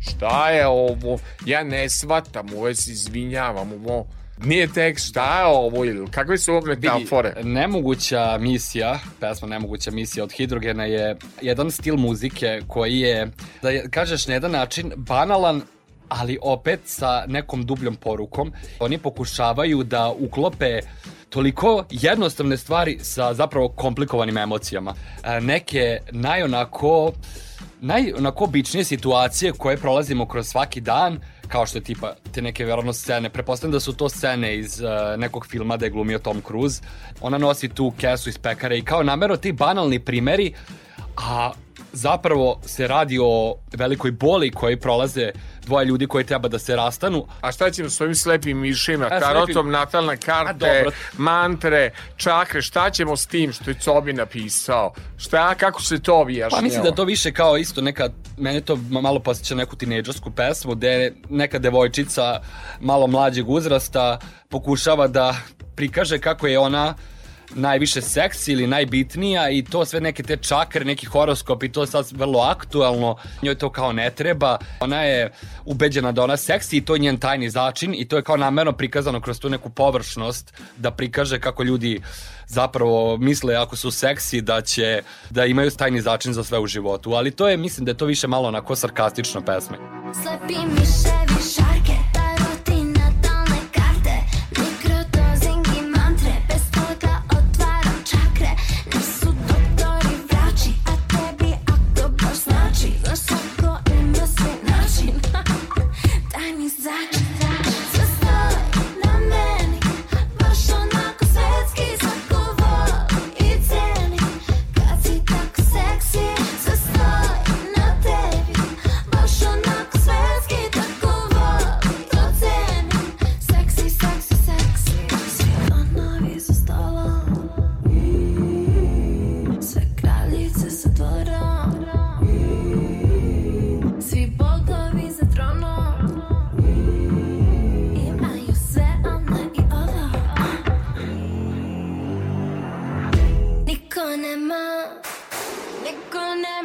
Šta 0.00 0.50
je 0.50 0.66
ovo? 0.66 1.18
Ja 1.46 1.64
ne 1.64 1.88
shvatam, 1.88 2.46
ovo 2.56 2.74
se 2.74 2.92
izvinjavam, 2.92 3.72
ovo 3.72 4.06
nije 4.44 4.72
tekst, 4.72 5.08
šta 5.08 5.40
je 5.40 5.46
ovo 5.46 5.84
ili 5.84 6.10
kakve 6.10 6.38
su 6.38 6.52
ovo 6.52 6.66
metafore? 6.66 7.32
Vidi, 7.36 7.48
nemoguća 7.48 8.38
misija, 8.40 8.98
pesma 9.20 9.48
Nemoguća 9.48 9.90
misija 9.90 10.24
od 10.24 10.32
Hidrogena 10.32 10.84
je 10.84 11.16
jedan 11.42 11.70
stil 11.70 11.96
muzike 11.96 12.60
koji 12.68 12.98
je, 12.98 13.30
da 13.62 13.70
je, 13.70 13.90
kažeš 13.90 14.26
na 14.26 14.34
jedan 14.34 14.50
način, 14.50 14.92
banalan, 14.96 15.62
ali 16.08 16.38
opet 16.42 16.80
sa 16.84 17.24
nekom 17.26 17.66
dubljom 17.66 17.96
porukom. 17.96 18.52
Oni 18.80 18.98
pokušavaju 18.98 19.82
da 19.82 20.12
uklope 20.18 20.80
toliko 21.28 21.84
jednostavne 21.90 22.56
stvari 22.56 22.98
sa 23.02 23.34
zapravo 23.34 23.68
komplikovanim 23.68 24.38
emocijama. 24.38 24.94
E, 25.24 25.40
Neke 25.40 25.98
najonako 26.10 27.12
naj 27.80 28.12
onako 28.18 28.44
običnije 28.44 28.84
situacije 28.84 29.52
koje 29.52 29.76
prolazimo 29.76 30.26
kroz 30.26 30.46
svaki 30.46 30.80
dan, 30.80 31.20
kao 31.48 31.66
što 31.66 31.78
je 31.78 31.82
tipa 31.84 32.14
te 32.32 32.42
neke 32.42 32.64
verovatno 32.64 32.92
scene, 32.92 33.30
prepostavljam 33.30 33.72
da 33.72 33.80
su 33.80 33.92
to 33.92 34.08
scene 34.08 34.56
iz 34.56 34.80
uh, 34.80 35.20
nekog 35.20 35.46
filma 35.46 35.76
da 35.76 35.86
je 35.86 35.90
glumio 35.90 36.18
Tom 36.18 36.42
Cruise, 36.46 36.82
ona 37.20 37.38
nosi 37.38 37.68
tu 37.68 37.92
kesu 38.00 38.28
iz 38.28 38.38
pekare 38.38 38.78
i 38.78 38.84
kao 38.84 39.02
namero 39.02 39.36
ti 39.36 39.52
banalni 39.52 39.98
primeri, 39.98 40.54
a 41.20 41.50
zapravo 41.92 42.60
se 42.66 42.88
radi 42.88 43.18
o 43.22 43.56
velikoj 43.72 44.10
boli 44.12 44.50
koji 44.50 44.76
prolaze 44.76 45.30
dvoje 45.62 45.84
ljudi 45.86 46.06
koji 46.06 46.24
treba 46.24 46.48
da 46.48 46.58
se 46.58 46.76
rastanu. 46.76 47.26
A 47.40 47.52
šta 47.52 47.70
ćemo 47.70 47.90
s 47.90 48.00
ovim 48.00 48.14
slepim 48.14 48.58
mišima, 48.58 49.06
A, 49.06 49.20
karotom, 49.20 49.66
slepi- 49.66 49.70
natalne 49.70 50.12
A, 50.12 50.16
karte, 50.16 50.52
dobro. 50.82 50.90
mantre, 51.18 51.90
čakre, 52.16 52.62
šta 52.62 52.90
ćemo 52.90 53.16
s 53.16 53.26
tim 53.26 53.52
što 53.52 53.70
je 53.70 53.74
Cobi 53.74 54.12
napisao? 54.12 54.92
Šta, 55.16 55.54
kako 55.54 55.82
se 55.82 56.02
to 56.02 56.20
objašnjava? 56.20 56.50
Pa 56.50 56.62
mislim 56.62 56.82
da 56.82 56.92
to 56.92 57.04
više 57.04 57.32
kao 57.32 57.56
isto 57.56 57.80
neka, 57.80 58.08
mene 58.36 58.60
to 58.60 58.76
ma- 58.76 59.00
malo 59.00 59.20
posjeća 59.20 59.54
neku 59.54 59.76
tinejdžersku 59.76 60.30
pesmu 60.30 60.74
gde 60.74 61.12
neka 61.28 61.58
devojčica 61.58 62.40
malo 62.80 63.06
mlađeg 63.06 63.48
uzrasta 63.48 64.18
pokušava 64.48 65.06
da 65.06 65.34
prikaže 65.74 66.18
kako 66.18 66.46
je 66.46 66.58
ona 66.58 66.94
najviše 67.54 68.02
seksi 68.02 68.52
ili 68.52 68.66
najbitnija 68.66 69.50
i 69.50 69.64
to 69.64 69.84
sve 69.84 70.00
neke 70.00 70.22
te 70.22 70.36
čakre, 70.36 70.84
neki 70.84 71.06
horoskop 71.06 71.62
i 71.62 71.72
to 71.72 71.80
je 71.80 71.86
sad 71.86 72.06
vrlo 72.12 72.40
aktualno. 72.40 73.16
Njoj 73.42 73.54
to 73.54 73.70
kao 73.70 73.92
ne 73.92 74.10
treba. 74.10 74.58
Ona 74.80 75.02
je 75.02 75.32
ubeđena 75.64 76.12
da 76.12 76.24
ona 76.24 76.36
seksi 76.36 76.76
i 76.76 76.84
to 76.84 76.94
je 76.94 76.98
njen 76.98 77.18
tajni 77.18 77.50
začin 77.50 77.94
i 77.94 78.04
to 78.04 78.16
je 78.16 78.22
kao 78.22 78.36
namerno 78.36 78.72
prikazano 78.72 79.20
kroz 79.20 79.40
tu 79.40 79.50
neku 79.50 79.70
površnost 79.70 80.54
da 80.76 80.90
prikaže 80.90 81.40
kako 81.40 81.62
ljudi 81.62 82.00
zapravo 82.46 83.16
misle 83.16 83.54
ako 83.54 83.76
su 83.76 83.90
seksi 83.90 84.40
da 84.40 84.60
će 84.60 85.02
da 85.30 85.44
imaju 85.44 85.70
tajni 85.70 86.00
začin 86.00 86.32
za 86.32 86.44
sve 86.44 86.58
u 86.58 86.66
životu. 86.66 87.12
Ali 87.12 87.30
to 87.30 87.48
je, 87.48 87.56
mislim 87.56 87.84
da 87.84 87.90
je 87.90 87.96
to 87.96 88.04
više 88.06 88.26
malo 88.26 88.48
onako 88.48 88.76
sarkastično 88.76 89.40
pesme. 89.40 89.76
Slepi 90.22 90.54
miševi 90.54 91.42
šarke 91.54 92.07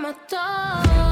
Niko 0.03 0.35
nema 0.35 1.02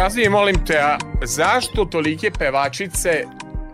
Objasni, 0.00 0.28
molim 0.28 0.64
te, 0.66 0.78
a 0.78 0.98
zašto 1.22 1.84
tolike 1.84 2.30
pevačice 2.30 3.24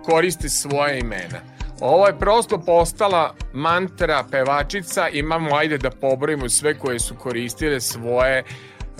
koriste 0.05 0.49
svoje 0.49 0.99
imena? 0.99 1.39
Ovo 1.81 2.07
je 2.07 2.19
prosto 2.19 2.59
postala 2.59 3.35
mantra 3.53 4.25
pevačica, 4.31 5.09
imamo, 5.09 5.57
ajde 5.57 5.79
da 5.79 5.91
pobrojimo 5.91 6.49
sve 6.49 6.79
koje 6.79 6.99
su 6.99 7.15
koristile 7.15 7.81
svoje, 7.81 8.45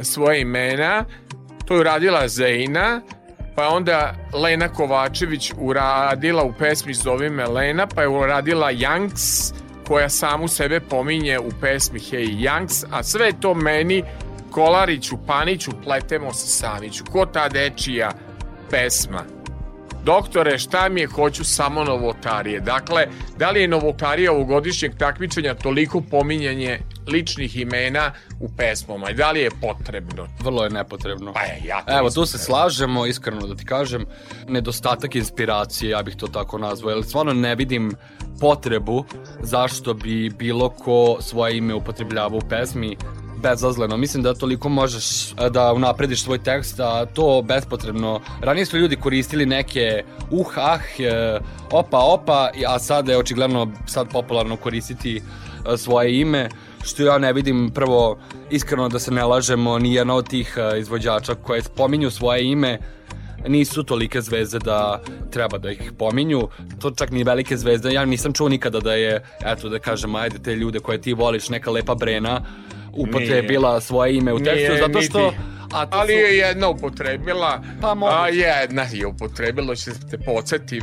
svoje 0.03 0.41
imena. 0.41 1.05
To 1.65 1.75
je 1.75 1.81
uradila 1.81 2.29
Zeina, 2.29 3.01
pa 3.57 3.63
je 3.63 3.69
onda 3.69 4.15
Lena 4.33 4.69
Kovačević 4.69 5.53
uradila 5.59 6.45
u 6.45 6.53
pesmi 6.59 6.95
Zovi 6.95 7.31
me 7.31 7.47
Lena, 7.47 7.87
pa 7.87 8.03
je 8.03 8.09
uradila 8.09 8.73
Yanks, 8.73 9.55
koja 9.89 10.09
samu 10.09 10.49
sebe 10.49 10.81
pominje 10.81 11.39
u 11.39 11.51
pesmi 11.61 11.99
Hey 11.99 12.39
Yanks, 12.39 12.85
a 12.93 13.03
sve 13.03 13.33
to 13.41 13.55
meni 13.55 14.03
Kolariću, 14.57 15.17
Paniću, 15.27 15.71
pletemo 15.85 16.33
se 16.33 16.47
Samiću. 16.47 17.05
Ko 17.13 17.27
ta 17.27 17.49
dečija 17.49 18.11
pesma? 18.71 19.25
Doktore, 20.05 20.59
šta 20.59 20.89
mi 20.89 21.01
je, 21.01 21.07
hoću 21.07 21.45
samo 21.45 21.85
novotarije. 21.85 22.61
Dakle, 22.61 23.07
da 23.39 23.51
li 23.51 23.61
je 23.61 23.69
novotarija 23.69 24.33
ovogodišnjeg 24.33 24.97
takmičenja 24.99 25.55
toliko 25.55 26.01
pominjanje 26.11 26.79
ličnih 27.07 27.57
imena 27.57 28.13
u 28.41 28.49
pesmama 28.57 29.11
i 29.11 29.15
da 29.15 29.31
li 29.31 29.41
je 29.41 29.51
potrebno? 29.51 30.29
Vrlo 30.41 30.65
je 30.65 30.71
nepotrebno. 30.71 31.33
Pa 31.33 31.41
je, 31.41 31.61
ja 31.65 31.83
to 31.83 31.99
Evo, 31.99 32.11
tu 32.11 32.27
se 32.27 32.37
da 32.37 32.43
je. 32.43 32.45
slažemo, 32.45 33.07
iskreno 33.07 33.47
da 33.47 33.57
ti 33.57 33.65
kažem, 33.65 34.07
nedostatak 34.49 35.15
inspiracije, 35.15 35.91
ja 35.91 36.03
bih 36.03 36.17
to 36.17 36.27
tako 36.27 36.59
nazvao, 36.59 36.91
jer 36.91 37.05
stvarno 37.05 37.33
ne 37.33 37.55
vidim 37.55 37.93
potrebu 38.41 39.05
zašto 39.41 39.95
bi 39.95 40.31
bilo 40.31 40.71
ko 40.71 41.17
svoje 41.21 41.57
ime 41.57 41.75
upotrebljavao 41.75 42.39
u 42.39 42.49
pesmi 42.49 42.97
bezazleno. 43.51 43.97
Mislim 43.97 44.23
da 44.23 44.35
toliko 44.35 44.69
možeš 44.69 45.33
e, 45.33 45.51
da 45.51 45.73
unaprediš 45.73 46.23
svoj 46.23 46.39
tekst, 46.39 46.81
a 46.81 47.07
to 47.07 47.43
bespotrebno. 47.43 48.21
Ranije 48.41 48.67
su 48.67 48.79
ljudi 48.79 48.97
koristili 48.97 49.47
neke 49.47 50.05
uh, 50.31 50.59
ah, 50.59 50.81
e, 50.99 51.39
opa, 51.71 51.99
opa, 51.99 52.51
a 52.67 52.79
sad 52.79 53.09
je 53.09 53.19
očigledno 53.19 53.73
sad 53.87 54.11
popularno 54.13 54.57
koristiti 54.57 55.17
e, 55.17 55.77
svoje 55.77 56.21
ime 56.21 56.49
što 56.85 57.03
ja 57.03 57.19
ne 57.19 57.33
vidim 57.33 57.71
prvo 57.75 58.19
iskreno 58.51 58.89
da 58.89 58.99
se 58.99 59.11
ne 59.11 59.25
lažemo 59.25 59.79
ni 59.79 59.95
jedna 59.95 60.15
od 60.15 60.29
tih 60.29 60.59
izvođača 60.81 61.35
koje 61.35 61.63
spominju 61.63 62.11
svoje 62.11 62.45
ime 62.51 62.79
nisu 63.49 63.83
tolike 63.83 64.21
zvezde 64.21 64.59
da 64.59 65.01
treba 65.31 65.59
da 65.59 65.71
ih 65.71 65.93
pominju. 65.99 66.49
To 66.79 66.91
čak 66.91 67.11
ni 67.11 67.25
velike 67.25 67.57
zvezde. 67.57 67.93
Ja 67.93 68.05
nisam 68.05 68.33
čuo 68.33 68.49
nikada 68.49 68.81
da 68.81 68.95
je, 68.95 69.23
eto 69.45 69.69
da 69.69 69.79
kažem, 69.79 70.15
ajde 70.15 70.39
te 70.39 70.55
ljude 70.55 70.79
koje 70.79 71.01
ti 71.01 71.15
voliš, 71.15 71.49
neka 71.49 71.71
lepa 71.71 71.95
Brena 71.95 72.41
upotrebila 72.99 73.81
svoje 73.81 74.17
ime 74.17 74.33
u 74.33 74.39
tekstu, 74.39 74.55
Nije, 74.73 74.79
zato 74.79 75.01
što... 75.03 75.21
niti. 75.21 75.37
A 75.73 75.87
to 75.87 75.99
Ali 75.99 76.07
su- 76.09 76.13
je 76.15 76.37
jedna 76.37 76.69
upotrebila, 76.69 77.61
Pa 77.81 77.95
moguće. 77.95 78.17
a 78.17 78.29
jedna 78.29 78.83
je 78.85 79.07
upotrebila, 79.07 79.75
će 79.75 79.91
te 80.11 80.19
podsjetim. 80.19 80.83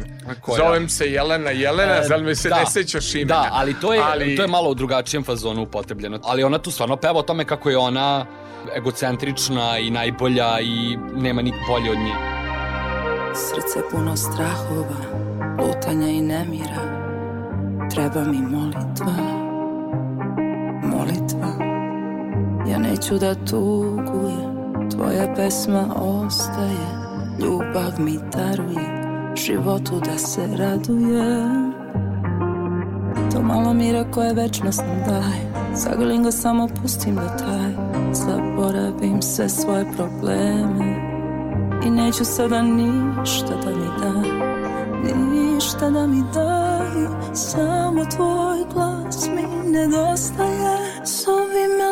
Zovem 0.58 0.90
se 0.90 1.06
Jelena 1.06 1.50
Jelena, 1.52 1.94
E, 1.94 2.04
zar 2.04 2.22
mi 2.22 2.36
se 2.36 2.50
da. 2.50 2.56
ne 2.56 2.66
sećaš 2.66 3.16
imena? 3.16 3.28
Da, 3.34 3.50
ali 3.52 3.74
to 3.74 3.94
je, 3.94 4.02
Ali- 4.04 4.36
to 4.36 4.42
je 4.42 4.48
malo 4.48 4.70
u 4.70 4.76
drugačijem 4.76 5.24
fazonu 5.24 5.62
upotrebljeno. 5.62 6.20
Ali 6.24 6.44
ona 6.44 6.58
tu 6.58 6.72
stvarno 6.72 6.96
peva 6.96 7.14
o 7.14 7.24
tome 7.24 7.46
kako 7.46 7.70
je 7.70 7.78
ona 7.78 8.26
egocentrična 8.76 9.78
i 9.78 9.90
najbolja 9.90 10.60
i 10.62 10.98
nema 11.16 11.42
ni 11.42 11.54
bolje 11.68 11.92
od 11.92 11.98
nje. 11.98 12.14
Srce 13.36 13.80
puno 13.92 14.16
strahova, 14.16 14.98
lutanja 15.60 16.08
i 16.08 16.22
nemira 16.22 17.04
Treba 17.92 18.22
mi 18.22 18.38
molitva, 18.40 19.14
molitva 20.84 21.63
Ja 22.68 22.78
neću 22.78 23.18
da 23.18 23.36
tugujem, 23.36 24.54
tvoja 24.92 25.34
pesma 25.36 25.86
ostaje 25.96 27.04
Ljubav 27.40 27.94
mi 28.00 28.20
daruje, 28.32 29.04
životu 29.36 30.02
da 30.06 30.18
se 30.18 30.42
radujem. 30.58 31.74
To 33.32 33.42
malo 33.42 33.74
mira 33.74 34.06
koje 34.12 34.34
večnost 34.34 34.84
nam 34.88 35.14
daje 35.14 35.54
Zagrlim 35.76 36.24
ga 36.24 36.32
samo 36.32 36.68
pustim 36.82 37.16
da 37.16 37.38
traje 37.38 37.76
Zaboravim 38.14 39.22
sve 39.22 39.50
svoje 39.50 39.86
probleme. 39.98 41.14
I 41.86 41.90
neću 41.90 42.26
sada 42.26 42.62
ništa 42.62 43.54
da 43.64 43.70
mi 43.70 43.88
da 44.02 44.44
Ništa 45.32 45.90
da 45.90 46.08
mi 46.08 46.24
daju 46.34 47.10
Samo 47.34 48.06
tvoj 48.16 48.60
glas 48.74 49.28
mi 49.28 49.72
nedostaje. 49.72 50.78
Zovi 51.06 51.68
me 51.78 51.88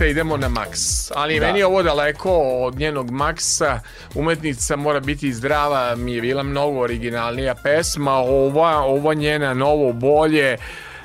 Konstrakte 0.00 0.10
idemo 0.10 0.36
na 0.36 0.48
maks. 0.48 1.10
Ali 1.14 1.40
Da. 1.40 1.46
meni 1.46 1.58
je 1.58 1.66
ovo 1.66 1.82
daleko 1.82 2.32
od 2.38 2.78
njenog 2.78 3.10
maksa. 3.10 3.80
Umetnica 4.14 4.76
mora 4.76 5.00
biti 5.00 5.32
zdrava, 5.32 5.94
mi 5.96 6.14
je 6.14 6.20
bila 6.20 6.42
mnogo 6.42 6.80
originalnija 6.80 7.54
pesma. 7.54 8.12
Ova, 8.16 8.78
ova 8.78 9.14
njena 9.14 9.54
novo 9.54 9.92
bolje, 9.92 10.56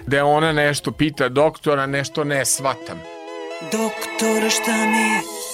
da 0.08 0.26
ona 0.26 0.52
nešto 0.52 0.92
pita 0.92 1.30
doktora, 1.30 1.86
nešto 1.86 2.24
ne 2.24 2.46
shvatam. 2.46 3.02
Doktore 3.72 4.50
šta 4.50 4.72
mi 4.72 4.98
je? 4.98 5.45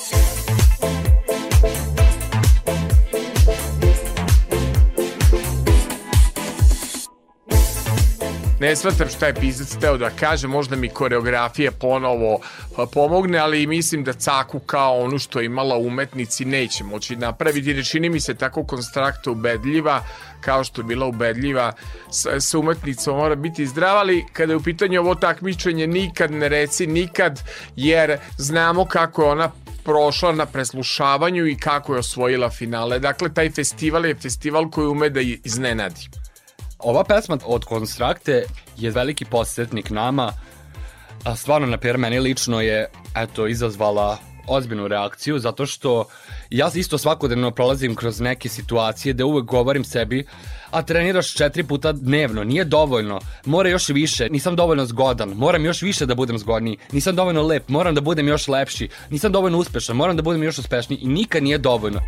Ne 8.62 8.76
shvatam 8.76 9.10
šta 9.10 9.28
je 9.28 9.34
pisac 9.34 9.76
teo 9.82 9.98
da 9.98 10.10
kaže, 10.10 10.48
možda 10.48 10.76
mi 10.76 10.90
koreografija 10.90 11.72
ponovo 11.72 12.40
pa, 12.76 12.86
pomogne, 12.86 13.38
ali 13.38 13.68
mislim 13.68 14.04
da 14.04 14.14
caku 14.14 14.60
kao 14.60 15.00
onu 15.02 15.20
što 15.20 15.40
je 15.40 15.46
imala 15.46 15.78
umetnici 15.78 16.46
neće 16.46 16.84
moći 16.84 17.16
napraviti, 17.16 17.70
jer 17.70 17.86
čini 17.86 18.10
mi 18.10 18.20
se 18.20 18.36
tako 18.36 18.64
konstrakta 18.64 19.32
ubedljiva, 19.32 20.04
kao 20.42 20.64
što 20.64 20.82
je 20.82 20.86
bila 20.86 21.06
ubedljiva 21.06 21.74
sa, 22.12 22.40
sa 22.40 22.60
umetnicom 22.60 23.18
mora 23.18 23.36
biti 23.36 23.68
zdrava, 23.68 24.00
ali 24.00 24.26
kada 24.34 24.54
je 24.54 24.58
u 24.58 24.64
pitanju 24.64 25.00
ovo 25.00 25.16
takmičenje 25.16 25.88
nikad 25.88 26.32
ne 26.32 26.50
reci 26.50 26.88
nikad, 26.88 27.40
jer 27.76 28.18
znamo 28.38 28.86
kako 28.86 29.24
je 29.24 29.30
ona 29.30 29.52
prošla 29.84 30.32
na 30.32 30.46
preslušavanju 30.46 31.48
i 31.48 31.56
kako 31.56 31.94
je 31.94 32.00
osvojila 32.00 32.50
finale. 32.50 33.00
Dakle, 33.00 33.34
taj 33.34 33.52
festival 33.52 34.06
je 34.06 34.16
festival 34.16 34.70
koji 34.70 34.88
ume 34.88 35.10
da 35.10 35.22
iznenadi. 35.22 36.21
Ova 36.84 37.04
pesma 37.04 37.38
od 37.46 37.66
Konstrakte 37.66 38.46
je 38.78 38.92
veliki 38.92 39.26
posjetnik 39.26 39.90
nama. 39.90 40.34
A 41.24 41.36
stvarno, 41.36 41.68
na 41.68 41.78
primjer, 41.78 41.98
meni 41.98 42.20
lično 42.20 42.62
je 42.62 42.90
eto, 43.16 43.48
izazvala 43.48 44.18
ozbiljnu 44.48 44.88
reakciju, 44.88 45.40
zato 45.40 45.66
što 45.66 46.06
ja 46.50 46.72
isto 46.76 46.98
svakodnevno 46.98 47.52
prolazim 47.52 47.96
kroz 47.96 48.20
neke 48.20 48.50
situacije 48.50 49.14
da 49.14 49.26
uvek 49.26 49.46
govorim 49.46 49.84
sebi 49.84 50.26
a 50.72 50.82
treniraš 50.82 51.34
četiri 51.34 51.64
puta 51.64 51.92
dnevno, 51.92 52.44
nije 52.44 52.64
dovoljno, 52.64 53.20
mora 53.46 53.70
još 53.70 53.90
više, 53.90 54.30
nisam 54.30 54.56
dovoljno 54.56 54.86
zgodan, 54.86 55.30
moram 55.30 55.66
još 55.66 55.82
više 55.82 56.06
da 56.06 56.16
budem 56.16 56.38
zgodniji, 56.38 56.78
nisam 56.92 57.16
dovoljno 57.16 57.42
lep, 57.42 57.70
moram 57.70 57.96
da 57.96 58.02
budem 58.02 58.28
još 58.28 58.48
lepši, 58.48 58.90
nisam 59.10 59.32
dovoljno 59.32 59.58
uspešan, 59.58 59.96
moram 59.96 60.16
da 60.16 60.22
budem 60.22 60.44
još 60.44 60.58
uspešniji 60.58 61.00
i 61.02 61.08
nikad 61.08 61.44
nije 61.44 61.58
dovoljno. 61.58 62.00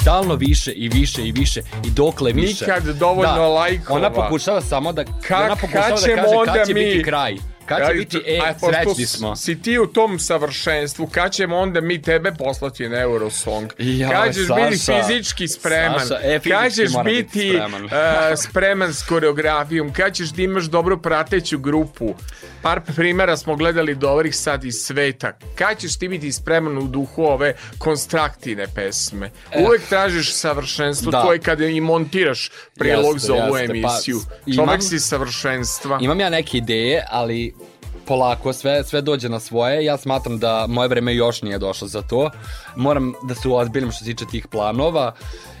Stalno 0.00 0.34
više 0.34 0.72
i 0.72 0.88
više 0.88 1.22
i 1.22 1.32
više 1.32 1.60
i 1.84 1.90
dokle 1.90 2.32
više. 2.32 2.64
Nikad 2.64 2.84
dovoljno 2.84 3.48
lajkova. 3.48 3.98
Ona 3.98 4.10
pokušava 4.10 4.60
samo 4.60 4.92
da 4.92 5.04
Ka- 5.04 5.44
ona 5.44 5.56
pokušava 5.56 5.88
da 5.88 5.94
kaže 5.96 6.12
onda 6.36 6.52
kad 6.52 6.66
će 6.66 6.74
mi? 6.74 6.84
biti 6.84 7.02
kraj. 7.02 7.36
Kad 7.66 7.88
će 7.88 7.94
biti, 7.94 8.16
e, 8.18 8.40
srećni 8.60 9.06
smo. 9.06 9.36
Si 9.36 9.62
ti 9.62 9.78
u 9.78 9.86
tom 9.86 10.18
savršenstvu, 10.18 11.06
kad 11.06 11.32
ćemo 11.32 11.56
onda 11.58 11.80
mi 11.80 12.02
tebe 12.02 12.32
poslati 12.32 12.88
na 12.88 13.00
Eurosong? 13.00 13.70
Jao, 13.78 14.10
kad 14.12 14.34
ćeš 14.34 14.46
biti 14.58 14.78
Saša. 14.78 15.02
fizički 15.02 15.48
spreman? 15.48 16.00
Saša, 16.00 16.14
e, 16.16 16.38
fizički 16.38 16.50
kad 16.52 16.72
ćeš 16.72 16.90
biti 17.04 17.22
biti 17.24 17.48
spreman. 17.50 17.84
e, 18.32 18.36
spreman 18.38 18.94
s 18.94 19.02
koreografijom? 19.02 19.92
Kad 19.92 20.14
ćeš 20.14 20.28
da 20.28 20.42
imaš 20.42 20.64
dobru 20.64 21.02
prateću 21.02 21.58
grupu? 21.58 22.14
Par 22.62 22.80
primjera 22.86 23.36
smo 23.36 23.56
gledali 23.56 23.94
dobrih 23.94 24.36
sad 24.36 24.64
iz 24.64 24.74
sveta. 24.76 25.32
Kad 25.54 25.78
ćeš 25.78 25.96
ti 25.96 26.08
biti 26.08 26.32
spreman 26.32 26.78
u 26.78 26.82
duhu 26.82 27.22
ove 27.24 27.54
konstraktivne 27.78 28.66
pesme? 28.66 29.30
Eh. 29.52 29.62
Uvek 29.62 29.82
tražiš 29.82 30.34
savršenstvo, 30.34 31.10
Da. 31.10 31.22
to 31.22 31.32
je 31.32 31.38
kada 31.38 31.66
i 31.66 31.80
montiraš 31.80 32.50
prilog 32.74 33.14
Jeste, 33.14 33.26
za 33.26 33.34
ovu 33.34 33.56
jeste, 33.56 33.66
pa, 33.72 33.74
emisiju. 33.78 34.20
imam- 34.46 34.66
Čovek 34.66 34.82
si 34.82 35.00
savršenstva. 35.00 35.98
Imam 36.00 36.20
ja 36.20 36.30
neke 36.30 36.58
ideje, 36.58 37.04
ali 37.10 37.53
polako, 38.06 38.52
sve, 38.52 38.84
sve 38.84 39.00
dođe 39.00 39.28
na 39.28 39.40
svoje. 39.40 39.84
Ja 39.84 39.96
smatram 39.96 40.38
da 40.38 40.66
moje 40.68 40.88
vreme 40.88 41.14
još 41.14 41.42
nije 41.42 41.58
došlo 41.58 41.88
za 41.88 42.02
to. 42.02 42.30
Moram 42.76 43.12
da 43.28 43.34
se 43.34 43.48
uozbiljim 43.48 43.90
što 43.90 43.98
se 43.98 44.04
tiče 44.04 44.24
tih 44.30 44.46
planova 44.46 45.14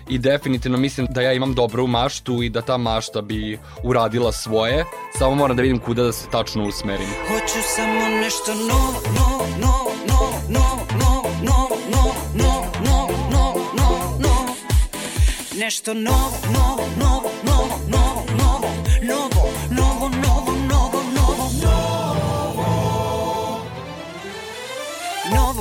i 0.08 0.18
definitivno 0.18 0.78
mislim 0.78 1.06
da 1.10 1.22
ja 1.22 1.32
imam 1.32 1.54
dobru 1.54 1.86
maštu 1.86 2.42
i 2.42 2.48
da 2.48 2.62
ta 2.62 2.76
mašta 2.76 3.20
bi 3.20 3.58
uradila 3.82 4.32
svoje. 4.32 4.84
Samo 5.18 5.34
moram 5.34 5.56
da 5.56 5.62
vidim 5.62 5.78
kuda 5.78 6.02
da 6.02 6.12
se 6.12 6.30
tačno 6.30 6.68
usmerim. 6.68 7.08
Hoću 7.28 7.58
samo 7.76 8.08
nešto 8.08 8.54
novo, 8.54 9.02
novo, 9.18 9.46
novo, 9.60 9.90
novo, 10.08 10.40
novo, 10.48 10.88
novo, 10.98 11.30
novo, 11.42 11.78
novo, 11.90 12.16
novo, 12.34 12.72
novo, 12.84 13.12
novo, 13.30 13.60
novo, 13.76 14.18
novo. 14.20 14.54
Nešto 15.56 15.94
novo, 15.94 16.32
novo, 16.54 16.84
novo, 17.00 17.30
novo, 17.44 17.80
novo, 17.88 18.26
novo, 18.38 18.68
novo, 19.02 19.50
novo, 19.70 20.08
novo, 20.08 20.08
novo, 20.08 20.53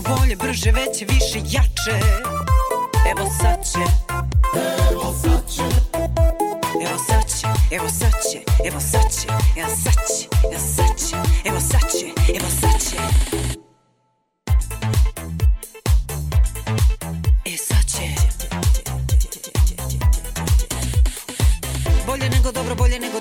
bolje, 0.09 0.35
brže, 0.35 0.71
veće, 0.71 1.05
više, 1.05 1.39
jače. 1.49 1.97
Evo 3.11 3.29
sad 3.41 3.71
će. 3.71 3.79
Evo 4.91 5.13
sad 5.23 5.51
će. 5.55 5.63
Evo 6.81 6.97
sad 7.07 7.23
će, 7.39 7.47
evo 7.71 7.89
sad 7.89 8.13
će, 8.29 8.37
evo 8.65 8.79
sad 8.79 9.11
će, 9.11 9.27
evo 9.59 9.69
sad 9.83 9.99
će, 10.07 10.27
evo 10.51 10.59
sad 10.75 10.97
će, 11.09 11.15
evo 11.45 11.59
sad 11.59 11.91
će, 11.91 12.05
evo 12.35 12.49
sad 12.61 12.81
će. 12.81 12.97
E 17.45 17.57
sad 17.57 17.85
će. 17.85 18.07
Bolje 22.07 22.29
nego 22.29 22.51
dobro, 22.51 22.75
bolje 22.75 22.99
nego 22.99 23.12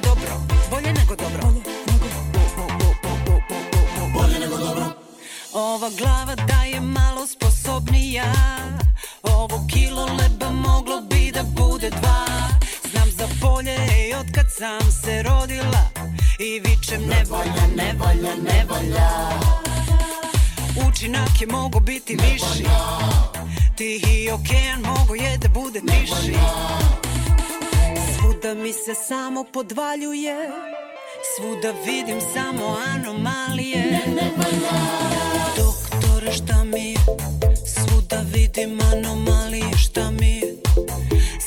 Ova 5.54 5.90
glava 5.98 6.34
da 6.34 6.64
je 6.64 6.80
malo 6.80 7.26
sposobnija. 7.26 8.24
Ovo 9.22 9.66
kilo 9.72 10.04
leba 10.04 10.50
moglo 10.50 11.00
bi 11.00 11.30
da 11.34 11.42
bude 11.42 11.90
dva. 11.90 12.26
Znam 12.90 13.10
za 13.10 13.26
bolje 13.40 13.76
i 14.08 14.14
od 14.14 14.26
kad 14.34 14.46
sam 14.50 14.92
se 14.92 15.22
rodila. 15.22 15.84
I 16.38 16.60
vičem 16.60 17.02
ne 17.06 17.24
volja, 17.28 17.66
ne 17.76 17.94
volja, 17.98 18.34
ne 18.34 18.64
volja 18.68 19.10
Učinak 20.88 21.40
je 21.40 21.46
mogo 21.46 21.80
biti 21.80 22.16
viši. 22.16 22.64
Tihi 23.76 24.30
okean 24.30 24.80
mogo 24.80 25.14
je 25.14 25.38
da 25.38 25.48
bude 25.48 25.80
tiši 25.80 26.34
Svuda 28.16 28.54
mi 28.54 28.72
se 28.72 28.94
samo 29.08 29.44
podvaljuje. 29.44 30.36
Svuda 30.48 30.81
vidim 31.84 32.20
samo 32.20 32.76
anomalije 32.94 34.00
Doktore 35.56 36.32
šta 36.32 36.64
mi 36.64 36.90
je 36.90 36.98
Svuda 37.66 38.24
vidim 38.34 38.78
anomalije 38.92 39.76
šta 39.76 40.10
mi 40.10 40.36
je 40.36 40.56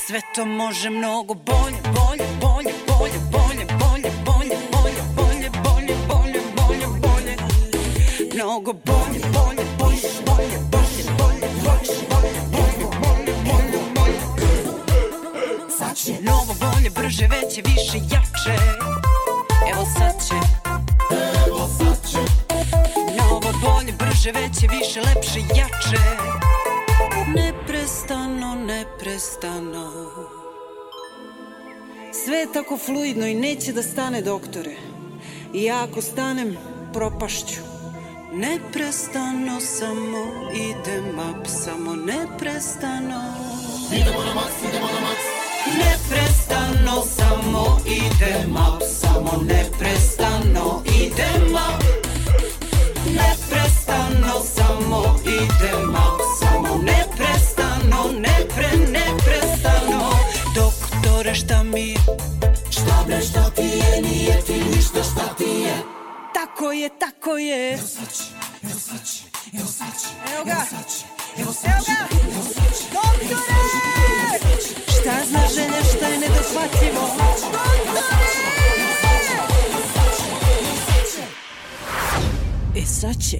Sve 0.06 0.20
to 0.34 0.44
može 0.44 0.90
mnogo 0.90 1.34
bolje, 1.34 1.76
bolje, 1.84 2.26
bolje, 2.40 2.72
bolje, 2.88 3.18
bolje, 3.32 3.66
bolje, 3.78 4.10
bolje, 4.26 4.60
bolje, 4.72 5.00
bolje, 5.12 5.50
bolje, 5.62 6.00
bolje, 6.06 6.40
bolje, 6.56 6.88
bolje 7.00 7.36
Mnogo 8.34 8.72
bolje, 8.72 9.20
bolje, 9.34 9.64
bolje, 9.78 10.08
bolje, 10.26 10.58
bolje, 10.66 11.04
bolje, 11.18 11.48
bolje, 11.60 11.90
bolje, 12.10 12.42
bolje, 12.52 12.92
bolje, 13.02 13.34
bolje, 13.44 13.80
bolje 13.94 14.20
Sad 15.78 15.96
će 15.96 16.12
Novo 16.22 16.54
bolje, 16.60 16.90
brže, 16.90 17.26
veće, 17.26 17.62
više, 17.64 17.98
jače 17.98 18.56
Evo 19.72 19.84
sad 19.98 20.14
će. 20.28 20.34
Evo 21.46 21.68
sad 21.78 22.10
će. 22.10 22.18
Novo 23.18 23.40
bolje, 23.40 23.92
brže, 23.92 24.32
veće, 24.32 24.66
više, 24.78 25.00
lepše, 25.00 25.40
jače. 25.40 26.02
Neprestano, 27.36 28.54
neprestano. 28.54 29.90
Sve 32.24 32.36
je 32.36 32.52
tako 32.52 32.78
fluidno 32.78 33.26
i 33.26 33.34
neće 33.34 33.72
da 33.72 33.82
stane, 33.82 34.22
doktore. 34.22 34.76
I 35.52 35.62
ja 35.62 35.84
ako 35.84 36.02
stanem, 36.02 36.56
propašću. 36.92 37.60
Neprestano 38.32 39.60
samo 39.60 40.50
idem 40.54 41.18
up, 41.18 41.46
samo 41.46 41.96
neprestano. 41.96 43.22
Idemo 43.92 44.24
na 44.24 44.34
maks, 44.34 44.62
idemo 44.68 44.86
na 44.86 45.00
maks 45.00 45.35
Neprestano 45.74 47.02
samo 47.16 47.80
idem 47.86 48.56
up, 48.56 48.82
samo 49.00 49.42
neprestano 49.42 50.82
idem 51.02 51.54
up. 51.54 51.82
Neprestano 53.06 54.40
samo 54.54 55.16
idem 55.24 55.90
up, 55.90 56.20
samo 56.40 56.82
neprestano, 56.82 58.10
nepre, 58.18 58.68
neprestano. 58.76 60.10
Doktore 60.54 61.34
šta 61.34 61.62
mi? 61.62 61.88
Je? 61.88 61.96
Šta 62.70 63.04
bre 63.06 63.20
šta 63.20 63.50
ti 63.50 63.62
je, 63.62 64.02
nije 64.02 64.40
ti 64.46 64.52
ništa 64.76 65.02
šta 65.02 65.34
ti 65.38 65.44
je? 65.44 65.76
Tako 66.34 66.72
je, 66.72 66.88
tako 66.98 67.36
je. 67.38 67.72
Evo 67.72 67.86
će, 67.86 68.24
evo 68.62 68.78
će, 69.04 69.22
evo 69.58 69.66
sad 69.68 70.00
će 70.02 70.08
Evo 70.34 70.44
ga, 70.44 70.66
evo 71.38 71.52
sad 71.52 71.84
će, 71.86 71.92
evo 72.32 72.32
sad 72.54 72.78
će 72.78 72.84
Doktore! 72.92 74.95
Šta 75.06 75.24
zna 75.24 75.40
želja, 75.54 75.84
šta 75.96 76.06
je 76.06 76.18
nedohvatljivo? 76.18 77.08
E 82.76 82.86
sad 82.86 83.14
će 83.30 83.36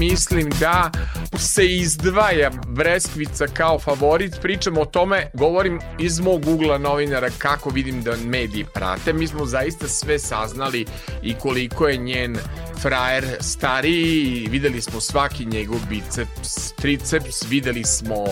mislim 0.00 0.50
da 0.60 0.90
se 1.38 1.66
izdvaja 1.66 2.50
Breskvica 2.66 3.46
kao 3.46 3.78
favorit. 3.78 4.40
Pričam 4.42 4.78
o 4.78 4.84
tome, 4.84 5.30
govorim 5.34 5.80
iz 5.98 6.20
mog 6.20 6.48
ugla 6.48 6.78
novinara 6.78 7.30
kako 7.38 7.70
vidim 7.70 8.02
da 8.02 8.16
mediji 8.16 8.64
prate. 8.74 9.12
Mi 9.12 9.26
smo 9.26 9.46
zaista 9.46 9.88
sve 9.88 10.18
saznali 10.18 10.86
i 11.22 11.34
koliko 11.34 11.88
je 11.88 11.96
njen 11.96 12.36
frajer 12.82 13.24
stariji, 13.40 14.48
videli 14.50 14.80
smo 14.80 15.00
svaki 15.00 15.44
njegov 15.44 15.78
biceps, 15.88 16.72
triceps, 16.72 17.42
videli 17.48 17.84
smo 17.84 18.24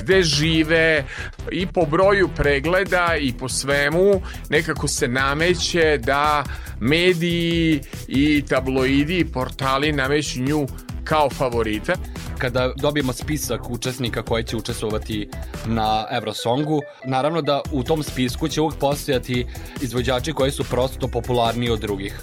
gde 0.00 0.22
žive 0.22 1.04
i 1.50 1.66
po 1.66 1.86
broju 1.86 2.28
pregleda 2.36 3.16
i 3.20 3.32
po 3.32 3.48
svemu 3.48 4.22
nekako 4.50 4.88
se 4.88 5.08
nameće 5.08 5.98
da 5.98 6.44
mediji 6.80 7.80
i 8.08 8.44
tabloidi 8.48 9.18
i 9.18 9.24
portali 9.24 9.92
nameću 9.92 10.40
nju 10.40 10.66
kao 11.04 11.30
favorita. 11.30 11.92
Kada 12.38 12.72
dobijemo 12.76 13.12
spisak 13.12 13.70
učesnika 13.70 14.22
koji 14.22 14.44
će 14.44 14.56
učestvovati 14.56 15.28
na 15.66 16.06
Eurosongu, 16.10 16.80
naravno 17.04 17.42
da 17.42 17.60
u 17.72 17.82
tom 17.82 18.02
spisku 18.02 18.48
će 18.48 18.60
uvijek 18.60 18.80
postojati 18.80 19.46
izvođači 19.80 20.32
koji 20.32 20.50
su 20.50 20.64
prosto 20.64 21.08
popularniji 21.08 21.70
od 21.70 21.80
drugih. 21.80 22.20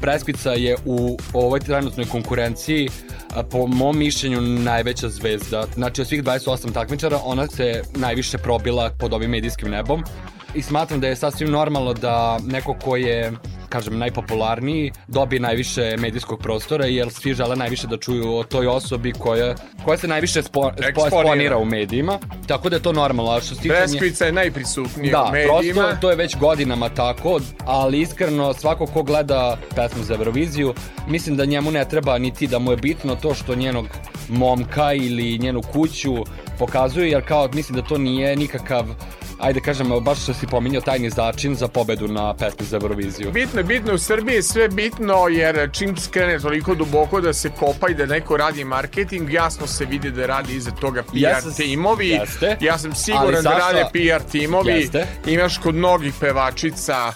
Preskvica 0.00 0.52
je 0.52 0.76
u 0.84 1.18
ovoj 1.32 1.60
trenutnoj 1.60 2.06
konkurenciji 2.06 2.88
po 3.50 3.66
mom 3.66 3.98
mišljenju 3.98 4.40
najveća 4.40 5.08
zvezda. 5.08 5.66
Znači 5.74 6.00
od 6.00 6.08
svih 6.08 6.22
28 6.22 6.72
takmičara 6.72 7.18
ona 7.24 7.46
se 7.46 7.82
najviše 7.94 8.38
probila 8.38 8.90
pod 8.98 9.12
ovim 9.12 9.30
medijskim 9.30 9.70
nebom 9.70 10.04
i 10.54 10.62
smatram 10.62 11.00
da 11.00 11.08
je 11.08 11.16
sasvim 11.16 11.50
normalno 11.50 11.94
da 11.94 12.38
neko 12.46 12.74
ko 12.84 12.96
je 12.96 13.32
kažem, 13.72 13.98
najpopularniji, 13.98 14.92
dobije 15.08 15.40
najviše 15.40 15.96
medijskog 15.98 16.40
prostora, 16.40 16.86
jer 16.86 17.10
svi 17.10 17.34
žele 17.34 17.56
najviše 17.56 17.86
da 17.86 17.96
čuju 17.96 18.36
o 18.36 18.44
toj 18.44 18.66
osobi 18.66 19.12
koja, 19.12 19.54
koja 19.84 19.98
se 19.98 20.08
najviše 20.08 20.42
spo, 20.42 20.70
spo, 20.72 21.02
eksponira 21.06 21.58
u 21.58 21.64
medijima. 21.64 22.18
Tako 22.46 22.68
da 22.68 22.76
je 22.76 22.82
to 22.82 22.92
normalno. 22.92 23.32
A 23.32 23.40
što 23.40 23.54
se 23.54 23.60
tiče 23.60 23.74
nje- 23.74 23.80
Breskvica 23.80 24.24
je 24.24 24.32
najprisutnija 24.32 25.12
da, 25.12 25.24
u 25.24 25.32
medijima. 25.32 25.82
prosto 25.82 26.00
to 26.00 26.10
je 26.10 26.16
već 26.16 26.36
godinama 26.36 26.88
tako, 26.88 27.40
ali 27.66 28.00
iskreno 28.00 28.54
svako 28.54 28.86
ko 28.86 29.02
gleda 29.02 29.58
pesmu 29.76 30.04
za 30.04 30.14
Euroviziju, 30.14 30.74
mislim 31.08 31.36
da 31.36 31.44
njemu 31.44 31.70
ne 31.70 31.88
treba 31.88 32.18
niti 32.18 32.46
da 32.46 32.58
mu 32.58 32.70
je 32.70 32.76
bitno 32.76 33.16
to 33.16 33.34
što 33.34 33.54
njenog 33.54 33.86
momka 34.28 34.92
ili 34.92 35.38
njenu 35.38 35.62
kuću 35.62 36.14
pokazuju, 36.58 37.06
jer 37.06 37.22
kao 37.24 37.48
mislim 37.54 37.76
da 37.76 37.86
to 37.86 37.98
nije 37.98 38.36
nikakav 38.36 38.84
ajde 39.42 39.60
kažem, 39.60 39.90
baš 40.00 40.22
što 40.22 40.34
si 40.34 40.46
pominjao 40.46 40.82
tajni 40.82 41.10
začin 41.10 41.54
za 41.54 41.68
pobedu 41.68 42.08
na 42.08 42.34
pesmi 42.34 42.66
za 42.66 42.76
Euroviziju. 42.76 43.30
Bitno 43.32 43.60
je, 43.60 43.64
bitno 43.64 43.94
u 43.94 43.98
Srbiji 43.98 44.34
je 44.34 44.42
sve 44.42 44.68
bitno 44.68 45.28
jer 45.28 45.70
čim 45.72 45.96
skrene 45.96 46.38
toliko 46.38 46.74
duboko 46.74 47.20
da 47.20 47.32
se 47.32 47.50
kopa 47.50 47.88
i 47.88 47.94
da 47.94 48.06
neko 48.06 48.36
radi 48.36 48.64
marketing, 48.64 49.32
jasno 49.32 49.66
se 49.66 49.84
vidi 49.84 50.10
da 50.10 50.26
radi 50.26 50.54
iza 50.54 50.70
toga 50.70 51.02
PR 51.02 51.14
Jeste- 51.14 51.56
timovi. 51.56 52.08
jeste. 52.08 52.56
Ja 52.60 52.78
sam 52.78 52.94
siguran 52.94 53.42
da 53.42 53.50
rade 53.50 53.84
PR 53.92 54.30
timovi. 54.30 54.70
Jeste. 54.72 55.06
Imaš 55.26 55.58
kod 55.58 55.74
mnogih 55.74 56.14
pevačica 56.20 57.12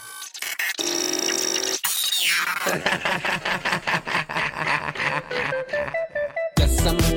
Ja 6.60 6.68
sam 6.68 7.15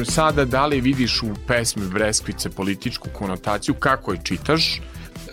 Me 0.00 0.06
sada 0.06 0.44
da 0.44 0.66
li 0.66 0.80
vidiš 0.80 1.22
u 1.22 1.34
pesmi 1.46 1.86
Breskvice 1.86 2.50
političku 2.50 3.08
konotaciju, 3.12 3.74
kako 3.74 4.12
je 4.12 4.20
čitaš? 4.22 4.80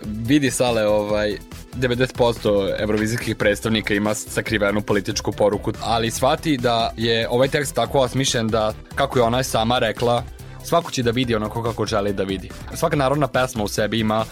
Vidi 0.05 0.51
Sale, 0.51 0.87
ovaj, 0.87 1.37
90% 1.75 2.75
evrovizijskih 2.79 3.35
predstavnika 3.35 3.93
ima 3.93 4.13
sakrivenu 4.13 4.81
političku 4.81 5.31
poruku, 5.31 5.73
ali 5.81 6.11
shvati 6.11 6.57
da 6.57 6.93
je 6.97 7.27
ovaj 7.29 7.47
tekst 7.47 7.75
tako 7.75 7.99
osmišljen 7.99 8.47
da, 8.47 8.73
kako 8.95 9.19
je 9.19 9.23
ona 9.23 9.43
sama 9.43 9.79
rekla, 9.79 10.23
svako 10.63 10.91
će 10.91 11.03
da 11.03 11.11
vidi 11.11 11.35
onako 11.35 11.63
kako 11.63 11.85
želi 11.85 12.13
da 12.13 12.23
vidi. 12.23 12.49
Svaka 12.75 12.95
narodna 12.95 13.27
pesma 13.27 13.63
u 13.63 13.67
sebi 13.67 13.99
ima 13.99 14.25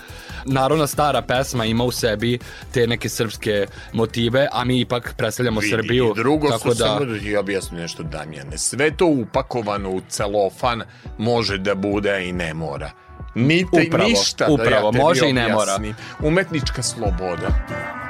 narodna 0.46 0.88
stara 0.88 1.22
pesma 1.22 1.66
ima 1.66 1.84
u 1.84 1.92
sebi 1.92 2.40
te 2.72 2.88
neke 2.88 3.10
srpske 3.10 3.68
motive, 3.94 4.48
a 4.52 4.64
mi 4.64 4.80
ipak 4.80 5.14
predstavljamo 5.18 5.60
Vidi, 5.60 5.72
Srbiju. 5.72 6.12
i 6.12 6.20
drugo 6.20 6.50
tako 6.50 6.72
su 6.72 6.76
samo 6.76 7.06
da 7.06 7.20
ti 7.20 7.36
objasnim 7.36 7.80
nešto 7.80 8.04
Damjane. 8.04 8.58
Sve 8.58 8.92
to 8.98 9.06
upakovano 9.06 9.90
u 9.90 10.02
celofan 10.10 10.84
može 11.18 11.58
da 11.58 11.76
bude 11.76 12.30
i 12.30 12.32
ne 12.32 12.54
mora. 12.54 12.92
Nite, 13.36 13.86
Upravo, 13.88 14.10
ništa 14.10 14.48
upravo, 14.50 14.92
da 14.92 14.98
ja 14.98 15.04
može 15.04 15.30
i 15.30 15.34
ne 15.34 15.48
mora. 15.54 15.80
Umetnička 16.20 16.84
sloboda. 16.84 18.05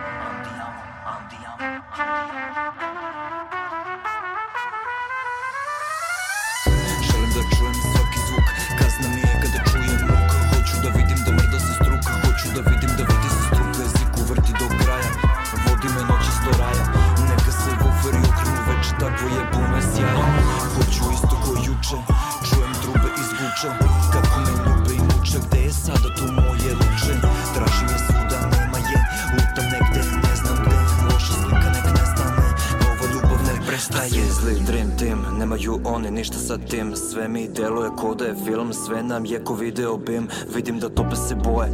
Prestaje 34.06 34.32
Zli 34.32 34.64
dream 34.66 34.98
team, 35.00 35.38
nemaju 35.40 35.80
oni 35.84 36.12
ništa 36.12 36.38
sa 36.38 36.58
tim. 36.58 36.96
Sve 36.96 37.28
mi 37.28 37.48
deluje 37.48 37.90
ko 37.98 38.16
da 38.16 38.26
je 38.26 38.36
film 38.46 38.74
Sve 38.74 39.04
nam 39.04 39.26
je 39.26 39.44
ko 39.44 39.54
video 39.54 39.98
bim. 39.98 40.28
Vidim 40.56 40.80
da 40.80 40.90
tope 40.90 41.16
se 41.16 41.36
boje 41.36 41.70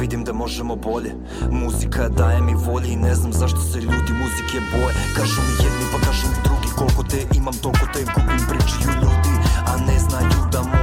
Vidim 0.00 0.24
da 0.24 0.32
možemo 0.32 0.76
bolje. 0.76 1.14
Muzika 1.50 2.08
daje 2.08 2.42
mi 2.42 2.54
volje 2.54 2.92
I 2.92 2.96
ne 2.96 3.14
znam 3.14 3.32
zašto 3.32 3.60
se 3.60 3.80
ljudi 3.80 4.12
muzike 4.12 4.58
boje. 4.72 4.94
Kažu 5.16 5.40
mi 5.40 5.64
jedni 5.64 5.86
pa 5.92 6.06
kažu 6.06 6.26
mi 6.26 6.42
drugi 6.44 6.68
Koliko 6.78 7.02
te 7.02 7.36
imam 7.36 7.54
toliko 7.54 7.86
te 7.92 8.04
gubim 8.14 8.46
Pričaju 8.48 8.94
ljudi 9.02 9.34
A 9.66 9.76
ne 9.86 9.98
znaju 9.98 10.38
da 10.52 10.62
moram 10.62 10.81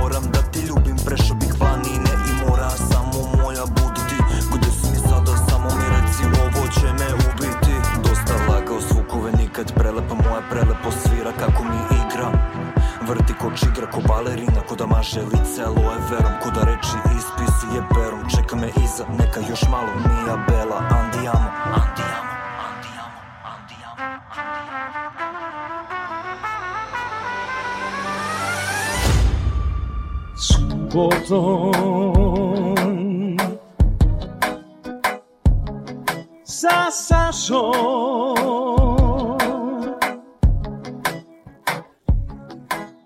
nikad 9.60 9.76
Prelepa 9.76 10.16
moja 10.16 10.42
prelepo 10.50 10.92
svira 10.92 11.32
kako 11.40 11.64
mi 11.64 11.78
igra. 11.96 12.32
Vrti 13.08 13.34
ko 13.34 13.52
čigra, 13.56 13.92
ko 13.92 14.02
balerina 14.08 14.62
Ko 14.68 14.76
da 14.76 14.86
maže 14.86 15.22
lice 15.22 15.64
aloe 15.64 15.98
verom 16.12 16.32
Ko 16.44 16.50
da 16.56 16.64
reči 16.64 16.98
ispisuje 17.18 17.82
perom 17.94 18.30
Čeka 18.36 18.56
me 18.56 18.68
iza, 18.68 19.06
neka 19.20 19.40
još 19.50 19.62
malo 19.72 19.88
Mija 19.96 20.38
Bela, 20.48 20.84
andiamo, 20.90 21.52
andiamo 21.74 22.30
Subotom 30.36 31.74
Sa 36.44 36.92
Sašom 36.92 38.99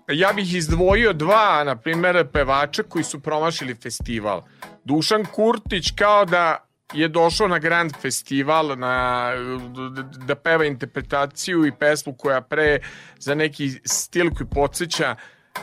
Ja 0.08 0.32
bih 0.32 0.54
izdvojio 0.54 1.12
dva, 1.12 1.64
na 1.64 1.76
primjer, 1.76 2.26
pevača 2.32 2.82
koji 2.82 3.04
su 3.04 3.20
promašili 3.20 3.74
festival. 3.74 4.42
Dušan 4.84 5.24
Kurtić 5.24 5.90
kao 5.96 6.24
da 6.24 6.68
je 6.92 7.08
došao 7.08 7.48
na 7.48 7.58
Grand 7.58 7.92
Festival 8.02 8.78
na, 8.78 9.30
da 10.26 10.34
peva 10.34 10.64
interpretaciju 10.64 11.66
i 11.66 11.72
pesmu 11.72 12.14
koja 12.18 12.40
pre 12.40 12.78
za 13.18 13.34
neki 13.34 13.70
stil 13.84 14.30
koji 14.36 14.46
podsjeća 14.54 15.16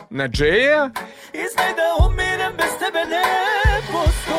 na 0.10 0.28
Džeja. 0.28 0.90
Izgleda 1.34 1.76
da 1.76 2.06
umirem, 2.06 2.54
bez 2.58 2.72
tebe 2.80 3.00
ne 3.10 3.24
postoji 3.92 4.31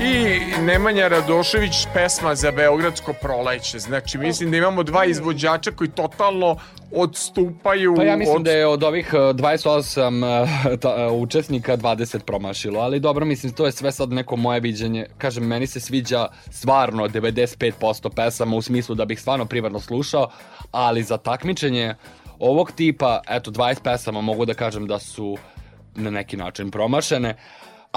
I 0.00 0.40
Nemanja 0.62 1.08
Radošević 1.08 1.86
pesma 1.94 2.34
za 2.34 2.50
Beogradsko 2.50 3.12
proleće. 3.12 3.78
Znači, 3.78 4.18
mislim 4.18 4.50
da 4.50 4.56
imamo 4.56 4.82
dva 4.82 5.04
izvođača 5.04 5.70
koji 5.70 5.90
totalno 5.90 6.56
odstupaju 6.92 7.94
Pa 7.96 8.02
ja 8.04 8.16
mislim 8.16 8.36
od 8.36 8.42
da 8.42 8.50
je 8.50 8.66
od 8.66 8.82
ovih 8.82 9.10
eh, 9.12 9.16
28 9.16 10.44
eh, 10.72 10.76
ta, 10.76 10.94
eh, 10.98 11.10
učesnika 11.12 11.76
20 11.76 12.18
promašilo, 12.18 12.80
ali 12.80 13.00
dobro, 13.00 13.24
mislim, 13.24 13.52
to 13.52 13.66
je 13.66 13.72
sve 13.72 13.92
sad 13.92 14.12
neko 14.12 14.36
moje 14.36 14.60
viđenje. 14.60 15.06
Kažem, 15.18 15.46
meni 15.46 15.66
se 15.66 15.80
sviđa 15.80 16.26
stvarno 16.50 17.08
95% 17.08 18.10
pesama 18.16 18.56
u 18.56 18.62
smislu 18.62 18.94
da 18.94 19.04
bih 19.04 19.20
stvarno 19.20 19.46
privatno 19.46 19.80
slušao, 19.80 20.30
ali 20.70 21.02
za 21.02 21.16
takmičenje 21.16 21.94
ovog 22.38 22.72
tipa, 22.72 23.20
eto, 23.28 23.50
20 23.50 23.82
pesama 23.82 24.20
mogu 24.20 24.44
da 24.44 24.54
kažem 24.54 24.86
da 24.86 24.98
su 24.98 25.36
na 25.94 26.10
neki 26.10 26.36
način 26.36 26.70
promašene, 26.70 27.36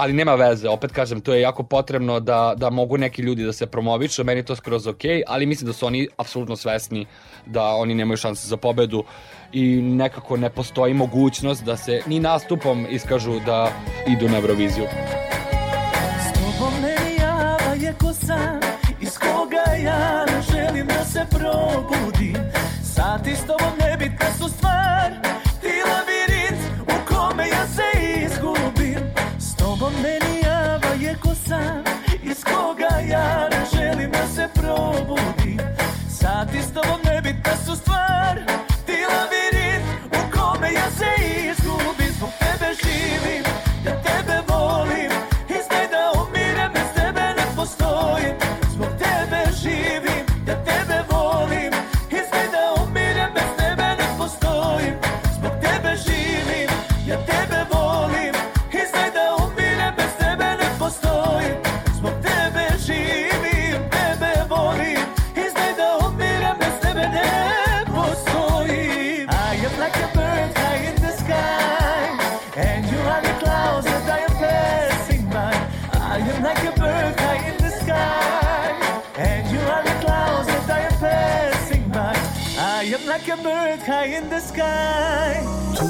ali 0.00 0.12
nema 0.12 0.34
veze, 0.34 0.68
opet 0.68 0.92
kažem, 0.92 1.20
to 1.20 1.34
je 1.34 1.40
jako 1.40 1.62
potrebno 1.62 2.20
da, 2.20 2.54
da 2.56 2.70
mogu 2.70 2.96
neki 2.96 3.22
ljudi 3.22 3.44
da 3.44 3.52
se 3.52 3.66
promovišu, 3.66 4.24
meni 4.24 4.44
to 4.44 4.56
skroz 4.56 4.86
ok, 4.86 5.04
ali 5.26 5.46
mislim 5.46 5.66
da 5.66 5.72
su 5.72 5.86
oni 5.86 6.08
apsolutno 6.16 6.56
svesni 6.56 7.06
da 7.46 7.64
oni 7.64 7.94
nemaju 7.94 8.16
šanse 8.16 8.48
za 8.48 8.56
pobedu 8.56 9.04
i 9.52 9.82
nekako 9.82 10.36
ne 10.36 10.50
postoji 10.50 10.94
mogućnost 10.94 11.64
da 11.64 11.76
se 11.76 12.02
ni 12.06 12.20
nastupom 12.20 12.86
iskažu 12.90 13.40
da 13.46 13.72
idu 14.06 14.28
na 14.28 14.36
Euroviziju. 14.36 14.84
S 16.24 16.32
tobom 16.32 16.72
meni 16.82 17.16
java 17.20 17.74
je 17.80 17.94
ko 18.00 18.12
san 18.12 18.60
Iz 19.00 19.18
koga 19.18 19.72
ja 19.84 20.26
ne 20.26 20.42
želim 20.52 20.86
da 20.86 21.04
se 21.04 21.26
probudim 21.30 22.36
Sati 22.82 23.36
s 23.36 23.46
tobom 23.46 23.72
nebitna 23.78 24.26
su 24.38 24.48
stvar 24.48 25.19
ja 33.10 33.48
ne 33.50 33.64
želim 33.72 34.10
da 34.10 34.26
se 34.34 34.48
probudim 34.54 35.58
Sati 36.08 36.62
s 36.62 36.72
tobom 36.74 37.00
nebitna 37.04 37.56
su 37.66 37.76
stvar 37.76 38.09
high 84.00 84.16
in 84.18 84.28
the 84.28 84.40
sky. 84.40 85.32
Tu 85.76 85.88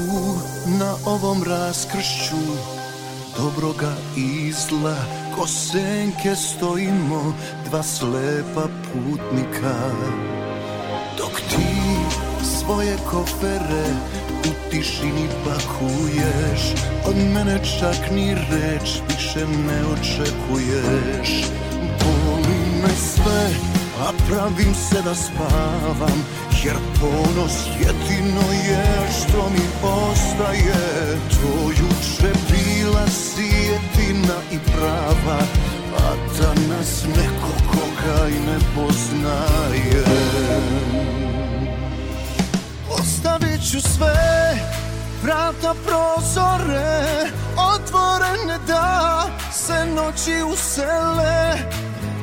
na 0.79 0.95
ovom 1.05 1.43
raskršću 1.43 2.41
dobroga 3.37 3.93
i 4.17 4.51
zla 4.51 4.95
Ko 5.35 5.47
senke 5.47 6.35
stojimo 6.35 7.33
dva 7.65 7.83
slepa 7.83 8.67
putnika. 8.93 9.75
Dok 11.17 11.41
ti 11.49 11.71
svoje 12.59 12.97
kofere 13.11 13.87
u 14.39 14.71
tišini 14.71 15.27
pakuješ 15.45 16.61
Od 17.05 17.15
mene 17.33 17.59
čak 17.79 18.11
ni 18.11 18.35
reč 18.35 18.89
više 19.09 19.47
ne 19.47 19.81
očekuješ. 19.93 21.45
Boli 21.99 22.81
me 22.81 22.89
sve, 22.89 23.49
a 23.99 24.11
pravim 24.27 24.75
se 24.75 25.01
da 25.01 25.15
spavam 25.15 26.25
Jer 26.63 26.75
ponos 26.99 27.53
jedino 27.79 28.51
je 28.69 29.09
što 29.11 29.49
mi 29.49 29.89
ostaje. 29.89 31.17
To 31.29 31.69
juče 31.69 32.33
bila 32.49 33.07
sjetina 33.07 34.35
i 34.51 34.57
prava 34.71 35.39
A 35.97 36.15
danas 36.39 37.03
neko 37.05 37.51
koga 37.71 38.27
i 38.29 38.39
ne 38.39 38.59
poznaje. 38.75 40.03
Ostavit 42.89 43.71
ću 43.71 43.81
sve, 43.81 44.55
vrata 45.23 45.75
prozore 45.85 47.05
Otvorene 47.75 48.59
da 48.67 49.27
se 49.53 49.85
noći 49.85 50.43
usele 50.53 51.57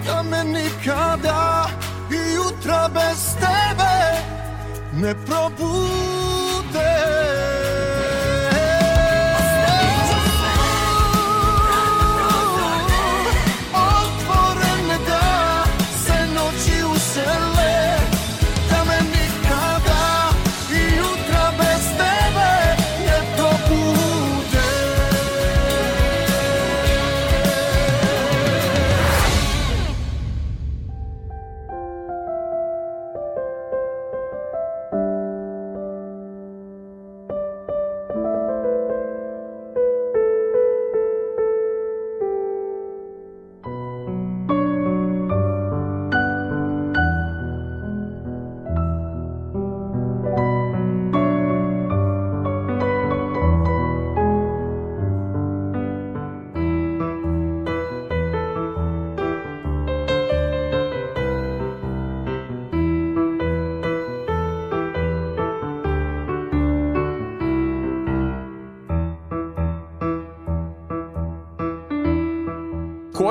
Da 0.06 0.22
me 0.22 0.44
nikada 0.44 1.68
i 2.10 2.34
jutra 2.34 2.88
bez 2.88 3.34
tebe 3.34 4.22
ne 4.92 5.14
probude 5.14 6.90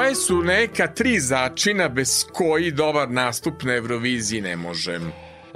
Koje 0.07 0.15
su 0.15 0.41
neka 0.41 0.87
tri 0.87 1.19
začina 1.19 1.89
bez 1.89 2.25
koji 2.33 2.71
dobar 2.71 3.11
nastup 3.11 3.63
na 3.63 3.75
Euroviziji 3.75 4.41
ne 4.41 4.55
može? 4.55 4.99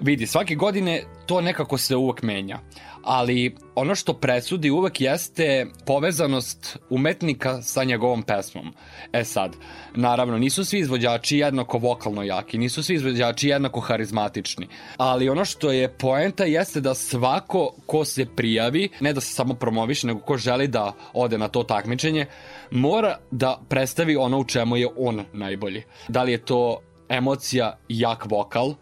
Vidi, 0.02 0.28
svake 0.28 0.56
godine 0.56 1.03
to 1.26 1.41
nekako 1.41 1.77
se 1.77 1.95
uvek 1.95 2.22
menja, 2.22 2.60
ali 3.03 3.56
ono 3.76 3.95
što 3.95 4.14
presudi 4.14 4.69
uvek 4.69 5.02
jeste 5.02 5.65
povezanost 5.85 6.77
umetnika 6.89 7.61
sa 7.61 7.84
njegovom 7.84 8.23
pesmom. 8.23 8.73
E 9.14 9.23
sad, 9.23 9.56
naravno, 9.95 10.38
nisu 10.38 10.65
svi 10.65 10.80
izvođači 10.80 11.38
jednako 11.38 11.77
vokalno 11.77 12.23
jaki, 12.23 12.57
nisu 12.57 12.84
svi 12.84 12.95
izvođači 12.95 13.49
jednako 13.49 13.80
harizmatični, 13.80 14.68
ali 14.98 15.30
ono 15.30 15.45
što 15.45 15.72
je 15.72 15.89
poenta 15.89 16.45
jeste 16.45 16.81
da 16.81 16.93
svako 16.93 17.73
ko 17.85 18.06
se 18.06 18.26
prijavi, 18.35 18.89
ne 18.99 19.14
da 19.14 19.22
se 19.22 19.34
samo 19.34 19.53
promoviše, 19.53 20.07
nego 20.07 20.19
ko 20.19 20.38
želi 20.38 20.68
da 20.68 20.93
ode 21.14 21.38
na 21.38 21.48
to 21.48 21.64
takmičenje, 21.64 22.26
mora 22.72 23.18
da 23.31 23.61
predstavi 23.69 24.15
ono 24.15 24.39
u 24.39 24.45
čemu 24.45 24.77
je 24.77 24.88
on 24.98 25.23
najbolji. 25.34 25.84
Da 26.07 26.23
li 26.23 26.31
je 26.31 26.45
to 26.45 26.81
emocija 27.10 27.77
jak 27.89 28.26
vokal, 28.26 28.73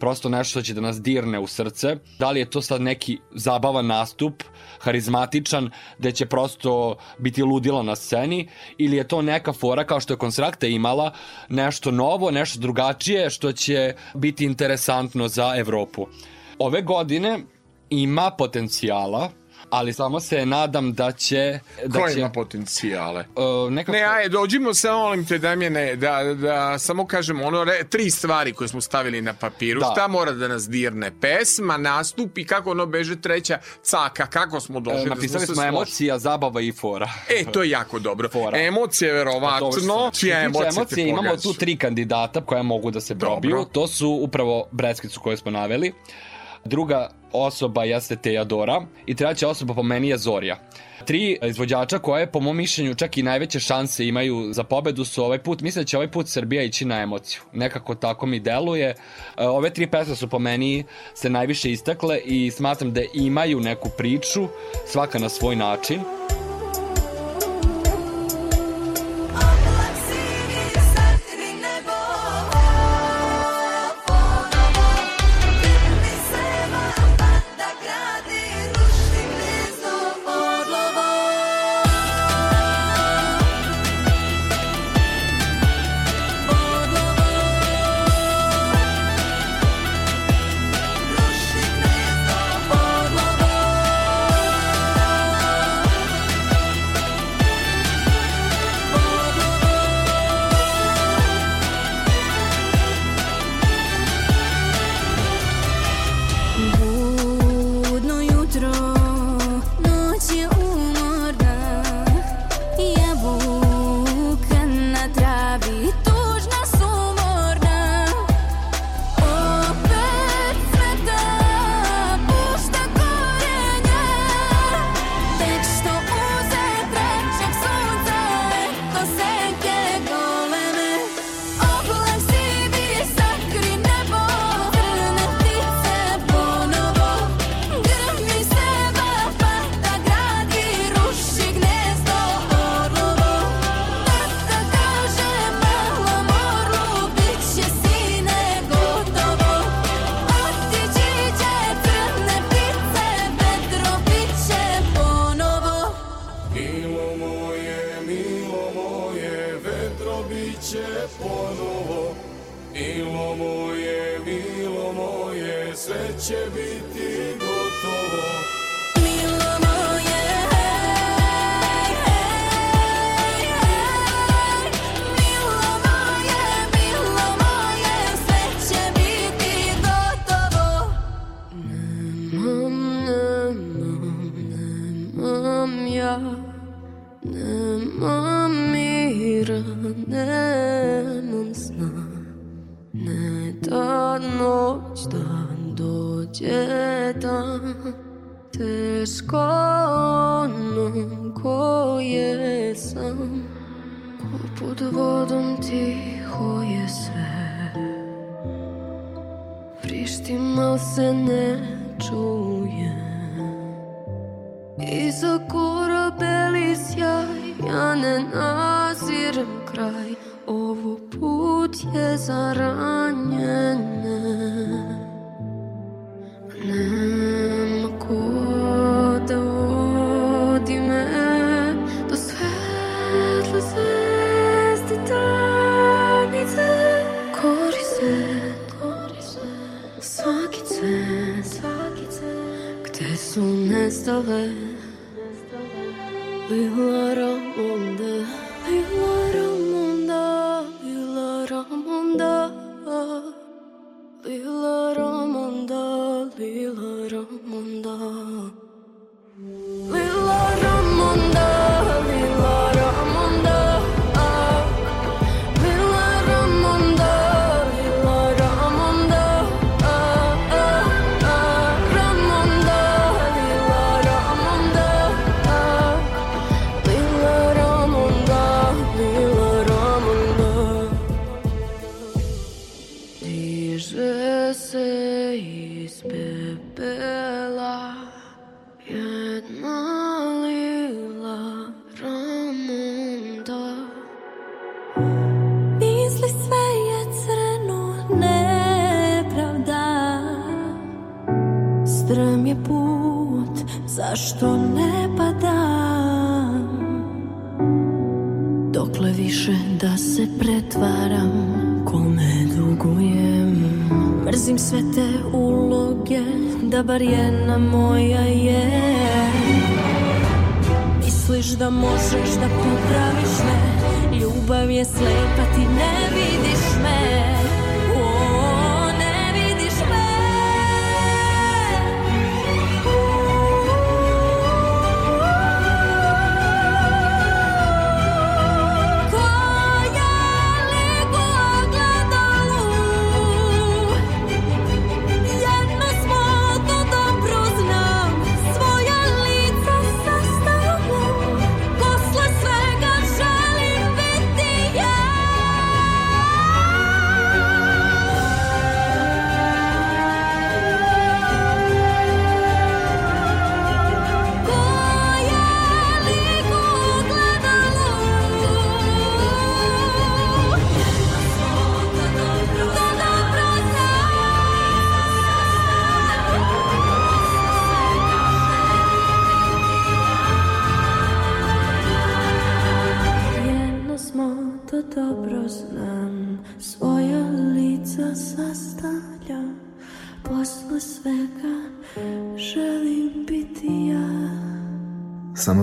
prosto 0.00 0.28
nešto 0.28 0.50
što 0.50 0.62
će 0.62 0.74
da 0.74 0.80
nas 0.80 1.02
dirne 1.02 1.38
u 1.38 1.46
srce. 1.46 1.96
Da 2.18 2.30
li 2.30 2.40
je 2.40 2.50
to 2.50 2.62
sad 2.62 2.82
neki 2.82 3.18
zabavan 3.34 3.86
nastup, 3.86 4.42
harizmatičan, 4.78 5.70
gde 5.98 6.12
će 6.12 6.26
prosto 6.26 6.96
biti 7.18 7.42
ludilo 7.42 7.82
na 7.82 7.96
sceni, 7.96 8.48
ili 8.78 8.96
je 8.96 9.08
to 9.08 9.22
neka 9.22 9.52
fora 9.52 9.84
kao 9.84 10.00
što 10.00 10.12
je 10.12 10.18
Konstrakta 10.18 10.66
imala, 10.66 11.12
nešto 11.48 11.90
novo, 11.90 12.30
nešto 12.30 12.60
drugačije, 12.60 13.30
što 13.30 13.52
će 13.52 13.94
biti 14.14 14.44
interesantno 14.44 15.28
za 15.28 15.54
Evropu. 15.56 16.06
Ove 16.58 16.82
godine 16.82 17.38
ima 17.90 18.30
potencijala, 18.30 19.30
ali 19.70 19.92
samo 19.92 20.20
se 20.20 20.46
nadam 20.46 20.92
da 20.92 21.12
će... 21.12 21.58
Da 21.86 22.00
Ko 22.00 22.08
će... 22.08 22.18
ima 22.18 22.30
potencijale? 22.30 23.24
Uh, 23.36 23.72
nekako... 23.72 23.92
Ne, 23.92 24.02
aj, 24.02 24.28
dođimo 24.28 24.74
sa 24.74 24.92
molim 24.92 25.26
te, 25.26 25.38
Damjene, 25.38 25.96
da, 25.96 26.22
da, 26.24 26.34
da 26.34 26.78
samo 26.78 27.06
kažemo 27.06 27.44
ono, 27.44 27.64
re, 27.64 27.84
tri 27.90 28.10
stvari 28.10 28.52
koje 28.52 28.68
smo 28.68 28.80
stavili 28.80 29.22
na 29.22 29.32
papiru. 29.32 29.80
Da. 29.80 29.90
Šta 29.92 30.08
mora 30.08 30.32
da 30.32 30.48
nas 30.48 30.68
dirne? 30.68 31.12
Pesma, 31.20 31.76
nastup 31.76 32.38
i 32.38 32.44
kako 32.44 32.70
ono 32.70 32.86
beže 32.86 33.20
treća 33.20 33.58
caka, 33.82 34.26
kako 34.26 34.60
smo 34.60 34.78
e, 34.78 34.80
došli? 34.80 35.02
E, 35.02 35.06
napisali 35.06 35.40
da 35.40 35.46
smo, 35.46 35.54
smo 35.54 35.64
emocija, 35.64 36.18
zabava 36.18 36.60
i 36.60 36.72
fora. 36.72 37.08
E, 37.28 37.44
to 37.52 37.62
je 37.62 37.70
jako 37.70 37.98
dobro. 37.98 38.28
Fora. 38.28 38.58
Emocije, 38.58 39.12
verovatno. 39.12 39.70
Pa 39.70 40.10
Čija 40.12 40.42
emocija, 40.42 40.68
emocije 40.76 41.08
imamo 41.08 41.36
tu 41.36 41.52
tri 41.52 41.76
kandidata 41.76 42.40
koja 42.40 42.62
mogu 42.62 42.90
da 42.90 43.00
se 43.00 43.18
probiju. 43.18 43.56
Dobro. 43.56 43.70
To 43.72 43.86
su 43.86 44.10
upravo 44.22 44.68
Breskicu 44.72 45.20
koje 45.20 45.36
smo 45.36 45.50
naveli. 45.50 45.92
Druga 46.64 47.10
osoba 47.32 47.84
jeste 47.84 48.16
Teodora 48.16 48.82
i 49.06 49.14
treća 49.14 49.48
osoba 49.48 49.74
po 49.74 49.82
meni 49.82 50.08
je 50.08 50.18
Zorija. 50.18 50.58
Tri 51.04 51.38
izvođača 51.42 51.98
koje 51.98 52.32
po 52.32 52.40
mom 52.40 52.56
mišljenju 52.56 52.94
čak 52.94 53.18
i 53.18 53.22
najveće 53.22 53.60
šanse 53.60 54.06
imaju 54.06 54.52
za 54.52 54.64
pobedu 54.64 55.04
su 55.04 55.24
ovaj 55.24 55.38
put, 55.38 55.60
mislim 55.60 55.82
da 55.82 55.86
će 55.86 55.96
ovaj 55.96 56.10
put 56.10 56.28
Srbija 56.28 56.62
ići 56.62 56.84
na 56.84 57.02
emociju. 57.02 57.40
Nekako 57.52 57.94
tako 57.94 58.26
mi 58.26 58.40
deluje. 58.40 58.88
E, 58.88 58.94
ove 59.46 59.70
tri 59.70 59.86
pesme 59.86 60.14
su 60.14 60.28
po 60.28 60.38
meni 60.38 60.84
se 61.14 61.30
najviše 61.30 61.70
istakle 61.70 62.18
i 62.18 62.50
smatram 62.50 62.92
da 62.92 63.00
imaju 63.14 63.60
neku 63.60 63.90
priču, 63.98 64.48
svaka 64.86 65.18
na 65.18 65.28
svoj 65.28 65.56
način. 65.56 66.00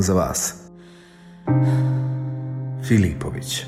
Za 0.06 0.14
vas. 0.14 0.54
Filipović. 2.88 3.64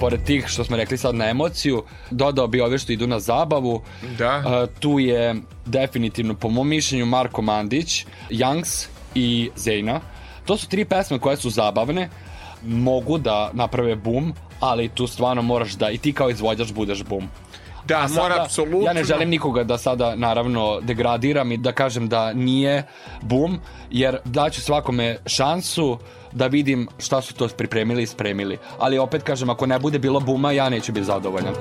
Pored 0.00 0.24
tih 0.24 0.46
što 0.46 0.64
smo 0.64 0.76
rekli 0.76 0.98
sad 0.98 1.14
na 1.14 1.28
emociju, 1.28 1.82
dodao 2.10 2.46
bi 2.46 2.60
ove 2.60 2.78
što 2.78 2.92
idu 2.92 3.06
na 3.06 3.20
zabavu. 3.20 3.82
Da. 4.18 4.66
tu 4.80 4.98
je 4.98 5.36
definitivno, 5.66 6.34
po 6.34 6.48
mom 6.48 6.68
mišljenju, 6.68 7.06
Marko 7.06 7.42
Mandić, 7.42 8.06
Youngs 8.30 8.86
i 9.14 9.50
Zejna. 9.56 10.00
To 10.44 10.56
su 10.56 10.68
tri 10.68 10.84
pesme 10.84 11.18
koje 11.18 11.36
su 11.36 11.50
zabavne, 11.50 12.08
mogu 12.62 13.18
da 13.18 13.50
naprave 13.52 13.96
bum, 13.96 14.32
ali 14.60 14.88
tu 14.88 15.06
stvarno 15.06 15.42
moraš 15.42 15.72
da 15.72 15.90
i 15.90 15.98
ti 15.98 16.12
kao 16.12 16.30
izvođač 16.30 16.72
budeš 16.72 17.04
bum. 17.04 17.28
Da, 17.86 18.08
sada, 18.08 18.22
mora 18.22 18.42
apsolutno. 18.42 18.86
Ja 18.86 18.92
ne 18.92 19.04
želim 19.04 19.28
nikoga 19.28 19.64
da 19.64 19.78
sada 19.78 20.14
naravno 20.16 20.80
degradiram 20.80 21.52
i 21.52 21.56
da 21.56 21.72
kažem 21.72 22.08
da 22.08 22.32
nije 22.32 22.82
bum, 23.22 23.60
jer 23.90 24.18
daću 24.24 24.60
svakome 24.60 25.16
šansu 25.26 25.98
da 26.32 26.46
vidim 26.46 26.88
šta 26.98 27.22
su 27.22 27.34
to 27.34 27.48
pripremili 27.48 28.02
i 28.02 28.06
spremili. 28.06 28.58
Ali 28.78 28.98
opet 28.98 29.22
kažem, 29.22 29.50
ako 29.50 29.66
ne 29.66 29.78
bude 29.78 29.98
bilo 29.98 30.20
buma, 30.20 30.52
ja 30.52 30.68
neću 30.68 30.92
biti 30.92 31.06
zadovoljan. 31.06 31.54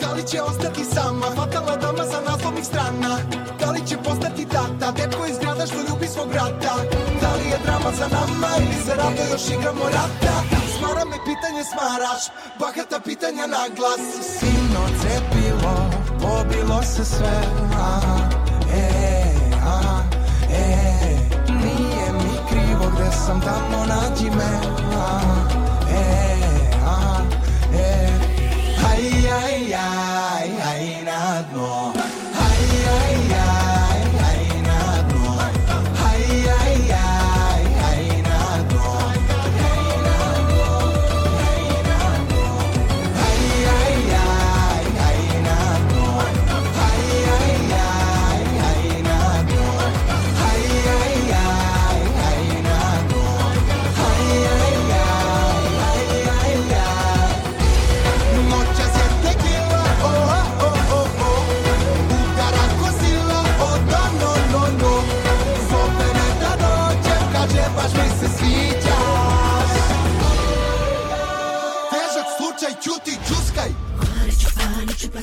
Da 0.00 0.12
li 0.12 0.22
će 0.26 0.42
ostati 0.42 0.84
sama, 0.84 1.26
fatalna 1.36 1.76
dama 1.76 2.04
sa 2.04 2.20
naslovnih 2.30 2.64
strana 2.64 3.18
Da 3.60 3.70
li 3.70 3.86
će 3.86 3.96
postati 4.04 4.44
tata, 4.48 4.92
dečko 4.92 5.26
iz 5.30 5.38
grada 5.38 5.66
što 5.66 5.76
ljubi 5.76 6.06
svog 6.06 6.28
brata 6.28 7.01
Da 7.22 7.34
li 7.36 7.46
je 7.50 7.58
drama 7.64 7.90
za 7.98 8.08
nama 8.08 8.48
ili 8.58 8.74
se 8.84 8.94
rado 8.94 9.22
još 9.32 9.46
igramo 9.50 9.84
rata? 9.84 10.34
Smara 10.78 11.04
me 11.04 11.16
pitanje 11.28 11.64
smaraš, 11.64 12.22
bahata 12.58 13.00
pitanja 13.04 13.46
na 13.46 13.64
glas. 13.76 14.04
Sino 14.38 14.82
cepilo, 15.00 15.74
pobilo 16.22 16.82
se 16.82 17.04
sve. 17.04 17.38
A, 17.78 18.00
e, 18.74 19.32
a, 19.66 20.02
e, 20.52 20.92
Nije 21.48 22.12
mi 22.12 22.34
krivo 22.48 22.92
gde 22.94 23.10
sam 23.26 23.40
tamo 23.40 23.86
nađi 23.86 24.30
me. 24.30 24.52
A, 24.96 25.20
e, 25.90 26.44
a, 26.86 27.20
e, 27.74 28.08
Aj, 28.90 29.04
aj, 29.44 29.74
aj, 29.74 30.48
aj, 30.70 31.04
na 31.04 31.42
dno 31.52 31.91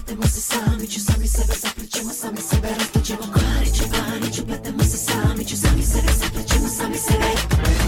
pletemo 0.10 0.28
se 0.28 0.42
sami 0.42 0.88
ću 0.88 1.00
Sami 1.00 1.28
sebe 1.28 1.54
zaplićemo, 1.62 2.14
sami 2.14 2.42
sebe 2.42 2.68
rastaćemo 2.80 3.34
Kvariću, 3.34 3.84
paniću, 3.92 4.46
pletemo 4.48 4.84
se 4.84 4.98
sami 4.98 5.46
ću 5.46 5.58
Sami 5.58 5.84
sebe 5.84 6.12
zaplićemo, 6.20 6.68
sami 6.70 6.98
sebe 6.98 7.79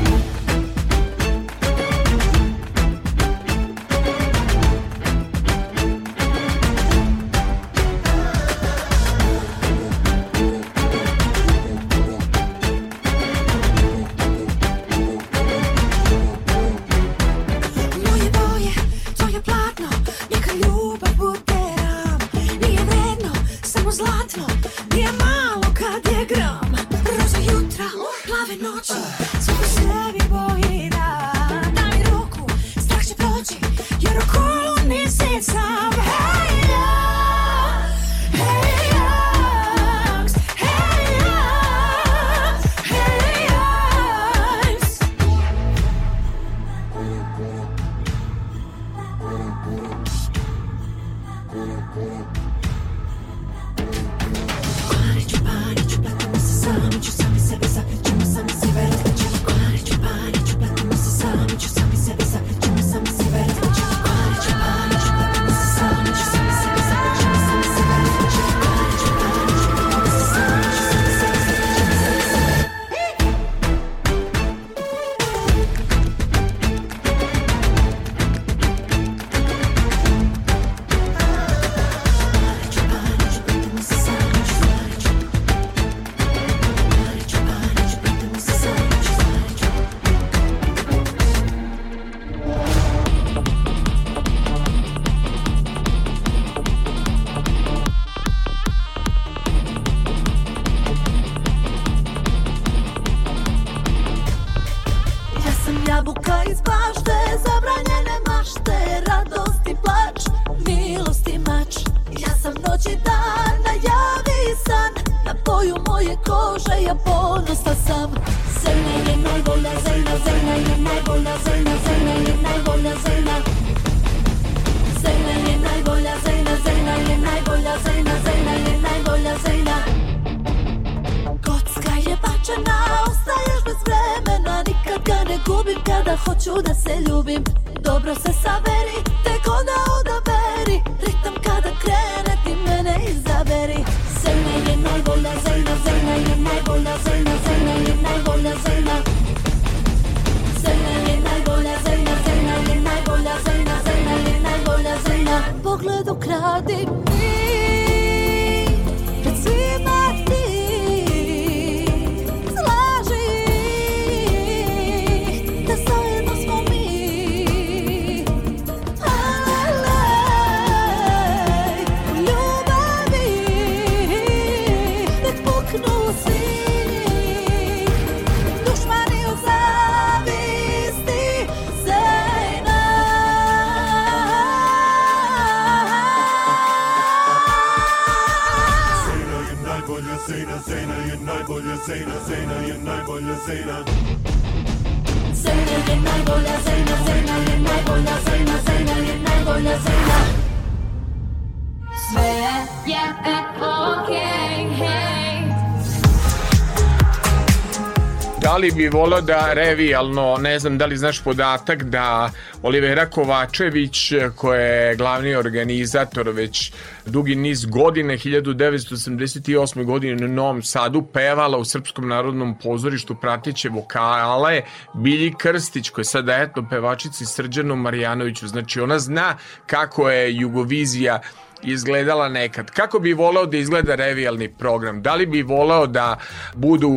Da 208.61 208.65
li 208.65 208.71
bi 208.71 208.89
volio 208.89 209.21
da 209.21 209.53
revijalno, 209.53 210.37
ne 210.37 210.59
znam 210.59 210.77
da 210.77 210.85
li 210.85 210.97
znaš 210.97 211.23
podatak 211.23 211.83
da 211.83 212.31
Olivera 212.63 213.09
Kovačević 213.09 214.11
koja 214.35 214.61
je 214.61 214.95
glavni 214.95 215.35
organizator 215.35 216.29
već 216.29 216.71
dugi 217.05 217.35
niz 217.35 217.65
godine 217.65 218.17
1988. 218.17 219.83
godine 219.83 220.25
u 220.25 220.27
Novom 220.27 220.63
Sadu 220.63 221.01
pevala 221.01 221.57
u 221.57 221.65
Srpskom 221.65 222.07
narodnom 222.07 222.57
pozorištu 222.63 223.15
pratiće 223.15 223.69
vokale 223.69 224.61
Bilji 224.93 225.33
Krstić 225.37 225.89
koja 225.89 226.01
je 226.01 226.05
sada 226.05 226.35
etno 226.35 226.67
pevačici 226.69 227.25
Srđanu 227.25 227.75
Marjanoviću 227.75 228.47
znači 228.47 228.81
ona 228.81 228.99
zna 228.99 229.37
kako 229.65 230.09
je 230.09 230.35
Jugovizija 230.35 231.21
izgledala 231.63 232.29
nekad. 232.29 232.71
Kako 232.71 232.99
bi 232.99 233.13
voleo 233.13 233.45
da 233.45 233.57
izgleda 233.57 233.95
revijalni 233.95 234.49
program? 234.49 235.01
Da 235.01 235.15
li 235.15 235.25
bi 235.25 235.41
voleo 235.41 235.87
da 235.87 236.17
budu 236.55 236.91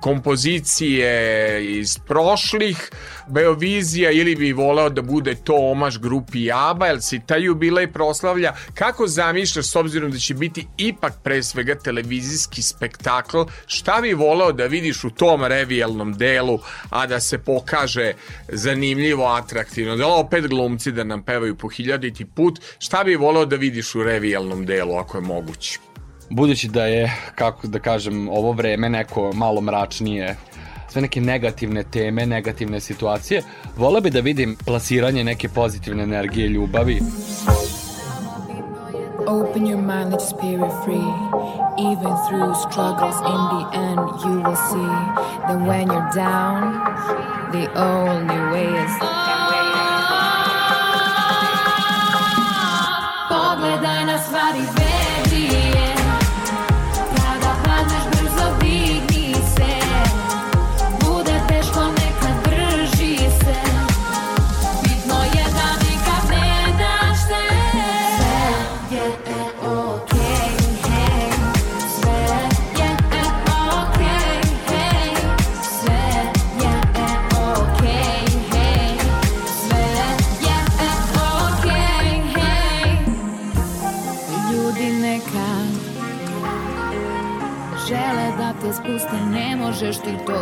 kompozicije 0.00 1.10
iz 1.78 1.98
prošlih 1.98 2.90
Beovizija 3.28 4.10
ili 4.10 4.36
bi 4.36 4.52
voleo 4.52 4.88
da 4.88 5.02
bude 5.02 5.34
to 5.34 5.56
omaž 5.56 5.98
grupi 5.98 6.52
ABBA, 6.52 6.86
jel 6.86 7.00
si 7.00 7.20
taj 7.26 7.42
jubilej 7.42 7.92
proslavlja? 7.92 8.54
Kako 8.74 9.06
zamišljaš 9.06 9.66
s 9.66 9.76
obzirom 9.76 10.10
da 10.10 10.18
će 10.18 10.34
biti 10.34 10.66
ipak 10.76 11.12
pre 11.22 11.42
svega 11.42 11.74
televizijski 11.74 12.62
spektakl? 12.62 13.42
Šta 13.66 14.00
bi 14.02 14.12
voleo 14.12 14.52
da 14.52 14.66
vidiš 14.66 15.04
u 15.04 15.10
tom 15.10 15.44
revijalnom 15.44 16.12
delu, 16.12 16.58
a 16.90 17.06
da 17.06 17.20
se 17.20 17.38
pokaže 17.38 18.12
zanimljivo, 18.48 19.26
atraktivno? 19.26 19.96
Da 19.96 20.06
opet 20.06 20.46
glumci 20.46 20.92
da 20.92 21.04
nam 21.04 21.22
pevaju 21.22 21.56
po 21.56 21.68
hiljaditi 21.68 22.24
put? 22.24 22.60
Šta 22.78 23.04
bi 23.04 23.09
voleo 23.16 23.44
da 23.44 23.56
vidiš 23.56 23.94
u 23.94 24.02
revijalnom 24.02 24.66
delu, 24.66 24.96
ako 24.96 25.18
je 25.18 25.20
moguće? 25.20 25.78
Budući 26.30 26.68
da 26.68 26.86
je, 26.86 27.12
kako 27.34 27.66
da 27.66 27.78
kažem, 27.78 28.28
ovo 28.28 28.52
vreme 28.52 28.88
neko 28.88 29.32
malo 29.34 29.60
mračnije, 29.60 30.36
sve 30.88 31.02
neke 31.02 31.20
negativne 31.20 31.82
teme, 31.82 32.26
negativne 32.26 32.80
situacije, 32.80 33.42
voleo 33.76 34.00
bi 34.00 34.10
da 34.10 34.20
vidim 34.20 34.56
plasiranje 34.66 35.24
neke 35.24 35.48
pozitivne 35.48 36.02
energije 36.02 36.48
ljubavi. 36.48 37.00
Open 39.26 39.66
your 39.66 39.76
mind, 39.76 40.12
let 40.12 40.20
your 40.20 40.28
spirit 40.28 40.72
free. 40.84 41.10
Even 41.78 42.12
through 42.26 42.54
struggles, 42.66 43.16
in 43.34 43.40
the 43.52 43.62
end, 43.76 44.00
you 44.24 44.42
will 44.42 44.56
see 44.56 44.90
that 45.46 45.58
when 45.68 45.86
you're 45.86 46.10
down, 46.14 46.60
the 47.52 47.68
only 47.76 48.40
way 48.52 48.84
is. 48.84 48.90
Pogledaj 48.92 49.19
na 54.52 54.89
možeš 89.80 89.96
ti 89.96 90.16
to. 90.26 90.40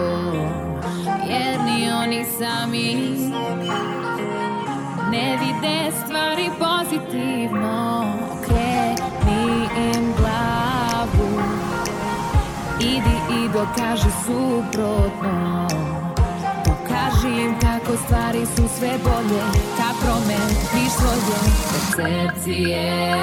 Jer 1.28 1.60
ni 1.65 1.93
oni 1.93 2.24
sami 2.39 2.94
ne 5.10 5.39
vide 5.40 5.93
stvari 6.05 6.51
pozitivno. 6.59 8.05
Kreni 8.47 9.69
im 9.77 10.15
glavu. 10.16 11.40
Idi 12.81 13.16
i 13.31 13.48
dokaži 13.48 14.10
suprotno. 14.27 15.69
Pokaži 16.65 17.28
im 17.28 17.55
kako 17.60 17.97
stvari 18.05 18.47
su 18.47 18.69
sve 18.78 18.90
bolje. 19.05 19.43
Kad 19.77 19.94
promeniš 20.02 20.93
svoje 20.93 21.20
percepcije. 21.73 23.16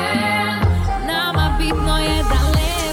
Nama 1.08 1.58
bitno 1.60 1.98
je 1.98 2.24
da 2.24 2.50
lepo 2.50 2.85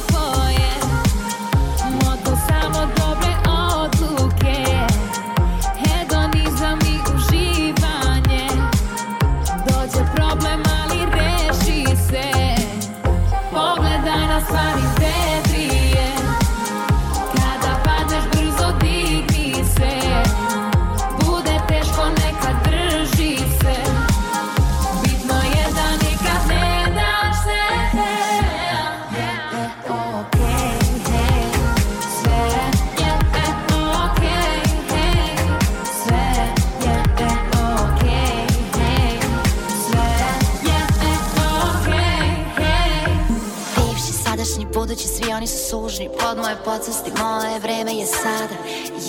podsvesti, 46.73 47.11
moje 47.23 47.59
vreme 47.59 47.93
je 47.95 48.07
sada. 48.07 48.57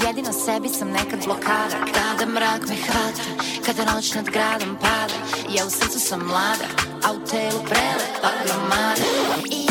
Jedino 0.06 0.34
sebi 0.34 0.70
sam 0.70 0.90
nekad 0.90 1.20
blokada. 1.26 1.78
Kada 1.94 2.32
mrak 2.32 2.62
me 2.70 2.76
hvata, 2.76 3.24
kada 3.66 3.94
noć 3.94 4.14
nad 4.14 4.26
gradom 4.26 4.78
pada 4.82 5.14
Ja 5.56 5.66
u 5.66 5.70
srcu 5.70 6.00
sam 6.00 6.20
mlada, 6.20 6.68
a 7.04 7.14
u 7.14 7.20
telu 7.30 7.60
prelepa 7.70 8.30
gromada. 8.46 9.04
I 9.52 9.63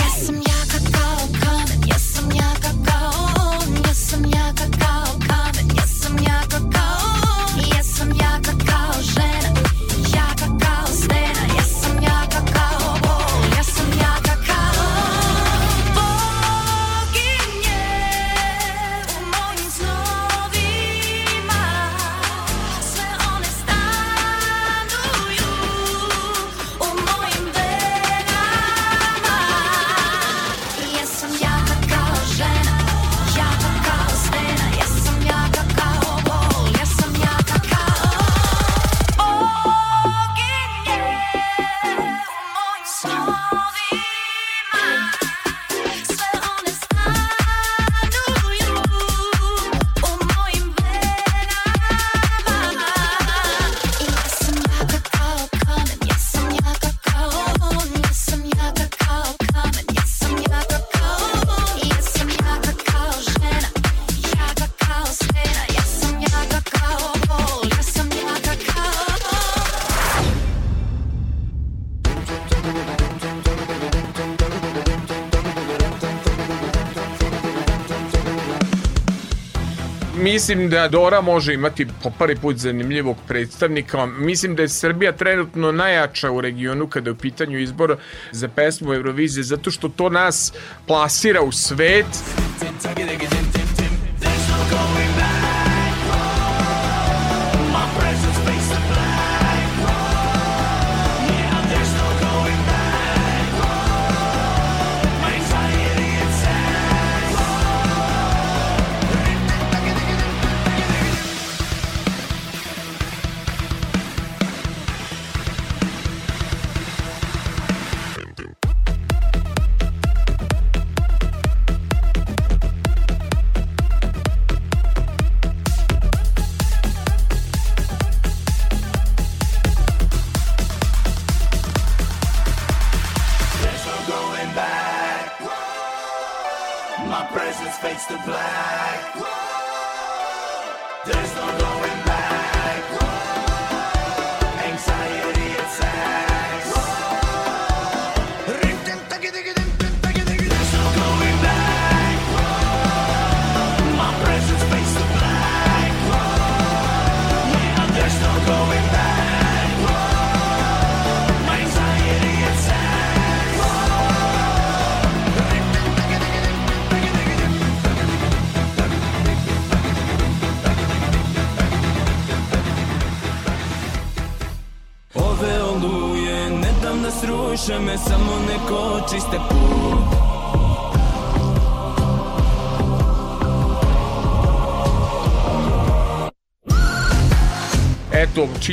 mislim 80.23 80.70
da 80.70 80.89
Dora 80.89 81.20
može 81.20 81.55
imati 81.55 81.86
po 82.03 82.11
prvi 82.19 82.36
put 82.36 82.57
zanimljivog 82.57 83.16
predstavnika. 83.28 84.07
Mislim 84.07 84.55
da 84.57 84.62
je 84.62 84.69
Srbija 84.69 85.12
trenutno 85.12 85.73
najjača 85.73 86.31
u 86.31 86.40
regionu 86.40 86.86
kada 86.86 87.11
je 87.11 87.12
u 87.12 87.16
pitanju 87.16 87.59
izbor 87.59 87.97
za 88.32 88.49
pesmu 88.49 88.94
Eurovizije, 88.94 89.44
zato 89.44 89.70
što 89.70 89.89
to 89.89 90.09
nas 90.09 90.53
plasira 90.86 91.43
u 91.43 91.53
svet. 91.53 92.07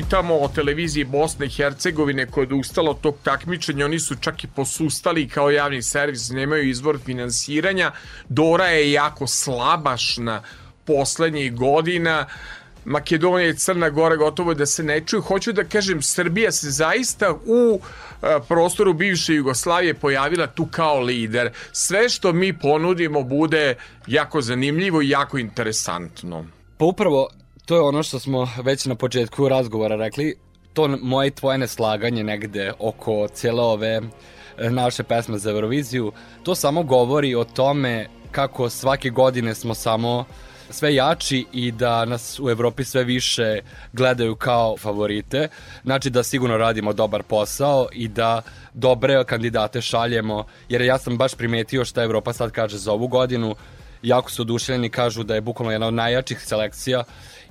Čitamo 0.09 0.37
o 0.39 0.47
televiziji 0.47 1.03
Bosne 1.03 1.45
i 1.45 1.49
Hercegovine 1.49 2.25
koja 2.25 2.41
je 2.41 2.47
odustala 2.47 2.91
od 2.91 3.01
tog 3.01 3.15
takmičenja, 3.23 3.85
oni 3.85 3.99
su 3.99 4.15
čak 4.15 4.43
i 4.43 4.47
posustali 4.47 5.27
kao 5.29 5.51
javni 5.51 5.81
servis, 5.81 6.29
nemaju 6.29 6.69
izvor 6.69 6.97
finansiranja. 7.05 7.91
Dora 8.29 8.65
je 8.65 8.91
jako 8.91 9.27
slabašna 9.27 10.41
poslednjih 10.85 11.55
godina. 11.55 12.25
Makedonija 12.85 13.49
i 13.49 13.55
Crna 13.55 13.89
Gora 13.89 14.15
gotovo 14.15 14.53
da 14.53 14.65
se 14.65 14.83
ne 14.83 15.01
čuju. 15.05 15.21
Hoću 15.21 15.53
da 15.53 15.63
kažem, 15.63 16.01
Srbija 16.01 16.51
se 16.51 16.71
zaista 16.71 17.33
u 17.45 17.79
e, 17.79 18.39
prostoru 18.47 18.93
bivše 18.93 19.33
Jugoslavije 19.33 19.93
pojavila 19.93 20.47
tu 20.47 20.65
kao 20.65 20.99
lider. 20.99 21.51
Sve 21.71 22.09
što 22.09 22.33
mi 22.33 22.57
ponudimo 22.57 23.23
bude 23.23 23.75
jako 24.07 24.41
zanimljivo 24.41 25.01
i 25.01 25.09
jako 25.09 25.37
interesantno. 25.37 26.45
Pa 26.77 26.85
upravo 26.85 27.29
to 27.69 27.75
je 27.75 27.81
ono 27.81 28.03
što 28.03 28.19
smo 28.19 28.49
već 28.63 28.85
na 28.85 28.95
početku 28.95 29.49
razgovora 29.49 29.95
rekli, 29.95 30.35
to 30.73 30.87
moje 31.01 31.27
i 31.27 31.31
tvoje 31.31 31.57
neslaganje 31.57 32.23
negde 32.23 32.73
oko 32.79 33.27
cijele 33.27 33.63
ove 33.63 34.01
e, 34.57 34.69
naše 34.69 35.03
pesme 35.03 35.37
za 35.37 35.51
Euroviziju, 35.51 36.11
to 36.43 36.55
samo 36.55 36.83
govori 36.83 37.35
o 37.35 37.43
tome 37.43 38.07
kako 38.31 38.69
svake 38.69 39.09
godine 39.09 39.55
smo 39.55 39.73
samo 39.73 40.25
sve 40.69 40.95
jači 40.95 41.45
i 41.53 41.71
da 41.71 42.05
nas 42.05 42.39
u 42.39 42.49
Evropi 42.49 42.83
sve 42.83 43.03
više 43.03 43.59
gledaju 43.93 44.35
kao 44.35 44.77
favorite. 44.77 45.47
Znači 45.83 46.09
da 46.09 46.23
sigurno 46.23 46.57
radimo 46.57 46.93
dobar 46.93 47.23
posao 47.23 47.87
i 47.91 48.07
da 48.07 48.41
dobre 48.73 49.23
kandidate 49.23 49.81
šaljemo, 49.81 50.45
jer 50.69 50.81
ja 50.81 50.97
sam 50.97 51.17
baš 51.17 51.35
primetio 51.35 51.85
šta 51.85 52.03
Evropa 52.03 52.33
sad 52.33 52.51
kaže 52.51 52.77
za 52.77 52.91
ovu 52.91 53.07
godinu, 53.07 53.55
jako 54.01 54.31
su 54.31 54.41
oduševljeni, 54.41 54.89
kažu 54.89 55.23
da 55.23 55.35
je 55.35 55.41
bukvalno 55.41 55.71
jedna 55.71 55.87
od 55.87 55.93
najjačih 55.93 56.41
selekcija 56.41 57.03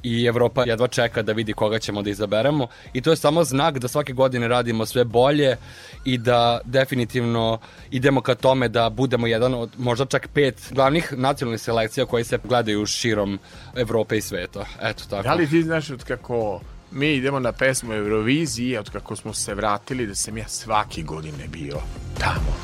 i 0.02 0.24
Evropa 0.24 0.64
jedva 0.66 0.88
čeka 0.88 1.22
da 1.22 1.32
vidi 1.32 1.52
koga 1.52 1.78
ćemo 1.78 2.02
da 2.02 2.10
izaberemo 2.10 2.66
i 2.92 3.00
to 3.00 3.10
je 3.10 3.16
samo 3.16 3.44
znak 3.44 3.78
da 3.78 3.88
svake 3.88 4.12
godine 4.12 4.48
radimo 4.48 4.86
sve 4.86 5.04
bolje 5.04 5.56
i 6.04 6.18
da 6.18 6.60
definitivno 6.64 7.58
idemo 7.90 8.20
ka 8.20 8.34
tome 8.34 8.68
da 8.68 8.90
budemo 8.90 9.26
jedan 9.26 9.54
od 9.54 9.70
možda 9.78 10.04
čak 10.04 10.28
pet 10.34 10.68
glavnih 10.70 11.12
nacionalnih 11.16 11.60
selekcija 11.60 12.06
koji 12.06 12.24
se 12.24 12.38
gledaju 12.44 12.86
širom 12.86 13.38
Evrope 13.76 14.16
i 14.16 14.20
sveta. 14.20 14.66
Eto 14.82 15.04
tako. 15.10 15.22
Da 15.22 15.34
li 15.34 15.50
ti 15.50 15.62
znaš 15.62 15.90
od 15.90 16.04
kako 16.04 16.60
mi 16.90 17.14
idemo 17.14 17.40
na 17.40 17.52
pesmu 17.52 17.92
Euroviziji, 17.92 18.76
od 18.76 18.90
kako 18.90 19.16
smo 19.16 19.34
se 19.34 19.54
vratili 19.54 20.06
da 20.06 20.14
sam 20.14 20.38
ja 20.38 20.48
svake 20.48 21.02
godine 21.02 21.48
bio 21.52 21.76
tamo. 22.18 22.56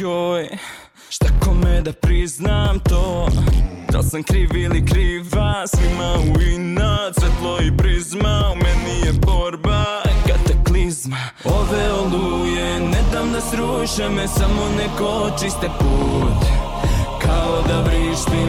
Joj, 0.00 0.48
šta 1.10 1.26
kome 1.40 1.80
da 1.80 1.92
priznam 1.92 2.80
to? 2.80 3.28
Da 3.92 4.02
sam 4.02 4.22
kriv 4.22 4.56
ili 4.56 4.86
kriva, 4.86 5.66
svima 5.66 6.14
u 6.34 6.40
inat 6.40 7.14
Svetlo 7.14 7.58
i 7.60 7.76
prizma, 7.76 8.52
u 8.52 8.56
meni 8.56 9.06
je 9.06 9.12
borba. 9.12 9.84
Kataklizma. 10.26 11.16
Ove 11.44 11.92
oluje, 11.92 12.80
ne 12.80 13.02
dam 13.12 13.32
da 13.32 13.40
sruše 13.40 14.08
me 14.08 14.28
Samo 14.28 14.62
neko 14.78 15.30
čiste 15.40 15.68
put. 15.78 16.48
Kao 17.22 17.62
da 17.68 17.80
vrištim, 17.80 18.47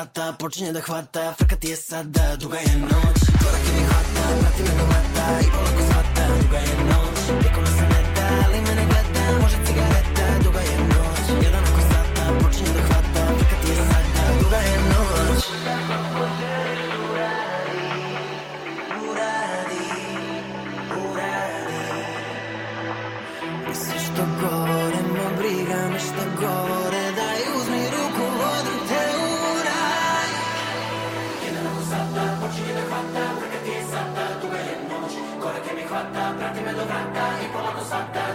sata 0.00 0.32
Počinje 0.38 0.72
da 0.72 0.80
hvata, 0.80 1.34
frka 1.38 1.56
ti 1.56 1.68
je 1.68 1.76
sada 1.76 2.36
Duga 2.40 2.58
je 2.58 2.78
noć, 2.78 3.18
korake 3.42 3.70
mi 3.76 3.84
hvata 3.90 4.24
Prati 4.40 4.62
me 4.62 4.72
do 4.78 4.84
vrata 4.90 5.26
i 5.40 5.48
polako 5.54 5.82
shvata 5.88 6.24
Duga 6.42 6.58
je 6.58 6.74
noć, 6.90 7.18
niko 7.42 7.60
nas 7.60 7.76
ne 7.80 8.00
da 8.16 8.26
Ali 8.44 8.58
mene 8.66 8.84
gleda, 8.90 9.24
može 9.42 9.56
cigareta 9.66 10.09
Korake 35.90 36.08
mi 36.08 36.14
hvata, 36.14 36.34
prati 36.38 36.60
me 36.60 36.72
do 36.72 36.84
vrata 36.84 37.24
I 37.42 37.46
polako 37.52 37.84
svata, 37.84 38.29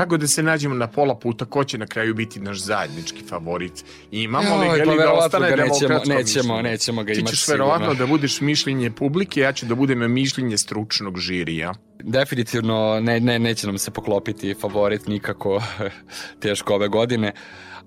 kako 0.00 0.16
da 0.16 0.26
se 0.26 0.42
nađemo 0.42 0.74
na 0.74 0.86
pola 0.86 1.14
puta, 1.14 1.44
ko 1.44 1.64
će 1.64 1.78
na 1.78 1.86
kraju 1.86 2.14
biti 2.14 2.40
naš 2.40 2.58
zajednički 2.58 3.22
favorit? 3.22 3.84
Imamo 4.10 4.56
li 4.56 4.66
ili 4.78 4.96
da 4.98 5.12
ostane 5.12 5.50
ga 5.50 5.56
nećemo- 5.56 6.00
nećemo- 6.06 6.62
nećemo 6.62 7.02
ga 7.04 7.12
Ti 7.12 7.20
imati 7.20 7.36
ćeš 7.36 7.48
verovatno 7.48 7.94
da 7.94 8.06
budeš 8.06 8.40
mišljenje 8.40 8.90
publike, 8.90 9.40
ja 9.40 9.52
ću 9.52 9.66
da 9.66 9.74
budem 9.74 10.12
mišljenje 10.12 10.58
stručnog 10.58 11.18
žirija. 11.18 11.74
Definitivno 11.98 13.00
ne, 13.00 13.20
ne, 13.20 13.38
neće 13.38 13.66
nam 13.66 13.78
se 13.78 13.90
poklopiti 13.90 14.54
favorit 14.54 15.06
nikako 15.06 15.62
teško 16.42 16.74
ove 16.74 16.88
godine, 16.88 17.32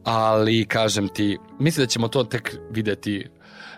ali 0.04 0.66
kažem 0.66 1.08
ti, 1.08 1.38
mislim 1.60 1.84
da 1.84 1.90
ćemo 1.90 2.08
to 2.08 2.24
tek 2.24 2.56
videti 2.72 3.28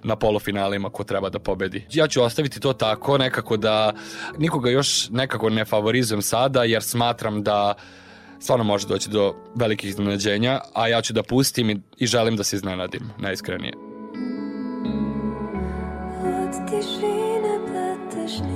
na 0.03 0.15
polufinalima 0.15 0.89
ko 0.89 1.03
treba 1.03 1.29
da 1.29 1.39
pobedi. 1.39 1.85
Ja 1.91 2.07
ću 2.07 2.21
ostaviti 2.21 2.59
to 2.59 2.73
tako 2.73 3.17
nekako 3.17 3.57
da 3.57 3.93
nikoga 4.37 4.69
još 4.69 5.09
nekako 5.09 5.49
ne 5.49 5.65
favorizujem 5.65 6.21
sada 6.21 6.63
jer 6.63 6.83
smatram 6.83 7.43
da 7.43 7.73
stvarno 8.39 8.63
može 8.63 8.87
doći 8.87 9.09
do 9.09 9.35
velikih 9.55 9.89
iznenađenja, 9.89 10.61
a 10.73 10.87
ja 10.87 11.01
ću 11.01 11.13
da 11.13 11.23
pustim 11.23 11.69
i, 11.69 11.81
i 11.97 12.07
želim 12.07 12.35
da 12.35 12.43
se 12.43 12.55
iznenadim, 12.55 13.01
najiskrenije. 13.17 13.73
Od 16.23 16.69
tišine 16.69 17.59
pleteš 17.67 18.54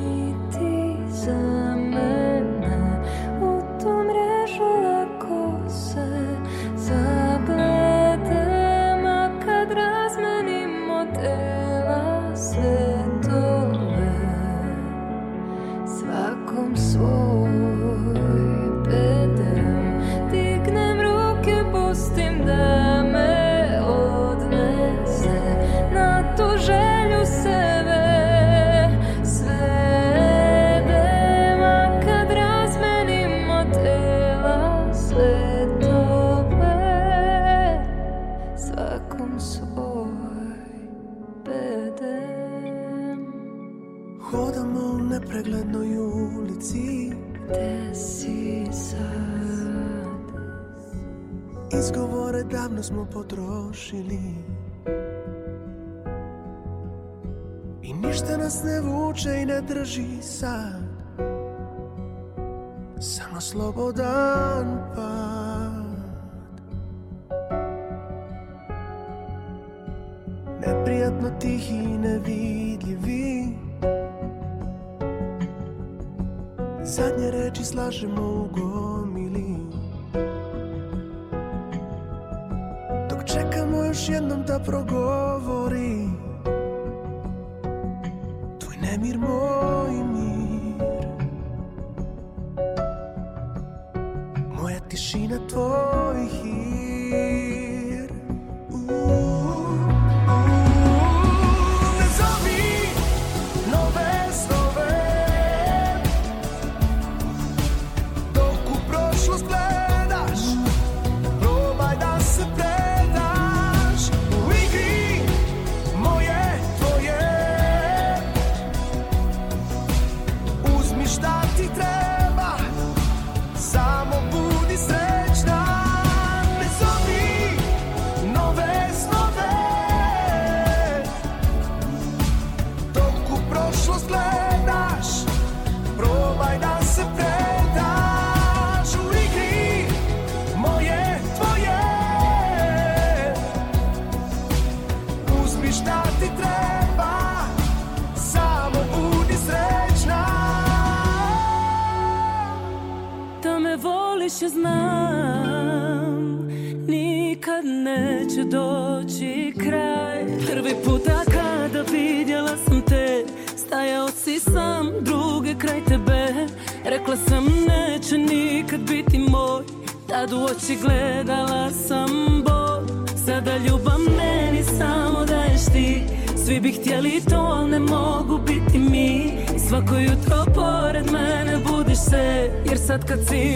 Jer 183.10 183.18
sad 183.18 183.49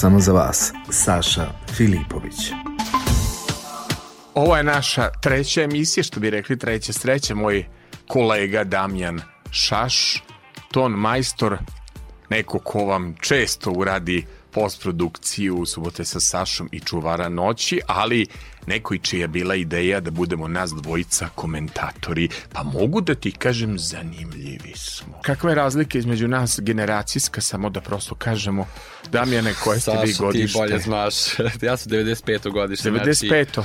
Samo 0.00 0.20
za 0.20 0.32
vas, 0.32 0.72
Saša 0.90 1.50
Filipović. 1.76 2.52
Ovo 4.34 4.56
je 4.56 4.62
naša 4.62 5.10
treća 5.22 5.62
emisija, 5.62 6.04
što 6.04 6.20
bi 6.20 6.30
rekli 6.30 6.58
treća 6.58 6.92
sreća, 6.92 7.34
moj 7.34 7.66
kolega 8.08 8.64
Damjan 8.64 9.20
Šaš, 9.50 10.22
ton 10.72 10.92
majstor, 10.92 11.58
neko 12.30 12.58
ko 12.58 12.84
vam 12.84 13.14
često 13.20 13.70
uradi 13.70 14.26
postprodukciju 14.50 15.66
subote 15.66 16.04
sa 16.04 16.20
Sašom 16.20 16.68
i 16.72 16.80
čuvara 16.80 17.28
noći, 17.28 17.80
ali 17.86 18.26
neko 18.66 18.94
i 18.94 18.98
čija 18.98 19.20
je 19.20 19.28
bila 19.28 19.54
ideja 19.54 20.00
da 20.00 20.10
budemo 20.10 20.48
nas 20.48 20.70
dvojica 20.70 21.28
komentatori, 21.34 22.28
pa 22.52 22.62
mogu 22.62 23.00
da 23.00 23.14
ti 23.14 23.32
kažem 23.32 23.78
zanimljivi 23.78 24.72
smo. 24.76 25.20
Kakva 25.22 25.50
je 25.50 25.56
razlika 25.56 25.98
između 25.98 26.28
nas 26.28 26.60
generacijska, 26.62 27.40
samo 27.40 27.70
da 27.70 27.80
prosto 27.80 28.14
kažemo, 28.14 28.66
Damjane, 29.12 29.54
koje 29.64 29.80
ste 29.80 29.90
vi 29.90 29.96
Saša, 29.96 30.12
ti 30.12 30.22
godište? 30.22 30.58
bolje 30.58 30.78
znaš. 30.78 31.14
ja 31.62 31.76
sam 31.76 31.92
95. 31.92 32.52
godište. 32.52 32.90
95. 32.90 33.62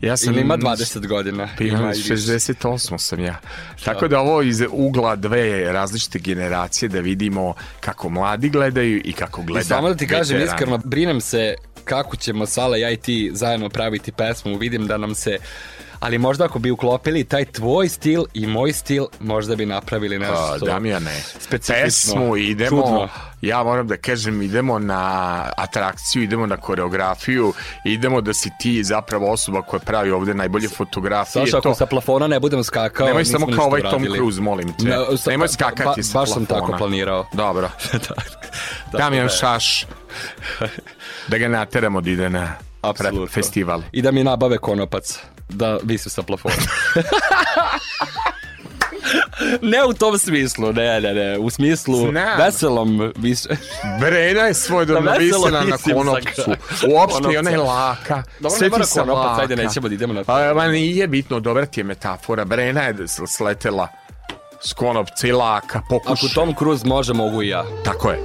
Ja 0.00 0.16
sam 0.16 0.32
Ili 0.32 0.42
ima 0.42 0.56
20 0.56 1.06
godina. 1.06 1.48
Pa 1.58 1.64
Ima 1.64 1.92
i 1.94 1.96
više. 1.96 2.14
68 2.14 2.98
sam 2.98 3.20
ja. 3.20 3.40
Tako 3.84 4.08
da 4.08 4.20
ovo 4.20 4.42
iz 4.42 4.62
ugla 4.70 5.16
dve 5.16 5.72
različite 5.72 6.18
generacije 6.18 6.88
da 6.88 7.00
vidimo 7.00 7.54
kako 7.80 8.08
mladi 8.08 8.48
gledaju 8.50 9.00
i 9.04 9.12
kako 9.12 9.42
gleda 9.42 9.60
I 9.60 9.64
samo 9.64 9.88
da 9.88 9.94
ti 9.94 10.06
kažem 10.06 10.36
veteran. 10.36 10.56
iskreno, 10.56 10.78
brinem 10.84 11.20
se 11.20 11.54
kako 11.84 12.16
ćemo 12.16 12.46
Sala, 12.46 12.76
ja 12.76 12.90
i 12.90 12.96
ti 12.96 13.30
zajedno 13.34 13.68
praviti 13.68 14.12
pesmu. 14.12 14.58
Vidim 14.58 14.86
da 14.86 14.96
nam 14.96 15.14
se 15.14 15.38
ali 16.02 16.18
možda 16.18 16.44
ako 16.44 16.58
bi 16.58 16.70
uklopili 16.70 17.24
taj 17.24 17.44
tvoj 17.44 17.88
stil 17.88 18.24
i 18.34 18.46
moj 18.46 18.72
stil, 18.72 19.06
možda 19.20 19.56
bi 19.56 19.66
napravili 19.66 20.18
nešto 20.18 20.34
A, 20.34 20.58
Damjane, 20.58 21.20
specifično. 21.40 21.84
pesmu 21.84 22.36
idemo, 22.36 22.68
čudno. 22.70 23.08
ja 23.42 23.62
moram 23.62 23.86
da 23.86 23.96
kažem, 23.96 24.42
idemo 24.42 24.78
na 24.78 25.02
atrakciju, 25.56 26.22
idemo 26.22 26.46
na 26.46 26.56
koreografiju, 26.56 27.52
idemo 27.84 28.20
da 28.20 28.34
si 28.34 28.50
ti 28.60 28.84
zapravo 28.84 29.30
osoba 29.30 29.62
koja 29.62 29.80
pravi 29.80 30.10
ovde 30.10 30.34
najbolje 30.34 30.68
fotografije. 30.68 31.46
Saša, 31.46 31.58
ako 31.58 31.68
to, 31.68 31.74
sa 31.74 31.86
plafona 31.86 32.26
ne 32.26 32.40
budem 32.40 32.64
skakao, 32.64 33.06
Nemoj 33.06 33.24
samo 33.24 33.46
kao 33.46 33.64
ovaj 33.64 33.82
Tom. 33.82 34.04
Cruise, 34.04 34.40
molim 34.40 34.72
te. 34.72 34.84
Ne, 34.84 35.16
sa- 35.16 35.30
Nemoj 35.30 35.48
skakati 35.48 35.84
ba- 35.84 36.02
sa 36.02 36.18
Baš 36.18 36.32
sam 36.32 36.46
plafona. 36.46 36.66
tako 36.66 36.78
planirao. 36.78 37.26
Dobro. 37.32 37.70
Damjan 38.92 39.28
Šaš, 39.30 39.86
da 41.28 41.38
ga 41.38 41.48
nateramo 41.48 42.00
da 42.00 42.10
ide 42.10 42.30
na 42.30 42.54
festival. 43.28 43.82
I 43.92 44.02
da 44.02 44.10
mi 44.10 44.24
nabave 44.24 44.58
konopac, 44.58 45.18
da 45.52 45.78
visi 45.82 46.10
sa 46.10 46.22
plafona. 46.22 46.54
ne 49.62 49.84
u 49.84 49.92
tom 49.92 50.18
smislu, 50.18 50.72
ne, 50.72 51.00
ne, 51.00 51.14
ne, 51.14 51.38
u 51.38 51.50
smislu 51.50 51.96
Znam. 51.96 52.38
veselom 52.38 53.12
više. 53.16 53.48
Brena 54.00 54.40
je 54.40 54.54
svoj 54.54 54.86
Da 54.86 55.00
da 55.00 55.12
visela 55.12 55.50
na 55.50 55.76
konopcu. 55.94 56.50
Uopšte 56.90 57.32
i 57.32 57.36
ona 57.36 57.50
je 57.50 57.58
laka. 57.58 58.22
Dobro, 58.40 58.58
Sve 58.58 58.70
ne 58.78 58.84
se 58.84 59.00
konopac, 59.00 59.38
ajde, 59.38 59.56
nećemo 59.56 59.88
da 59.88 59.94
idemo 59.94 60.12
na 60.12 60.24
to. 60.24 60.54
Ma 60.54 60.68
nije 60.68 61.08
bitno, 61.08 61.40
dobra 61.40 61.66
ti 61.66 61.80
je 61.80 61.84
metafora. 61.84 62.44
Brena 62.44 62.82
je 62.82 62.94
sletela 63.26 63.88
s 64.60 64.72
konopca 64.72 65.26
i 65.26 65.32
laka. 65.32 65.80
Pokušaj. 65.88 66.12
Ako 66.12 66.34
Tom 66.34 66.54
Cruise 66.58 66.86
može, 66.86 67.12
mogu 67.12 67.42
i 67.42 67.48
ja. 67.48 67.64
Tako 67.84 68.10
je. 68.10 68.18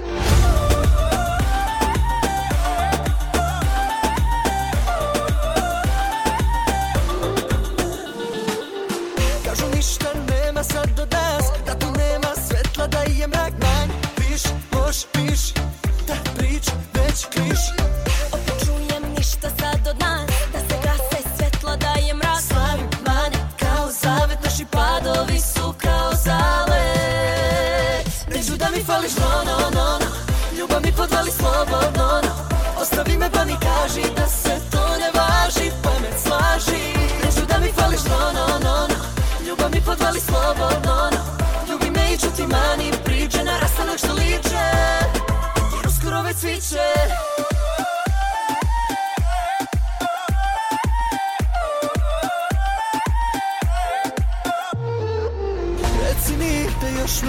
Fališ, 28.87 29.15
no, 29.23 29.31
no, 29.49 29.57
no, 29.77 29.87
no 30.01 30.09
Ljubav 30.57 30.81
mi 30.85 30.91
podvali 30.91 31.31
slobodno, 31.31 32.07
no 32.25 32.33
Ostavi 32.81 33.17
me 33.17 33.29
pa 33.31 33.45
mi 33.45 33.55
kaži 33.65 34.05
da 34.17 34.27
se 34.27 34.53
to 34.71 34.83
ne 35.01 35.09
važi 35.17 35.67
Pamet 35.83 36.17
slaži. 36.25 36.83
Neću 37.23 37.43
da 37.51 37.57
mi 37.63 37.69
fališ, 37.77 38.03
no, 38.11 38.21
no, 38.37 38.47
no, 38.65 38.75
no 38.91 38.99
Ljubav 39.47 39.69
mi 39.73 39.81
podvali 39.81 40.19
slobodno, 40.19 40.95
no 41.13 41.21
Ljubi 41.69 41.89
me 41.95 42.13
i 42.13 42.17
čuti 42.17 42.45
mani 42.55 42.91
priče 43.05 43.43
Na 43.43 43.59
rastanak 43.61 43.97
što 43.97 44.13
liče. 44.13 44.65
Jer 45.75 45.87
uskoro 45.87 46.21
već 46.21 46.37
cviće 46.37 46.87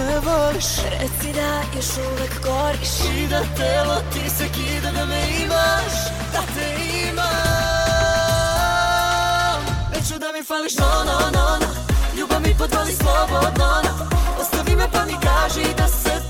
me 0.09 0.19
voliš. 0.19 0.65
Reci 0.91 1.33
da 1.33 1.61
još 1.75 1.89
uvek 2.11 2.33
goriš. 2.43 2.93
I 3.17 3.27
da 3.27 3.41
telo 3.57 3.95
ti 4.13 4.29
se 4.37 4.45
kida 4.55 4.91
da 4.91 5.05
me 5.05 5.21
imaš. 5.43 5.93
Da 6.33 6.41
te 6.53 6.67
imam. 7.09 7.29
Neću 9.93 10.19
da 10.19 10.27
mi 10.37 10.43
fališ, 10.43 10.77
no, 10.77 10.91
no, 11.05 11.19
no, 11.35 11.47
no. 11.61 11.67
Ljubav 12.17 12.41
mi 12.41 12.57
podvali 12.57 12.93
slobodno, 12.93 13.67
no 13.83 13.91
Ostavi 14.41 14.75
me 14.75 14.87
pa 14.91 15.05
mi 15.05 15.13
kaži 15.13 15.73
da 15.77 15.87
se 15.87 16.28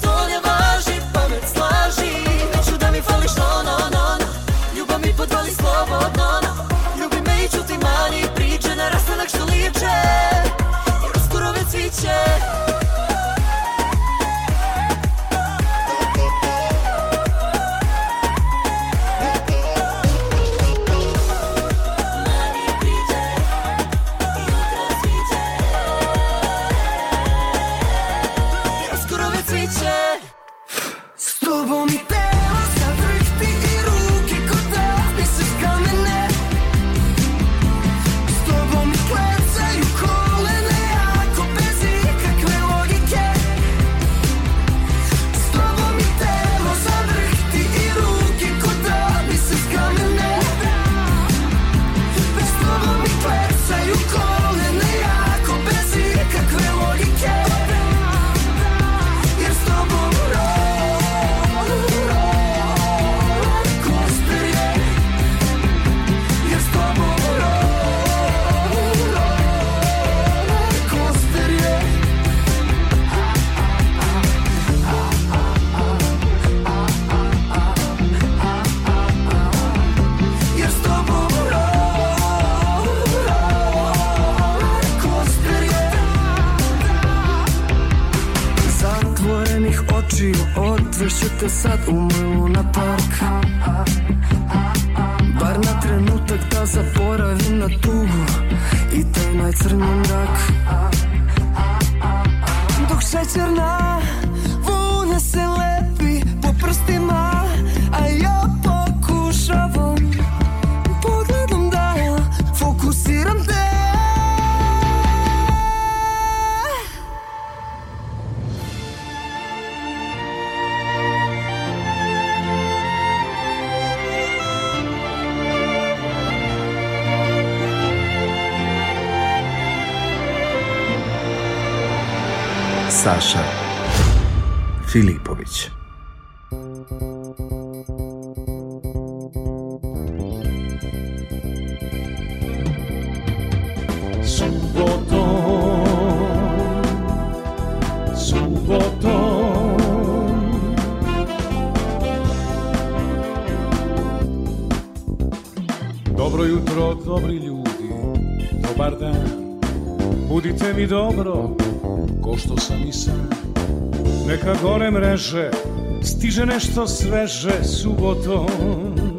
veže 165.19 165.51
Stiže 165.99 166.47
nešto 166.47 166.87
sveže 166.87 167.59
subotom. 167.59 169.18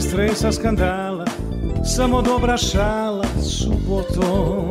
stresa 0.00 0.52
skandala 0.52 1.24
Samo 1.84 2.22
dobra 2.22 2.56
šala 2.56 3.24
subotom. 3.42 4.67